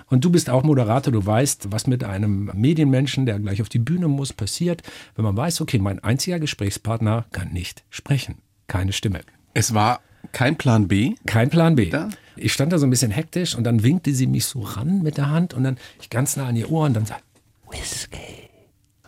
Und 0.07 0.23
du 0.23 0.29
bist 0.29 0.49
auch 0.49 0.63
Moderator, 0.63 1.11
du 1.11 1.25
weißt, 1.25 1.71
was 1.71 1.87
mit 1.87 2.03
einem 2.03 2.51
Medienmenschen, 2.53 3.25
der 3.25 3.39
gleich 3.39 3.61
auf 3.61 3.69
die 3.69 3.79
Bühne 3.79 4.07
muss, 4.07 4.31
passiert, 4.31 4.83
wenn 5.15 5.25
man 5.25 5.35
weiß, 5.35 5.61
okay, 5.61 5.79
mein 5.79 6.03
einziger 6.03 6.39
Gesprächspartner 6.39 7.25
kann 7.31 7.51
nicht 7.51 7.83
sprechen. 7.89 8.35
Keine 8.67 8.93
Stimme. 8.93 9.21
Es 9.53 9.73
war 9.73 10.01
kein 10.31 10.57
Plan 10.57 10.87
B. 10.87 11.15
Kein 11.25 11.49
Plan 11.49 11.75
B. 11.75 11.89
Da? 11.89 12.09
Ich 12.35 12.53
stand 12.53 12.73
da 12.73 12.79
so 12.79 12.87
ein 12.87 12.89
bisschen 12.89 13.11
hektisch 13.11 13.55
und 13.55 13.63
dann 13.63 13.83
winkte 13.83 14.13
sie 14.13 14.27
mich 14.27 14.45
so 14.45 14.61
ran 14.61 15.01
mit 15.03 15.17
der 15.17 15.29
Hand 15.29 15.53
und 15.53 15.63
dann 15.63 15.77
ich 16.01 16.09
ganz 16.09 16.35
nah 16.35 16.47
an 16.47 16.55
ihr 16.55 16.71
Ohr 16.71 16.85
und 16.85 16.93
dann 16.93 17.05
sagt, 17.05 17.23
Whisky. 17.69 18.49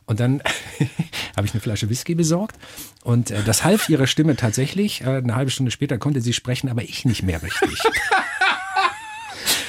Und 0.05 0.19
dann 0.19 0.41
habe 1.35 1.47
ich 1.47 1.53
eine 1.53 1.61
Flasche 1.61 1.89
Whisky 1.89 2.13
besorgt 2.13 2.55
und 3.03 3.31
äh, 3.31 3.41
das 3.43 3.63
half 3.63 3.89
ihrer 3.89 4.05
Stimme 4.05 4.35
tatsächlich. 4.35 5.01
Äh, 5.01 5.17
eine 5.17 5.35
halbe 5.35 5.49
Stunde 5.49 5.71
später 5.71 5.97
konnte 5.97 6.21
sie 6.21 6.33
sprechen, 6.33 6.69
aber 6.69 6.83
ich 6.83 7.05
nicht 7.05 7.23
mehr 7.23 7.41
richtig. 7.41 7.79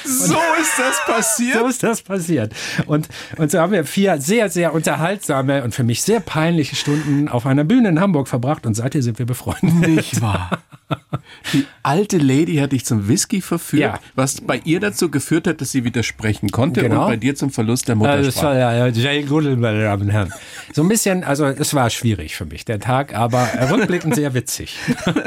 so 0.05 0.35
ist 0.61 0.77
das 0.77 1.05
passiert. 1.05 1.57
So 1.57 1.67
ist 1.67 1.83
das 1.83 2.01
passiert. 2.03 2.53
Und, 2.85 3.07
und 3.37 3.49
so 3.49 3.59
haben 3.59 3.71
wir 3.71 3.85
vier 3.85 4.21
sehr, 4.21 4.49
sehr 4.49 4.75
unterhaltsame 4.75 5.63
und 5.63 5.73
für 5.73 5.83
mich 5.83 6.03
sehr 6.03 6.19
peinliche 6.19 6.75
Stunden 6.75 7.27
auf 7.27 7.47
einer 7.47 7.63
Bühne 7.63 7.89
in 7.89 7.99
Hamburg 7.99 8.27
verbracht 8.27 8.67
und 8.67 8.75
seitdem 8.75 9.01
sind 9.01 9.17
wir 9.17 9.25
befreundet. 9.25 9.89
Nicht 9.89 10.21
wahr? 10.21 10.61
Die 11.53 11.65
alte 11.83 12.17
Lady 12.17 12.55
hat 12.57 12.71
dich 12.71 12.85
zum 12.85 13.07
Whisky 13.07 13.41
verführt, 13.41 13.81
Ja. 13.81 13.99
was 14.15 14.41
bei 14.41 14.59
ihr 14.65 14.79
dazu 14.79 15.09
geführt 15.09 15.47
hat, 15.47 15.61
dass 15.61 15.71
sie 15.71 15.83
widersprechen 15.83 16.49
konnte 16.49 16.81
Genau. 16.81 17.03
und 17.03 17.07
bei 17.09 17.15
dir 17.17 17.35
zum 17.35 17.49
Verlust 17.51 17.87
der 17.87 17.95
Also, 17.95 18.05
das 18.05 18.15
Muttersprache. 18.17 18.45
war 18.47 18.55
ja 18.57 18.87
ja, 18.87 18.87
Jay 18.87 19.23
Goodall, 19.23 19.55
meine 19.57 19.83
Damen 19.83 20.03
und 20.03 20.09
Herren. 20.09 20.33
So 20.73 20.81
ein 20.83 20.89
bisschen, 20.89 21.23
also 21.23 21.45
es 21.45 21.73
war 21.73 21.89
schwierig 21.89 22.35
für 22.35 22.45
mich, 22.45 22.65
der 22.65 22.79
Tag, 22.79 23.13
aber 23.15 23.47
rückblickend 23.71 24.15
sehr 24.15 24.33
witzig. 24.33 24.75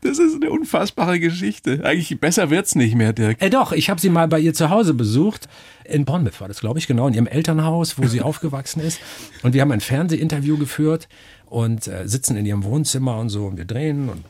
Das 0.00 0.18
ist 0.18 0.34
eine 0.34 0.50
unfassbare 0.50 1.20
Geschichte. 1.20 1.80
Eigentlich 1.84 2.18
besser 2.18 2.50
wird's 2.50 2.74
nicht 2.74 2.96
mehr, 2.96 3.12
Dirk. 3.12 3.40
Äh, 3.40 3.48
doch, 3.50 3.70
ich 3.70 3.90
habe 3.90 4.00
sie 4.00 4.08
mal 4.10 4.26
bei 4.26 4.40
ihr 4.40 4.54
zu 4.54 4.70
Hause 4.70 4.92
besucht. 4.92 5.48
In 5.84 6.04
Bournemouth 6.04 6.40
war 6.40 6.48
das, 6.48 6.58
glaube 6.60 6.80
ich, 6.80 6.88
genau, 6.88 7.06
in 7.06 7.14
ihrem 7.14 7.26
Elternhaus, 7.28 7.96
wo 7.98 8.06
sie 8.08 8.20
aufgewachsen 8.22 8.80
ist. 8.80 8.98
Und 9.44 9.54
wir 9.54 9.60
haben 9.60 9.70
ein 9.70 9.80
Fernsehinterview 9.80 10.58
geführt 10.58 11.08
und 11.46 11.86
äh, 11.86 12.08
sitzen 12.08 12.36
in 12.36 12.44
ihrem 12.44 12.64
Wohnzimmer 12.64 13.18
und 13.18 13.28
so 13.28 13.46
und 13.46 13.56
wir 13.56 13.64
drehen 13.64 14.08
und 14.08 14.24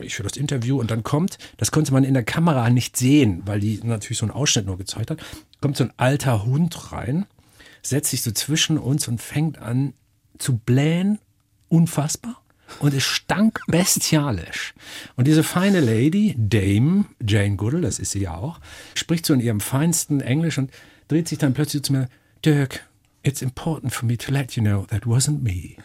ich 0.00 0.14
für 0.14 0.22
das 0.22 0.36
Interview 0.36 0.80
und 0.80 0.90
dann 0.90 1.02
kommt, 1.02 1.38
das 1.56 1.70
konnte 1.70 1.92
man 1.92 2.04
in 2.04 2.14
der 2.14 2.24
Kamera 2.24 2.70
nicht 2.70 2.96
sehen, 2.96 3.42
weil 3.46 3.60
die 3.60 3.80
natürlich 3.82 4.18
so 4.18 4.26
einen 4.26 4.32
Ausschnitt 4.32 4.66
nur 4.66 4.78
gezeigt 4.78 5.10
hat, 5.10 5.18
kommt 5.60 5.76
so 5.76 5.84
ein 5.84 5.92
alter 5.96 6.44
Hund 6.44 6.92
rein, 6.92 7.26
setzt 7.82 8.10
sich 8.10 8.22
so 8.22 8.30
zwischen 8.32 8.78
uns 8.78 9.08
und 9.08 9.20
fängt 9.20 9.58
an 9.58 9.94
zu 10.38 10.56
blähen, 10.58 11.18
unfassbar. 11.68 12.40
Und 12.80 12.94
es 12.94 13.04
stank 13.04 13.60
bestialisch. 13.66 14.74
Und 15.16 15.26
diese 15.26 15.42
feine 15.42 15.80
Lady, 15.80 16.34
Dame 16.36 17.04
Jane 17.24 17.56
Goodall, 17.56 17.82
das 17.82 17.98
ist 17.98 18.12
sie 18.12 18.22
ja 18.22 18.36
auch, 18.36 18.60
spricht 18.94 19.26
so 19.26 19.34
in 19.34 19.40
ihrem 19.40 19.60
feinsten 19.60 20.20
Englisch 20.20 20.58
und 20.58 20.70
dreht 21.08 21.28
sich 21.28 21.38
dann 21.38 21.54
plötzlich 21.54 21.82
zu 21.82 21.92
mir, 21.92 22.08
Dirk, 22.44 22.86
it's 23.22 23.42
important 23.42 23.92
for 23.92 24.06
me 24.06 24.16
to 24.16 24.32
let 24.32 24.56
you 24.56 24.62
know 24.62 24.86
that 24.86 25.04
wasn't 25.04 25.42
me. 25.42 25.76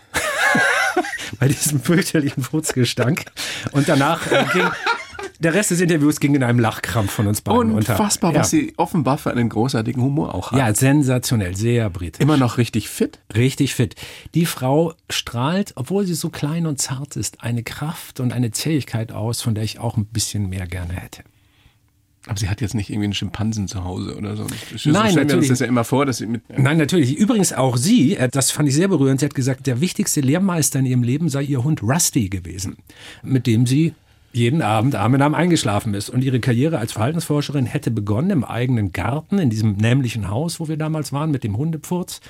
Bei 1.40 1.48
diesem 1.48 1.82
fürchterlichen 1.82 2.44
Furzgestank. 2.44 3.26
Und 3.72 3.88
danach 3.88 4.32
äh, 4.32 4.46
ging, 4.54 4.68
der 5.40 5.54
Rest 5.54 5.72
des 5.72 5.80
Interviews 5.80 6.20
ging 6.20 6.36
in 6.36 6.44
einem 6.44 6.60
Lachkrampf 6.60 7.12
von 7.12 7.28
uns 7.28 7.42
beiden 7.42 7.72
unter. 7.72 7.94
Unfassbar, 7.94 8.34
ja. 8.34 8.40
was 8.40 8.50
sie 8.50 8.74
offenbar 8.78 9.18
für 9.18 9.32
einen 9.32 9.50
großartigen 9.50 10.02
Humor 10.02 10.36
auch 10.36 10.52
hat. 10.52 10.60
Ja, 10.60 10.74
sensationell, 10.74 11.56
sehr 11.56 11.90
britisch. 11.90 12.22
Immer 12.22 12.38
noch 12.38 12.58
richtig 12.58 12.90
fit. 12.90 13.20
Richtig 13.36 13.74
fit. 13.74 13.96
Die 14.36 14.46
Frau 14.46 14.94
strahlt, 15.10 15.74
obwohl 15.76 16.06
sie 16.06 16.14
so 16.14 16.30
klein 16.30 16.66
und 16.66 16.80
zart 16.80 17.16
ist, 17.16 17.42
eine 17.42 17.64
Kraft 17.64 18.20
und 18.20 18.34
eine 18.34 18.52
Zähigkeit 18.52 19.12
aus, 19.12 19.42
von 19.42 19.56
der 19.56 19.64
ich 19.64 19.80
auch 19.80 19.98
ein 19.98 20.06
bisschen 20.06 20.50
mehr 20.50 20.68
gerne 20.68 20.94
hätte. 20.94 21.24
Aber 22.30 22.38
sie 22.38 22.48
hat 22.48 22.62
jetzt 22.62 22.76
nicht 22.76 22.92
irgendwie 22.92 23.06
einen 23.06 23.14
Schimpansen 23.16 23.68
zu 23.68 23.84
Hause 23.84 24.16
oder 24.16 24.38
so. 24.38 24.46
Ich, 24.76 24.84
so 24.84 24.92
Nein, 24.92 25.08
uns 25.08 25.16
natürlich. 25.16 25.50
das 25.50 25.60
ja 25.60 25.66
immer 25.66 25.84
vor, 25.84 26.06
dass 26.06 26.18
sie 26.18 26.28
mit. 26.28 26.44
Nein, 26.56 26.78
natürlich. 26.78 27.18
Übrigens 27.18 27.54
auch 27.54 27.76
sie, 27.76 28.18
äh, 28.18 28.30
das 28.30 28.52
fand 28.52 28.70
ich 28.70 28.76
sehr 28.76 28.88
berührend, 28.88 29.20
sie 29.20 29.26
hat 29.26 29.34
gesagt, 29.34 29.66
der 29.66 29.82
wichtigste 29.82 30.22
Lehrmeister 30.22 30.78
in 30.78 30.86
ihrem 30.86 31.02
Leben 31.02 31.30
sei 31.30 31.42
ihr 31.42 31.64
Hund 31.64 31.82
Rusty 31.82 32.30
gewesen, 32.30 32.78
mit 33.24 33.48
dem 33.48 33.66
sie 33.66 33.96
jeden 34.32 34.62
Abend 34.62 34.94
Arm 34.94 35.16
in 35.16 35.24
Arm 35.24 35.34
eingeschlafen 35.34 35.96
ist. 35.96 36.12
Und 36.12 36.24
ihre 36.24 36.40
Karriere 36.40 36.78
als 36.78 36.92
Verhaltensforscherin 36.92 37.66
hätte 37.66 37.90
begonnen 37.90 38.30
im 38.30 38.44
eigenen 38.44 38.92
Garten, 38.92 39.40
in 39.40 39.50
diesem 39.50 39.74
nämlichen 39.78 40.30
Haus, 40.30 40.60
wo 40.60 40.68
wir 40.68 40.78
damals 40.78 41.12
waren, 41.12 41.32
mit 41.32 41.44
dem 41.44 41.58
Hundepfurz, 41.58 42.22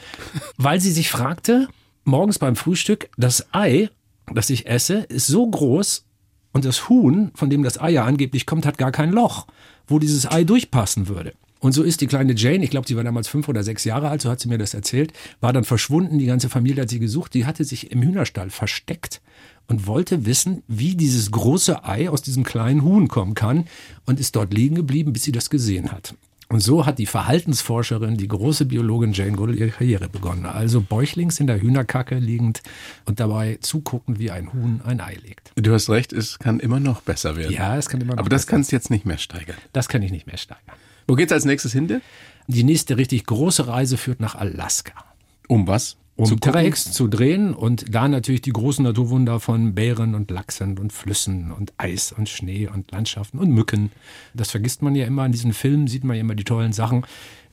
weil 0.56 0.80
sie 0.80 0.92
sich 0.92 1.10
fragte, 1.10 1.68
morgens 2.06 2.40
beim 2.40 2.56
Frühstück, 2.56 3.10
das 3.18 3.54
Ei, 3.54 3.90
das 4.34 4.50
ich 4.50 4.66
esse, 4.66 5.00
ist 5.10 5.28
so 5.28 5.46
groß 5.46 6.06
und 6.54 6.66
das 6.66 6.88
Huhn, 6.88 7.32
von 7.36 7.50
dem 7.50 7.64
das 7.64 7.80
Ei 7.80 7.92
ja 7.92 8.06
angeblich 8.06 8.46
kommt, 8.46 8.66
hat 8.66 8.78
gar 8.78 8.92
kein 8.92 9.12
Loch, 9.12 9.48
wo 9.90 10.00
dieses 10.00 10.30
Ei 10.30 10.44
durchpassen 10.44 11.08
würde. 11.08 11.34
Und 11.60 11.74
so 11.74 11.84
ist 11.84 12.00
die 12.00 12.08
kleine 12.08 12.34
Jane, 12.36 12.64
ich 12.64 12.70
glaube, 12.70 12.88
sie 12.88 12.96
war 12.96 13.04
damals 13.04 13.28
fünf 13.28 13.50
oder 13.50 13.64
sechs 13.64 13.84
Jahre 13.84 14.10
alt, 14.10 14.22
so 14.22 14.30
hat 14.30 14.40
sie 14.40 14.48
mir 14.48 14.58
das 14.58 14.74
erzählt, 14.74 15.12
war 15.42 15.52
dann 15.52 15.66
verschwunden, 15.66 16.18
die 16.18 16.26
ganze 16.26 16.48
Familie 16.48 16.84
hat 16.84 16.90
sie 16.90 17.00
gesucht, 17.00 17.34
die 17.34 17.46
hatte 17.46 17.66
sich 17.66 17.92
im 17.92 18.02
Hühnerstall 18.02 18.50
versteckt 18.50 19.22
und 19.68 19.86
wollte 19.86 20.26
wissen, 20.26 20.64
wie 20.68 20.96
dieses 20.96 21.32
große 21.32 21.84
Ei 21.84 22.10
aus 22.10 22.22
diesem 22.22 22.46
kleinen 22.46 22.84
Huhn 22.84 23.10
kommen 23.10 23.36
kann 23.36 23.66
und 24.06 24.22
ist 24.22 24.38
dort 24.38 24.54
liegen 24.54 24.76
geblieben, 24.76 25.12
bis 25.12 25.24
sie 25.24 25.34
das 25.34 25.50
gesehen 25.50 25.92
hat. 25.92 26.16
Und 26.52 26.62
so 26.62 26.88
hat 26.88 26.98
die 26.98 27.06
Verhaltensforscherin, 27.06 28.18
die 28.18 28.28
große 28.28 28.66
Biologin 28.66 29.14
Jane 29.14 29.34
Goodall 29.34 29.56
ihre 29.56 29.70
Karriere 29.70 30.10
begonnen. 30.10 30.48
Also 30.48 30.82
bäuchlings 30.82 31.40
in 31.40 31.46
der 31.46 31.62
Hühnerkacke 31.62 32.16
liegend 32.16 32.64
und 33.06 33.20
dabei 33.20 33.60
zuguckend, 33.62 34.18
wie 34.18 34.32
ein 34.32 34.52
Huhn 34.52 34.82
ein 34.84 35.00
Ei 35.00 35.16
legt. 35.24 35.52
Du 35.56 35.72
hast 35.72 35.92
recht, 35.92 36.12
es 36.12 36.40
kann 36.40 36.60
immer 36.60 36.80
noch 36.80 37.02
besser 37.02 37.38
werden. 37.38 37.54
Ja, 37.54 37.78
es 37.78 37.88
kann 37.88 38.02
immer 38.02 38.14
noch 38.14 38.20
Aber 38.20 38.30
das 38.30 38.48
kannst 38.48 38.72
du 38.72 38.76
jetzt 38.76 38.90
nicht 38.90 39.06
mehr 39.06 39.20
steigern. 39.20 39.58
Das 39.74 39.90
kann 39.90 40.02
ich 40.02 40.12
nicht 40.12 40.26
mehr 40.26 40.38
steigern. 40.38 40.76
Wo 41.08 41.14
geht's 41.14 41.32
als 41.32 41.46
nächstes 41.46 41.72
hin? 41.72 41.88
Dirk? 41.88 42.02
Die 42.48 42.64
nächste 42.64 42.98
richtig 42.98 43.28
große 43.28 43.68
Reise 43.68 43.98
führt 43.98 44.20
nach 44.20 44.34
Alaska. 44.34 44.94
Um 45.48 45.68
was? 45.68 45.98
Um 46.20 46.26
Zu? 46.26 46.36
Terra-X 46.36 46.92
zu 46.92 47.08
drehen 47.08 47.54
und 47.54 47.96
da 47.96 48.10
natürlich 48.10 48.42
die 48.42 48.52
großen 48.52 48.84
Naturwunder 48.84 49.40
von 49.40 49.74
Bären 49.74 50.16
und 50.16 50.30
Lachsen 50.30 50.78
und 50.78 50.92
Flüssen 50.92 51.54
und 51.54 51.72
Eis 51.78 52.12
und 52.12 52.28
Schnee 52.28 52.68
und 52.68 52.92
Landschaften 52.92 53.40
und 53.40 53.52
Mücken. 53.52 53.90
Das 54.34 54.52
vergisst 54.52 54.82
man 54.82 54.96
ja 54.96 55.06
immer. 55.06 55.26
In 55.26 55.32
diesen 55.32 55.54
Filmen 55.54 55.88
sieht 55.88 56.04
man 56.04 56.18
ja 56.18 56.22
immer 56.22 56.36
die 56.36 56.44
tollen 56.44 56.74
Sachen. 56.74 57.06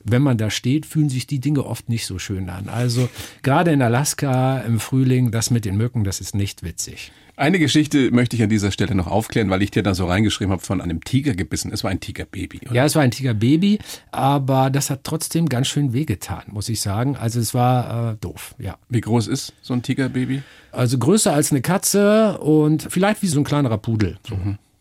Wenn 0.09 0.21
man 0.21 0.37
da 0.37 0.49
steht, 0.49 0.85
fühlen 0.85 1.09
sich 1.09 1.27
die 1.27 1.39
Dinge 1.39 1.65
oft 1.65 1.89
nicht 1.89 2.05
so 2.05 2.17
schön 2.17 2.49
an. 2.49 2.69
Also 2.69 3.09
gerade 3.43 3.71
in 3.71 3.81
Alaska 3.81 4.59
im 4.59 4.79
Frühling, 4.79 5.31
das 5.31 5.51
mit 5.51 5.65
den 5.65 5.75
Mücken, 5.77 6.03
das 6.03 6.21
ist 6.21 6.33
nicht 6.33 6.63
witzig. 6.63 7.11
Eine 7.35 7.59
Geschichte 7.59 8.09
möchte 8.11 8.35
ich 8.35 8.41
an 8.41 8.49
dieser 8.49 8.71
Stelle 8.71 8.95
noch 8.95 9.05
aufklären, 9.05 9.51
weil 9.51 9.61
ich 9.61 9.69
dir 9.69 9.83
da 9.83 9.93
so 9.93 10.07
reingeschrieben 10.07 10.51
habe 10.51 10.63
von 10.63 10.81
einem 10.81 11.03
Tiger 11.03 11.35
gebissen. 11.35 11.71
Es 11.71 11.83
war 11.83 11.91
ein 11.91 11.99
Tigerbaby. 11.99 12.61
oder? 12.65 12.73
Ja, 12.73 12.85
es 12.85 12.95
war 12.95 13.03
ein 13.03 13.11
Tigerbaby, 13.11 13.77
aber 14.11 14.71
das 14.71 14.89
hat 14.89 15.03
trotzdem 15.03 15.47
ganz 15.47 15.67
schön 15.67 15.93
wehgetan, 15.93 16.43
muss 16.47 16.67
ich 16.67 16.81
sagen. 16.81 17.15
Also 17.15 17.39
es 17.39 17.53
war 17.53 18.13
äh, 18.13 18.15
doof, 18.19 18.55
ja. 18.57 18.77
Wie 18.89 19.01
groß 19.01 19.27
ist 19.27 19.53
so 19.61 19.75
ein 19.75 19.83
Tigerbaby? 19.83 20.41
Also 20.71 20.97
größer 20.97 21.31
als 21.31 21.51
eine 21.51 21.61
Katze 21.61 22.39
und 22.39 22.87
vielleicht 22.89 23.21
wie 23.21 23.27
so 23.27 23.39
ein 23.39 23.43
kleinerer 23.43 23.77
Pudel. 23.77 24.17
So 24.27 24.35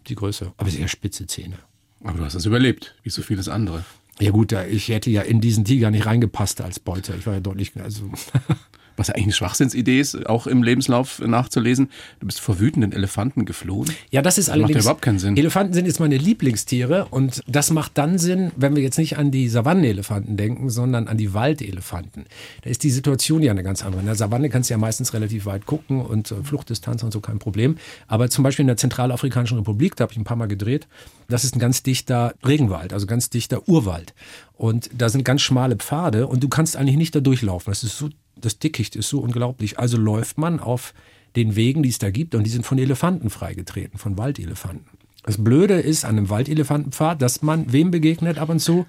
die 0.07 0.15
Größe. 0.15 0.53
Aber 0.57 0.71
sehr 0.71 0.89
spitze 0.89 1.27
Zähne. 1.27 1.57
Aber 2.05 2.19
du 2.19 2.25
hast 2.25 2.35
es 2.35 2.47
überlebt, 2.47 2.95
wie 3.03 3.11
so 3.11 3.21
vieles 3.21 3.49
andere. 3.49 3.85
Ja 4.21 4.31
gut, 4.31 4.53
ich 4.53 4.89
hätte 4.89 5.11
ja 5.11 5.23
in 5.23 5.41
diesen 5.41 5.65
Tiger 5.65 5.91
nicht 5.91 6.07
reingepasst 6.07 6.61
als 6.61 6.81
Beute. 6.81 7.15
Ich 7.19 7.27
war 7.27 7.35
ja 7.35 7.41
deutlich, 7.41 7.73
also 7.77 8.11
Was 8.97 9.09
ja 9.09 9.15
eigentlich 9.15 9.27
eine 9.27 9.33
Schwachsinnsidee 9.35 10.01
ist, 10.01 10.27
auch 10.27 10.47
im 10.47 10.63
Lebenslauf 10.63 11.21
nachzulesen. 11.21 11.91
Du 12.21 12.27
bist 12.27 12.41
vor 12.41 12.59
wütenden 12.59 12.93
Elefanten 12.93 13.45
geflohen. 13.45 13.91
ja, 14.11 14.23
das 14.23 14.39
ist 14.39 14.49
macht 14.49 14.71
ja 14.71 14.81
überhaupt 14.81 15.03
keinen 15.03 15.19
Sinn. 15.19 15.37
Elefanten 15.37 15.75
sind 15.75 15.87
jetzt 15.87 16.01
meine 16.01 16.17
Lieblingstiere 16.17 17.07
und 17.11 17.43
das 17.47 17.71
macht 17.71 17.99
dann 17.99 18.19
Sinn, 18.19 18.53
wenn 18.57 18.75
wir 18.75 18.83
jetzt 18.83 18.99
nicht 18.99 19.19
an 19.19 19.31
die 19.31 19.49
Savannenelefanten 19.49 20.37
denken, 20.37 20.71
sondern 20.71 21.09
an 21.09 21.17
die 21.17 21.35
Waldelefanten. 21.35 22.25
Da 22.63 22.71
ist 22.71 22.83
die 22.83 22.91
Situation 22.91 23.43
ja 23.43 23.53
eine 23.53 23.63
ganz 23.63 23.85
andere. 23.85 24.01
In 24.01 24.07
der 24.07 24.15
Savanne 24.15 24.49
kannst 24.51 24.71
du 24.71 24.75
ja 24.75 24.79
meistens 24.79 25.13
relativ 25.13 25.47
weit 25.47 25.67
gucken 25.67 26.01
und 26.01 26.31
äh, 26.31 26.43
Fluchtdistanz 26.43 27.03
und 27.03 27.13
so 27.13 27.21
kein 27.21 27.39
Problem. 27.39 27.77
Aber 28.07 28.31
zum 28.31 28.45
Beispiel 28.45 28.63
in 28.63 28.69
der 28.69 28.77
Zentralafrikanischen 28.77 29.59
Republik, 29.59 29.97
da 29.97 30.03
habe 30.03 30.13
ich 30.13 30.19
ein 30.19 30.25
paar 30.25 30.37
Mal 30.37 30.49
gedreht, 30.49 30.87
das 31.29 31.45
ist 31.45 31.57
ein 31.57 31.59
ganz 31.59 31.83
dichter 31.83 32.35
Regenwald, 32.47 32.93
also 32.93 33.07
ganz 33.07 33.31
dichter 33.31 33.69
Urwald. 33.69 34.15
Und 34.55 34.91
da 34.97 35.09
sind 35.09 35.25
ganz 35.25 35.43
schmale 35.43 35.77
Pfade 35.77 36.27
und 36.27 36.43
du 36.43 36.49
kannst 36.49 36.77
eigentlich 36.77 36.97
nicht 36.97 37.15
da 37.15 37.21
durchlaufen. 37.21 37.71
Das 37.71 37.85
ist 37.85 37.99
so, 37.99 38.09
das 38.37 38.59
Dickicht 38.59 38.97
ist 38.97 39.09
so 39.09 39.21
unglaublich. 39.21 39.79
Also 39.79 39.97
läuft 39.97 40.39
man 40.39 40.61
auf 40.61 40.95
den 41.35 41.57
Wegen, 41.57 41.83
die 41.83 41.89
es 41.89 41.99
da 41.99 42.11
gibt, 42.11 42.35
und 42.35 42.45
die 42.45 42.51
sind 42.51 42.65
von 42.65 42.79
Elefanten 42.79 43.31
freigetreten, 43.31 43.99
von 43.99 44.17
Waldelefanten. 44.17 44.87
Das 45.25 45.43
Blöde 45.43 45.75
ist 45.75 46.05
an 46.05 46.17
einem 46.17 46.31
Waldelefantenpfad, 46.31 47.21
dass 47.21 47.43
man 47.43 47.73
wem 47.73 47.91
begegnet 47.91 48.39
ab 48.39 48.49
und 48.49 48.61
zu? 48.61 48.87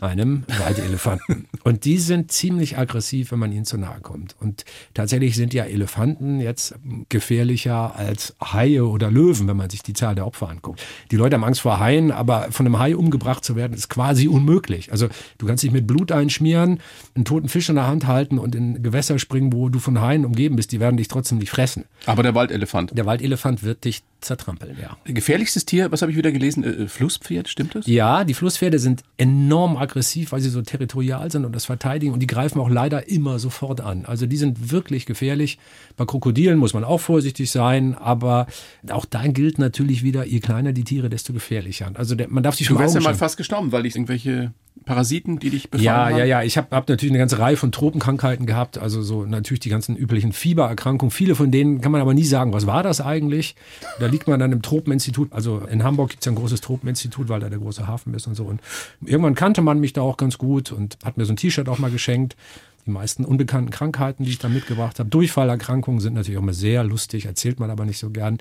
Einem 0.00 0.44
Waldelefanten. 0.58 1.46
Und 1.64 1.84
die 1.84 1.98
sind 1.98 2.32
ziemlich 2.32 2.78
aggressiv, 2.78 3.32
wenn 3.32 3.38
man 3.38 3.52
ihnen 3.52 3.64
zu 3.64 3.78
nahe 3.78 4.00
kommt. 4.00 4.36
Und 4.40 4.64
tatsächlich 4.94 5.36
sind 5.36 5.54
ja 5.54 5.64
Elefanten 5.64 6.40
jetzt 6.40 6.74
gefährlicher 7.08 7.94
als 7.96 8.34
Haie 8.42 8.84
oder 8.84 9.10
Löwen, 9.10 9.48
wenn 9.48 9.56
man 9.56 9.70
sich 9.70 9.82
die 9.82 9.92
Zahl 9.92 10.14
der 10.14 10.26
Opfer 10.26 10.48
anguckt. 10.48 10.82
Die 11.10 11.16
Leute 11.16 11.34
haben 11.36 11.44
Angst 11.44 11.60
vor 11.60 11.78
Haien, 11.78 12.10
aber 12.10 12.48
von 12.50 12.66
einem 12.66 12.78
Hai 12.78 12.96
umgebracht 12.96 13.44
zu 13.44 13.56
werden, 13.56 13.74
ist 13.74 13.88
quasi 13.88 14.28
unmöglich. 14.28 14.90
Also 14.92 15.08
du 15.38 15.46
kannst 15.46 15.62
dich 15.62 15.70
mit 15.70 15.86
Blut 15.86 16.12
einschmieren, 16.12 16.80
einen 17.14 17.24
toten 17.24 17.48
Fisch 17.48 17.68
in 17.68 17.76
der 17.76 17.86
Hand 17.86 18.06
halten 18.06 18.38
und 18.38 18.54
in 18.54 18.82
Gewässer 18.82 19.18
springen, 19.18 19.52
wo 19.52 19.68
du 19.68 19.78
von 19.78 20.00
Haien 20.00 20.24
umgeben 20.24 20.56
bist. 20.56 20.72
Die 20.72 20.80
werden 20.80 20.96
dich 20.96 21.08
trotzdem 21.08 21.38
nicht 21.38 21.50
fressen. 21.50 21.84
Aber 22.06 22.22
der 22.22 22.34
Waldelefant. 22.34 22.96
Der 22.96 23.06
Waldelefant 23.06 23.62
wird 23.62 23.84
dich 23.84 24.02
zertrampeln, 24.20 24.76
ja. 24.80 24.96
Gefährlichstes 25.04 25.66
Tier, 25.66 25.90
was 25.90 26.02
habe 26.02 26.12
ich 26.12 26.18
wieder 26.18 26.32
gelesen? 26.32 26.64
Äh, 26.64 26.88
Flusspferd, 26.88 27.48
stimmt 27.48 27.74
das? 27.74 27.86
Ja, 27.86 28.24
die 28.24 28.34
Flusspferde 28.34 28.78
sind 28.78 29.02
enorm 29.18 29.61
aggressiv, 29.76 30.32
weil 30.32 30.40
sie 30.40 30.50
so 30.50 30.62
territorial 30.62 31.30
sind 31.30 31.44
und 31.44 31.54
das 31.54 31.64
verteidigen 31.64 32.12
und 32.12 32.20
die 32.20 32.26
greifen 32.26 32.60
auch 32.60 32.68
leider 32.68 33.08
immer 33.08 33.38
sofort 33.38 33.80
an. 33.80 34.04
Also 34.04 34.26
die 34.26 34.36
sind 34.36 34.70
wirklich 34.70 35.06
gefährlich. 35.06 35.58
Bei 35.96 36.04
Krokodilen 36.04 36.58
muss 36.58 36.74
man 36.74 36.84
auch 36.84 37.00
vorsichtig 37.00 37.50
sein, 37.50 37.94
aber 37.94 38.46
auch 38.90 39.04
da 39.04 39.26
gilt 39.26 39.58
natürlich 39.58 40.02
wieder, 40.02 40.26
je 40.26 40.40
kleiner 40.40 40.72
die 40.72 40.84
Tiere, 40.84 41.08
desto 41.08 41.32
gefährlicher. 41.32 41.90
Also 41.94 42.14
der, 42.14 42.28
man 42.28 42.42
darf 42.42 42.56
sich 42.56 42.66
Du 42.66 42.74
schon 42.74 42.82
wärst 42.82 42.94
ja 42.94 43.00
mal 43.00 43.14
fast 43.14 43.36
gestorben, 43.36 43.72
weil 43.72 43.86
ich 43.86 43.94
irgendwelche 43.96 44.52
Parasiten, 44.82 45.38
die 45.38 45.50
dich 45.50 45.70
befallen 45.70 45.84
Ja, 45.84 46.06
haben? 46.06 46.18
ja, 46.18 46.24
ja. 46.24 46.42
Ich 46.42 46.56
habe 46.56 46.74
hab 46.74 46.88
natürlich 46.88 47.12
eine 47.12 47.18
ganze 47.18 47.38
Reihe 47.38 47.56
von 47.56 47.72
Tropenkrankheiten 47.72 48.46
gehabt. 48.46 48.78
Also 48.78 49.02
so 49.02 49.24
natürlich 49.24 49.60
die 49.60 49.68
ganzen 49.68 49.96
üblichen 49.96 50.32
Fiebererkrankungen. 50.32 51.10
Viele 51.10 51.34
von 51.34 51.50
denen 51.50 51.80
kann 51.80 51.92
man 51.92 52.00
aber 52.00 52.14
nie 52.14 52.24
sagen, 52.24 52.52
was 52.52 52.66
war 52.66 52.82
das 52.82 53.00
eigentlich? 53.00 53.54
Da 54.00 54.06
liegt 54.06 54.28
man 54.28 54.38
dann 54.40 54.52
im 54.52 54.62
Tropeninstitut. 54.62 55.32
Also 55.32 55.60
in 55.70 55.82
Hamburg 55.84 56.10
gibt 56.10 56.22
es 56.22 56.26
ja 56.26 56.32
ein 56.32 56.36
großes 56.36 56.60
Tropeninstitut, 56.60 57.28
weil 57.28 57.40
da 57.40 57.48
der 57.48 57.58
große 57.58 57.86
Hafen 57.86 58.14
ist 58.14 58.26
und 58.26 58.34
so. 58.34 58.44
Und 58.44 58.60
irgendwann 59.04 59.34
kannte 59.34 59.62
man 59.62 59.80
mich 59.80 59.92
da 59.92 60.02
auch 60.02 60.16
ganz 60.16 60.38
gut 60.38 60.72
und 60.72 60.98
hat 61.04 61.16
mir 61.16 61.24
so 61.24 61.32
ein 61.32 61.36
T-Shirt 61.36 61.68
auch 61.68 61.78
mal 61.78 61.90
geschenkt. 61.90 62.36
Die 62.84 62.90
meisten 62.90 63.24
unbekannten 63.24 63.70
Krankheiten, 63.70 64.24
die 64.24 64.30
ich 64.30 64.38
da 64.40 64.48
mitgebracht 64.48 64.98
habe. 64.98 65.08
Durchfallerkrankungen 65.08 66.00
sind 66.00 66.14
natürlich 66.14 66.36
auch 66.38 66.42
immer 66.42 66.52
sehr 66.52 66.82
lustig, 66.82 67.26
erzählt 67.26 67.60
man 67.60 67.70
aber 67.70 67.84
nicht 67.84 67.98
so 67.98 68.10
gern. 68.10 68.38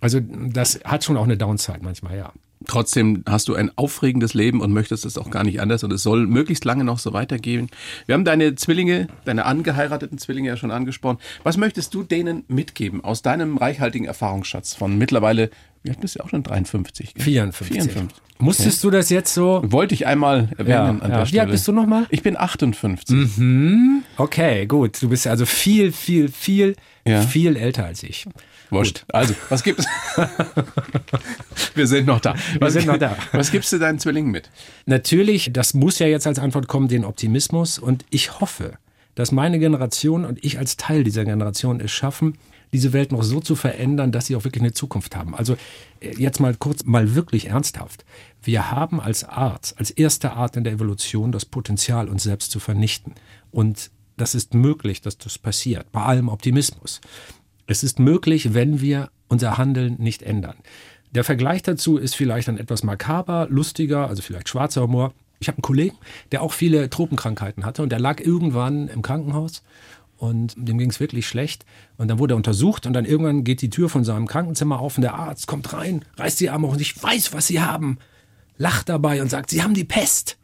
Also 0.00 0.20
das 0.20 0.80
hat 0.84 1.04
schon 1.04 1.16
auch 1.16 1.24
eine 1.24 1.36
Downside 1.36 1.80
manchmal, 1.82 2.16
ja. 2.16 2.32
Trotzdem 2.66 3.22
hast 3.28 3.48
du 3.48 3.54
ein 3.54 3.70
aufregendes 3.76 4.32
Leben 4.34 4.60
und 4.60 4.72
möchtest 4.72 5.04
es 5.04 5.18
auch 5.18 5.30
gar 5.30 5.44
nicht 5.44 5.60
anders 5.60 5.84
und 5.84 5.92
es 5.92 6.02
soll 6.02 6.26
möglichst 6.26 6.64
lange 6.64 6.84
noch 6.84 6.98
so 6.98 7.12
weitergehen. 7.12 7.68
Wir 8.06 8.14
haben 8.14 8.24
deine 8.24 8.54
Zwillinge, 8.54 9.08
deine 9.24 9.44
angeheirateten 9.44 10.18
Zwillinge 10.18 10.48
ja 10.48 10.56
schon 10.56 10.70
angesprochen. 10.70 11.18
Was 11.44 11.58
möchtest 11.58 11.92
du 11.94 12.02
denen 12.02 12.44
mitgeben 12.48 13.04
aus 13.04 13.20
deinem 13.22 13.58
reichhaltigen 13.58 14.06
Erfahrungsschatz 14.06 14.74
von 14.74 14.96
mittlerweile, 14.96 15.50
wie 15.82 15.90
alt 15.90 16.00
bist 16.00 16.16
du 16.16 16.24
auch 16.24 16.30
schon 16.30 16.42
53? 16.42 17.14
Gell? 17.14 17.22
54. 17.24 17.76
54. 17.82 18.18
Musstest 18.38 18.82
du 18.84 18.90
das 18.90 19.10
jetzt 19.10 19.32
so? 19.32 19.62
Wollte 19.66 19.94
ich 19.94 20.06
einmal 20.06 20.48
erwähnen 20.56 21.02
an 21.02 21.10
der 21.10 21.18
ja. 21.18 21.22
Wie 21.24 21.28
Stelle. 21.28 21.42
alt 21.42 21.50
bist 21.52 21.68
du 21.68 21.72
nochmal? 21.72 22.06
Ich 22.10 22.22
bin 22.22 22.36
58. 22.38 23.16
Okay, 24.16 24.66
gut. 24.66 25.00
Du 25.02 25.08
bist 25.08 25.26
also 25.26 25.46
viel, 25.46 25.92
viel, 25.92 26.28
viel, 26.28 26.74
Ja. 27.06 27.20
viel 27.22 27.56
älter 27.56 27.84
als 27.84 28.02
ich. 28.02 28.26
Wurscht. 28.70 29.04
Also, 29.08 29.34
was 29.48 29.62
gibt's? 29.62 29.86
Wir 31.74 31.86
sind 31.86 32.06
noch 32.06 32.20
da. 32.20 32.34
Was, 32.58 32.72
sind 32.72 32.86
noch 32.86 32.98
da. 32.98 33.16
Was 33.32 33.50
gibst 33.50 33.72
du 33.72 33.78
deinen 33.78 33.98
Zwillingen 33.98 34.30
mit? 34.30 34.50
Natürlich, 34.86 35.50
das 35.52 35.74
muss 35.74 35.98
ja 35.98 36.06
jetzt 36.06 36.26
als 36.26 36.38
Antwort 36.38 36.66
kommen, 36.68 36.88
den 36.88 37.04
Optimismus. 37.04 37.78
Und 37.78 38.04
ich 38.10 38.40
hoffe, 38.40 38.78
dass 39.14 39.32
meine 39.32 39.58
Generation 39.58 40.24
und 40.24 40.44
ich 40.44 40.58
als 40.58 40.76
Teil 40.76 41.04
dieser 41.04 41.24
Generation 41.24 41.80
es 41.80 41.90
schaffen, 41.90 42.38
diese 42.72 42.92
Welt 42.92 43.12
noch 43.12 43.22
so 43.22 43.40
zu 43.40 43.54
verändern, 43.54 44.12
dass 44.12 44.26
sie 44.26 44.36
auch 44.36 44.44
wirklich 44.44 44.62
eine 44.62 44.72
Zukunft 44.72 45.16
haben. 45.16 45.34
Also 45.34 45.56
äh, 46.00 46.14
jetzt 46.16 46.40
mal 46.40 46.54
kurz, 46.54 46.84
mal 46.84 47.14
wirklich 47.14 47.46
ernsthaft. 47.46 48.04
Wir 48.42 48.70
haben 48.70 49.00
als 49.00 49.24
Art, 49.24 49.74
als 49.78 49.90
erste 49.90 50.32
Art 50.32 50.56
in 50.56 50.64
der 50.64 50.72
Evolution 50.72 51.32
das 51.32 51.44
Potenzial, 51.44 52.08
uns 52.08 52.24
selbst 52.24 52.50
zu 52.50 52.60
vernichten. 52.60 53.14
Und 53.50 53.90
das 54.16 54.34
ist 54.34 54.54
möglich, 54.54 55.00
dass 55.00 55.18
das 55.18 55.38
passiert, 55.38 55.90
bei 55.92 56.02
allem 56.02 56.28
Optimismus. 56.28 57.00
Es 57.66 57.82
ist 57.82 57.98
möglich, 57.98 58.54
wenn 58.54 58.80
wir 58.80 59.10
unser 59.28 59.58
Handeln 59.58 59.96
nicht 59.98 60.22
ändern. 60.22 60.56
Der 61.10 61.24
Vergleich 61.24 61.62
dazu 61.62 61.96
ist 61.96 62.14
vielleicht 62.14 62.48
dann 62.48 62.58
etwas 62.58 62.82
makaber, 62.82 63.46
lustiger, 63.50 64.08
also 64.08 64.22
vielleicht 64.22 64.48
schwarzer 64.48 64.82
Humor. 64.82 65.12
Ich 65.40 65.48
habe 65.48 65.56
einen 65.56 65.62
Kollegen, 65.62 65.96
der 66.32 66.42
auch 66.42 66.52
viele 66.52 66.88
Tropenkrankheiten 66.90 67.64
hatte 67.64 67.82
und 67.82 67.90
der 67.90 67.98
lag 67.98 68.20
irgendwann 68.20 68.88
im 68.88 69.02
Krankenhaus 69.02 69.62
und 70.16 70.54
dem 70.56 70.78
ging 70.78 70.90
es 70.90 71.00
wirklich 71.00 71.26
schlecht. 71.26 71.64
Und 71.98 72.08
dann 72.08 72.18
wurde 72.18 72.34
er 72.34 72.36
untersucht 72.36 72.86
und 72.86 72.92
dann 72.92 73.04
irgendwann 73.04 73.44
geht 73.44 73.62
die 73.62 73.70
Tür 73.70 73.88
von 73.88 74.04
seinem 74.04 74.26
Krankenzimmer 74.26 74.78
auf 74.78 74.96
und 74.96 75.02
der 75.02 75.14
Arzt 75.14 75.46
kommt 75.46 75.72
rein, 75.72 76.04
reißt 76.16 76.40
die 76.40 76.50
Arme 76.50 76.68
hoch 76.68 76.74
und 76.74 76.80
ich 76.80 77.02
weiß, 77.02 77.32
was 77.32 77.46
Sie 77.46 77.60
haben. 77.60 77.98
Lacht 78.58 78.88
dabei 78.88 79.20
und 79.20 79.28
sagt, 79.28 79.50
Sie 79.50 79.62
haben 79.62 79.74
die 79.74 79.84
Pest. 79.84 80.38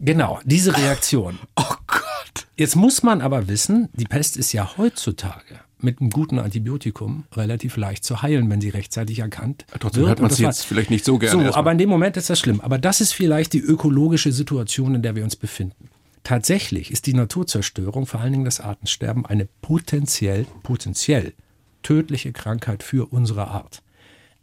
Genau, 0.00 0.40
diese 0.44 0.76
Reaktion. 0.76 1.38
Oh 1.56 1.74
Gott. 1.86 2.46
Jetzt 2.56 2.76
muss 2.76 3.02
man 3.02 3.20
aber 3.20 3.48
wissen, 3.48 3.88
die 3.94 4.04
Pest 4.04 4.36
ist 4.36 4.52
ja 4.52 4.76
heutzutage 4.76 5.60
mit 5.80 6.00
einem 6.00 6.10
guten 6.10 6.38
Antibiotikum 6.38 7.24
relativ 7.32 7.76
leicht 7.76 8.04
zu 8.04 8.22
heilen, 8.22 8.48
wenn 8.50 8.60
sie 8.60 8.70
rechtzeitig 8.70 9.18
erkannt 9.18 9.66
Trotzdem 9.78 10.02
wird. 10.02 10.08
hört 10.08 10.20
man 10.20 10.30
es 10.30 10.38
jetzt 10.38 10.64
vielleicht 10.64 10.90
nicht 10.90 11.04
so 11.04 11.18
gerne. 11.18 11.46
So, 11.46 11.54
aber 11.54 11.72
in 11.72 11.78
dem 11.78 11.88
Moment 11.88 12.16
ist 12.16 12.30
das 12.30 12.38
schlimm. 12.38 12.60
Aber 12.60 12.78
das 12.78 13.00
ist 13.00 13.12
vielleicht 13.12 13.52
die 13.52 13.60
ökologische 13.60 14.32
Situation, 14.32 14.94
in 14.94 15.02
der 15.02 15.16
wir 15.16 15.24
uns 15.24 15.36
befinden. 15.36 15.90
Tatsächlich 16.24 16.90
ist 16.90 17.06
die 17.06 17.14
Naturzerstörung, 17.14 18.06
vor 18.06 18.20
allen 18.20 18.32
Dingen 18.32 18.44
das 18.44 18.60
Artensterben, 18.60 19.26
eine 19.26 19.46
potenziell, 19.62 20.46
potenziell 20.62 21.34
tödliche 21.82 22.32
Krankheit 22.32 22.82
für 22.82 23.12
unsere 23.12 23.48
Art. 23.48 23.82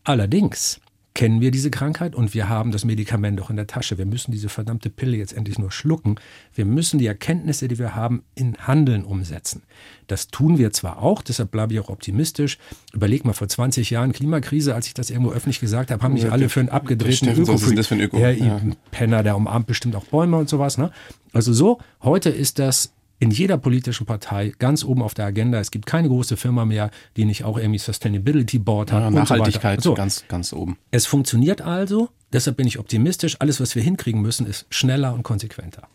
Allerdings 0.06 0.80
kennen 1.16 1.42
wir 1.42 1.52
diese 1.52 1.70
Krankheit 1.70 2.16
und 2.16 2.34
wir 2.34 2.50
haben 2.50 2.72
das 2.72 2.86
Medikament 2.86 3.40
auch 3.40 3.52
in 3.52 3.56
der 3.56 3.68
Tasche. 3.68 3.98
Wir 3.98 4.06
müssen 4.06 4.32
diese 4.32 4.50
verdammte 4.50 4.90
Pille 4.90 5.16
jetzt 5.16 5.34
endlich 5.34 5.60
nur 5.60 5.72
schlucken. 5.72 6.16
Wir 6.56 6.66
müssen 6.66 6.98
die 6.98 7.06
Erkenntnisse, 7.06 7.68
die 7.68 7.78
wir 7.78 7.96
haben, 7.96 8.24
in 8.34 8.58
Handeln 8.58 9.04
umsetzen. 9.04 9.62
Das 10.08 10.30
tun 10.30 10.58
wir 10.58 10.72
zwar 10.74 11.02
auch, 11.04 11.22
deshalb 11.22 11.52
bleibe 11.52 11.74
ich 11.74 11.80
auch 11.80 11.90
optimistisch. 11.90 12.58
Überleg 12.94 13.26
mal, 13.26 13.34
vor 13.34 13.48
20 13.48 13.92
Jahren 13.92 14.12
Klimakrise, 14.12 14.74
als 14.74 14.88
ich 14.88 14.96
das 14.96 15.12
irgendwo 15.12 15.32
öffentlich 15.32 15.60
gesagt 15.60 15.92
habe, 15.92 16.02
haben 16.04 16.14
mich 16.14 16.32
alle 16.32 16.50
für 16.50 16.62
einen 16.62 16.70
abgedrehten 16.70 17.30
Steffen, 17.30 17.48
was 17.48 17.62
ist 17.62 17.70
denn 17.70 17.78
das 17.78 17.88
für 17.88 17.96
ein 17.96 18.02
Öko? 18.02 18.18
Ja, 18.18 18.32
Ja. 18.32 18.60
Penner, 18.92 19.22
der 19.22 19.36
umarmt 19.36 19.68
bestimmt 19.68 19.96
auch 19.96 20.06
Bäume 20.06 20.38
und 20.38 20.50
sowas. 20.50 20.78
Ne? 20.78 20.92
Also 21.32 21.54
so, 21.54 21.80
heute 22.02 22.30
ist 22.30 22.60
das 22.60 22.92
in 23.24 23.32
jeder 23.32 23.58
politischen 23.58 24.06
Partei 24.06 24.52
ganz 24.60 24.84
oben 24.84 25.02
auf 25.02 25.14
der 25.14 25.26
Agenda. 25.26 25.58
Es 25.60 25.72
gibt 25.72 25.86
keine 25.86 26.10
große 26.10 26.36
Firma 26.36 26.66
mehr, 26.66 26.92
die 27.16 27.24
nicht 27.24 27.46
auch 27.46 27.58
irgendwie 27.58 27.80
Sustainability 27.80 28.60
Board 28.60 28.92
hat. 28.92 29.00
Ja, 29.00 29.08
und 29.08 29.14
so. 29.14 29.20
Nachhaltigkeit 29.20 29.82
So, 29.82 29.94
ganz, 29.94 30.26
ganz 30.28 30.52
oben. 30.52 30.78
es 30.92 31.06
funktioniert 31.06 31.62
also, 31.62 32.10
deshalb 32.34 32.58
bin 32.58 32.68
ich 32.68 32.80
optimistisch. 32.80 33.38
Alles, 33.40 33.62
was 33.62 33.76
wir 33.76 33.82
hinkriegen 33.82 34.22
müssen, 34.22 34.46
ist 34.46 34.66
schneller 34.70 35.14
und 35.14 35.24
konsequenter. 35.24 35.88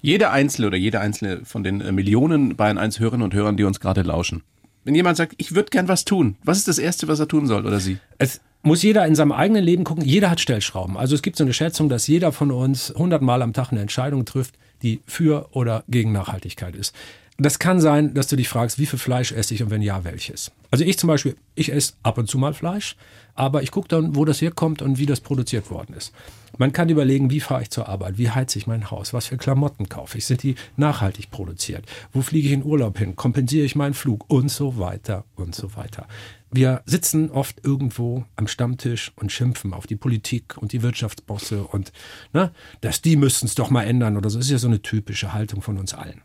Jeder 0.00 0.32
Einzelne 0.32 0.68
oder 0.68 0.78
jede 0.78 1.00
Einzelne 1.00 1.44
von 1.44 1.62
den 1.62 1.82
äh, 1.82 1.92
Millionen 1.92 2.56
Bayern 2.56 2.78
1 2.78 2.98
Hörerinnen 2.98 3.24
und 3.24 3.34
Hörern, 3.34 3.58
die 3.58 3.64
uns 3.64 3.78
gerade 3.78 4.00
lauschen. 4.00 4.42
Wenn 4.84 4.94
jemand 4.94 5.18
sagt, 5.18 5.34
ich 5.36 5.54
würde 5.54 5.68
gern 5.68 5.86
was 5.86 6.06
tun, 6.06 6.36
was 6.44 6.56
ist 6.56 6.66
das 6.66 6.78
Erste, 6.78 7.08
was 7.08 7.20
er 7.20 7.28
tun 7.28 7.46
soll 7.46 7.66
oder 7.66 7.78
sie? 7.78 7.98
Es 8.16 8.40
muss 8.62 8.82
jeder 8.82 9.06
in 9.06 9.14
seinem 9.14 9.32
eigenen 9.32 9.62
Leben 9.62 9.84
gucken. 9.84 10.02
Jeder 10.02 10.30
hat 10.30 10.40
Stellschrauben. 10.40 10.96
Also 10.96 11.14
es 11.14 11.20
gibt 11.20 11.36
so 11.36 11.44
eine 11.44 11.52
Schätzung, 11.52 11.90
dass 11.90 12.06
jeder 12.06 12.32
von 12.32 12.50
uns 12.50 12.90
100 12.90 13.20
Mal 13.20 13.42
am 13.42 13.52
Tag 13.52 13.70
eine 13.70 13.82
Entscheidung 13.82 14.24
trifft, 14.24 14.54
die 14.82 15.00
für 15.06 15.48
oder 15.52 15.84
gegen 15.88 16.12
Nachhaltigkeit 16.12 16.74
ist. 16.74 16.94
Das 17.42 17.58
kann 17.58 17.80
sein, 17.80 18.12
dass 18.12 18.26
du 18.26 18.36
dich 18.36 18.50
fragst, 18.50 18.78
wie 18.78 18.84
viel 18.84 18.98
Fleisch 18.98 19.32
esse 19.32 19.54
ich 19.54 19.62
und 19.62 19.70
wenn 19.70 19.80
ja, 19.80 20.04
welches. 20.04 20.52
Also 20.70 20.84
ich 20.84 20.98
zum 20.98 21.08
Beispiel, 21.08 21.36
ich 21.54 21.72
esse 21.72 21.94
ab 22.02 22.18
und 22.18 22.28
zu 22.28 22.36
mal 22.36 22.52
Fleisch, 22.52 22.96
aber 23.34 23.62
ich 23.62 23.70
gucke 23.70 23.88
dann, 23.88 24.14
wo 24.14 24.26
das 24.26 24.42
herkommt 24.42 24.82
und 24.82 24.98
wie 24.98 25.06
das 25.06 25.20
produziert 25.20 25.70
worden 25.70 25.94
ist. 25.94 26.12
Man 26.58 26.72
kann 26.72 26.90
überlegen, 26.90 27.30
wie 27.30 27.40
fahre 27.40 27.62
ich 27.62 27.70
zur 27.70 27.88
Arbeit, 27.88 28.18
wie 28.18 28.28
heize 28.28 28.58
ich 28.58 28.66
mein 28.66 28.90
Haus, 28.90 29.14
was 29.14 29.28
für 29.28 29.38
Klamotten 29.38 29.88
kaufe 29.88 30.18
ich, 30.18 30.26
sind 30.26 30.42
die 30.42 30.56
nachhaltig 30.76 31.30
produziert, 31.30 31.86
wo 32.12 32.20
fliege 32.20 32.48
ich 32.48 32.52
in 32.52 32.64
Urlaub 32.64 32.98
hin, 32.98 33.16
kompensiere 33.16 33.64
ich 33.64 33.74
meinen 33.74 33.94
Flug 33.94 34.28
und 34.28 34.50
so 34.50 34.78
weiter 34.78 35.24
und 35.36 35.54
so 35.54 35.74
weiter. 35.76 36.06
Wir 36.52 36.82
sitzen 36.84 37.30
oft 37.30 37.64
irgendwo 37.64 38.24
am 38.34 38.48
Stammtisch 38.48 39.12
und 39.16 39.30
schimpfen 39.30 39.72
auf 39.72 39.86
die 39.86 39.96
Politik 39.96 40.58
und 40.58 40.72
die 40.72 40.82
Wirtschaftsbosse 40.82 41.62
und 41.62 41.92
ne, 42.32 42.50
dass 42.80 43.02
die 43.02 43.16
müssten 43.16 43.46
es 43.46 43.54
doch 43.54 43.70
mal 43.70 43.84
ändern 43.84 44.16
oder 44.16 44.30
so. 44.30 44.38
Das 44.38 44.46
ist 44.46 44.52
ja 44.52 44.58
so 44.58 44.66
eine 44.66 44.82
typische 44.82 45.32
Haltung 45.32 45.62
von 45.62 45.78
uns 45.78 45.94
allen. 45.94 46.22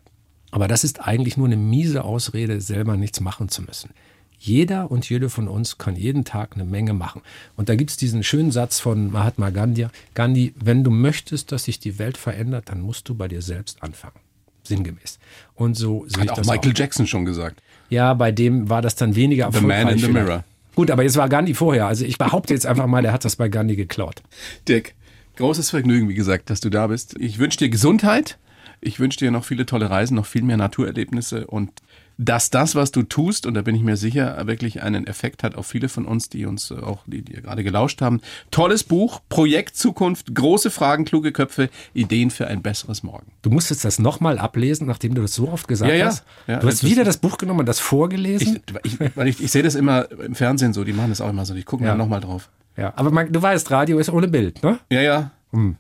Aber 0.50 0.68
das 0.68 0.84
ist 0.84 1.06
eigentlich 1.06 1.38
nur 1.38 1.48
eine 1.48 1.58
miese 1.58 2.04
Ausrede, 2.04 2.60
selber 2.62 2.98
nichts 2.98 3.20
machen 3.20 3.50
zu 3.50 3.62
müssen. 3.62 3.92
Jeder 4.40 4.90
und 4.90 5.08
jede 5.10 5.30
von 5.30 5.48
uns 5.48 5.78
kann 5.78 5.96
jeden 5.96 6.26
Tag 6.26 6.56
eine 6.56 6.66
Menge 6.66 6.94
machen. 6.94 7.22
Und 7.56 7.70
da 7.70 7.76
gibt 7.76 7.92
es 7.92 7.98
diesen 7.98 8.24
schönen 8.24 8.52
Satz 8.52 8.80
von 8.80 9.12
Mahatma 9.12 9.50
Gandhi, 9.50 9.88
Gandhi, 10.14 10.54
wenn 10.56 10.84
du 10.84 10.92
möchtest, 10.92 11.52
dass 11.52 11.66
sich 11.66 11.80
die 11.80 12.00
Welt 12.00 12.18
verändert, 12.18 12.70
dann 12.70 12.82
musst 12.82 13.10
du 13.10 13.16
bei 13.16 13.28
dir 13.28 13.42
selbst 13.42 13.82
anfangen. 13.84 14.25
Sinngemäß. 14.66 15.20
Und 15.56 15.76
so 15.76 16.06
sehe 16.08 16.18
Hat 16.20 16.26
ich 16.26 16.32
auch 16.32 16.36
das 16.36 16.48
Michael 16.48 16.72
auch. 16.74 16.78
Jackson 16.78 17.08
schon 17.08 17.26
gesagt. 17.26 17.62
Ja, 17.90 18.14
bei 18.14 18.32
dem 18.32 18.70
war 18.70 18.82
das 18.82 18.96
dann 18.96 19.16
weniger 19.16 19.52
The. 19.52 19.62
Man 19.62 19.88
in 19.88 20.00
the 20.00 20.06
vielleicht. 20.06 20.14
Mirror. 20.14 20.44
Gut, 20.76 20.92
aber 20.92 21.04
jetzt 21.04 21.16
war 21.16 21.30
Gandhi 21.30 21.54
vorher. 21.54 21.88
Also 21.88 22.04
ich 22.04 22.18
behaupte 22.18 22.54
jetzt 22.54 22.66
einfach 22.66 22.88
mal, 22.88 23.02
der 23.02 23.14
hat 23.14 23.24
das 23.24 23.38
bei 23.38 23.48
Gandhi 23.48 23.76
geklaut. 23.76 24.22
Dirk, 24.68 24.94
großes 25.38 25.70
Vergnügen, 25.70 26.10
wie 26.10 26.16
gesagt, 26.16 26.50
dass 26.50 26.60
du 26.60 26.70
da 26.70 26.88
bist. 26.88 27.16
Ich 27.20 27.40
wünsche 27.40 27.60
dir 27.60 27.70
Gesundheit. 27.70 28.38
Ich 28.82 29.00
wünsche 29.00 29.18
dir 29.20 29.32
noch 29.32 29.46
viele 29.46 29.66
tolle 29.66 29.90
Reisen, 29.90 30.16
noch 30.16 30.26
viel 30.26 30.44
mehr 30.44 30.58
Naturerlebnisse 30.58 31.48
und 31.48 31.72
dass 32.18 32.50
das, 32.50 32.76
was 32.76 32.92
du 32.92 33.04
tust, 33.04 33.46
und 33.46 33.54
da 33.56 33.62
bin 33.62 33.76
ich 33.76 33.82
mir 33.82 33.98
sicher, 33.98 34.48
wirklich 34.48 34.82
einen 34.84 35.06
Effekt 35.06 35.44
hat 35.44 35.56
auf 35.56 35.68
viele 35.68 35.90
von 35.90 36.06
uns, 36.06 36.30
die 36.30 36.46
uns 36.46 36.72
äh, 36.72 36.76
auch, 36.76 37.04
die 37.06 37.22
dir 37.24 37.42
gerade 37.42 37.64
gelauscht 37.64 38.02
haben. 38.02 38.22
Tolles 38.52 38.84
Buch, 38.84 39.20
Projekt 39.30 39.76
Zukunft, 39.76 40.34
große 40.34 40.72
Fragen, 40.72 41.04
kluge 41.06 41.32
Köpfe, 41.32 41.70
Ideen 41.94 42.32
für 42.32 42.48
ein 42.48 42.62
besseres 42.62 43.04
Morgen. 43.04 43.28
Du 43.42 43.50
musstest 43.50 43.84
das 43.84 44.00
nochmal 44.00 44.38
ablesen, 44.40 44.88
nachdem 44.88 45.14
du 45.14 45.22
das 45.22 45.34
so 45.36 45.50
oft 45.50 45.68
gesagt 45.68 45.92
Ja, 45.92 45.98
ja. 45.98 46.06
hast. 46.06 46.24
Ja, 46.48 46.60
du 46.60 46.68
hast 46.68 46.84
wieder 46.86 47.04
das 47.04 47.18
Buch 47.18 47.38
genommen 47.38 47.60
und 47.62 47.66
das 47.66 47.80
vorgelesen. 47.80 48.62
Ich, 48.84 49.00
ich, 49.02 49.18
ich, 49.18 49.44
ich 49.44 49.52
sehe 49.52 49.64
das 49.64 49.76
immer 49.76 50.10
im 50.12 50.36
Fernsehen 50.36 50.74
so, 50.74 50.84
die 50.84 50.94
machen 50.94 51.10
das 51.10 51.20
auch 51.22 51.30
immer 51.30 51.46
so, 51.46 51.54
ich 51.56 51.66
gucke 51.66 51.84
Ja. 51.84 51.92
mal 51.92 51.98
nochmal 51.98 52.22
drauf. 52.22 52.50
ja, 52.78 52.94
aber 52.96 53.12
man, 53.12 53.32
du 53.32 53.42
weißt, 53.42 53.72
Radio 53.72 54.00
ist 54.00 54.10
ohne 54.10 54.28
Bild, 54.28 54.64
ne? 54.64 54.80
Ja, 54.90 55.02
ja. 55.02 55.32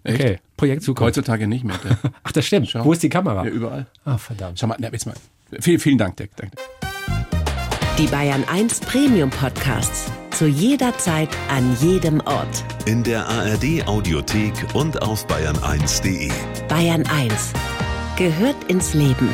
Echt? 0.03 0.21
Okay, 0.21 0.39
Projekt 0.55 0.83
Zukunft. 0.83 1.17
Heutzutage 1.17 1.47
nicht 1.47 1.65
mehr. 1.65 1.75
Ach, 2.23 2.31
das 2.31 2.45
stimmt. 2.45 2.69
Schau. 2.69 2.85
Wo 2.85 2.93
ist 2.93 3.03
die 3.03 3.09
Kamera? 3.09 3.43
Ja, 3.43 3.51
überall. 3.51 3.87
Ah, 4.05 4.17
verdammt. 4.17 4.57
Schau 4.57 4.67
mal, 4.67 4.77
na, 4.79 4.89
jetzt 4.89 5.05
mal. 5.05 5.15
Vielen, 5.59 5.79
vielen 5.79 5.97
Dank, 5.97 6.17
Dirk. 6.17 6.31
Danke. 6.35 6.57
Die 7.97 8.07
Bayern 8.07 8.43
1 8.43 8.81
Premium 8.81 9.29
Podcasts. 9.29 10.11
Zu 10.31 10.47
jeder 10.47 10.97
Zeit, 10.97 11.29
an 11.49 11.77
jedem 11.79 12.19
Ort. 12.21 12.65
In 12.85 13.03
der 13.03 13.25
ARD 13.25 13.87
Audiothek 13.87 14.53
und 14.73 15.01
auf 15.01 15.25
bayern1.de. 15.27 16.29
Bayern 16.67 17.05
1 17.07 17.53
gehört 18.17 18.61
ins 18.67 18.93
Leben. 18.93 19.29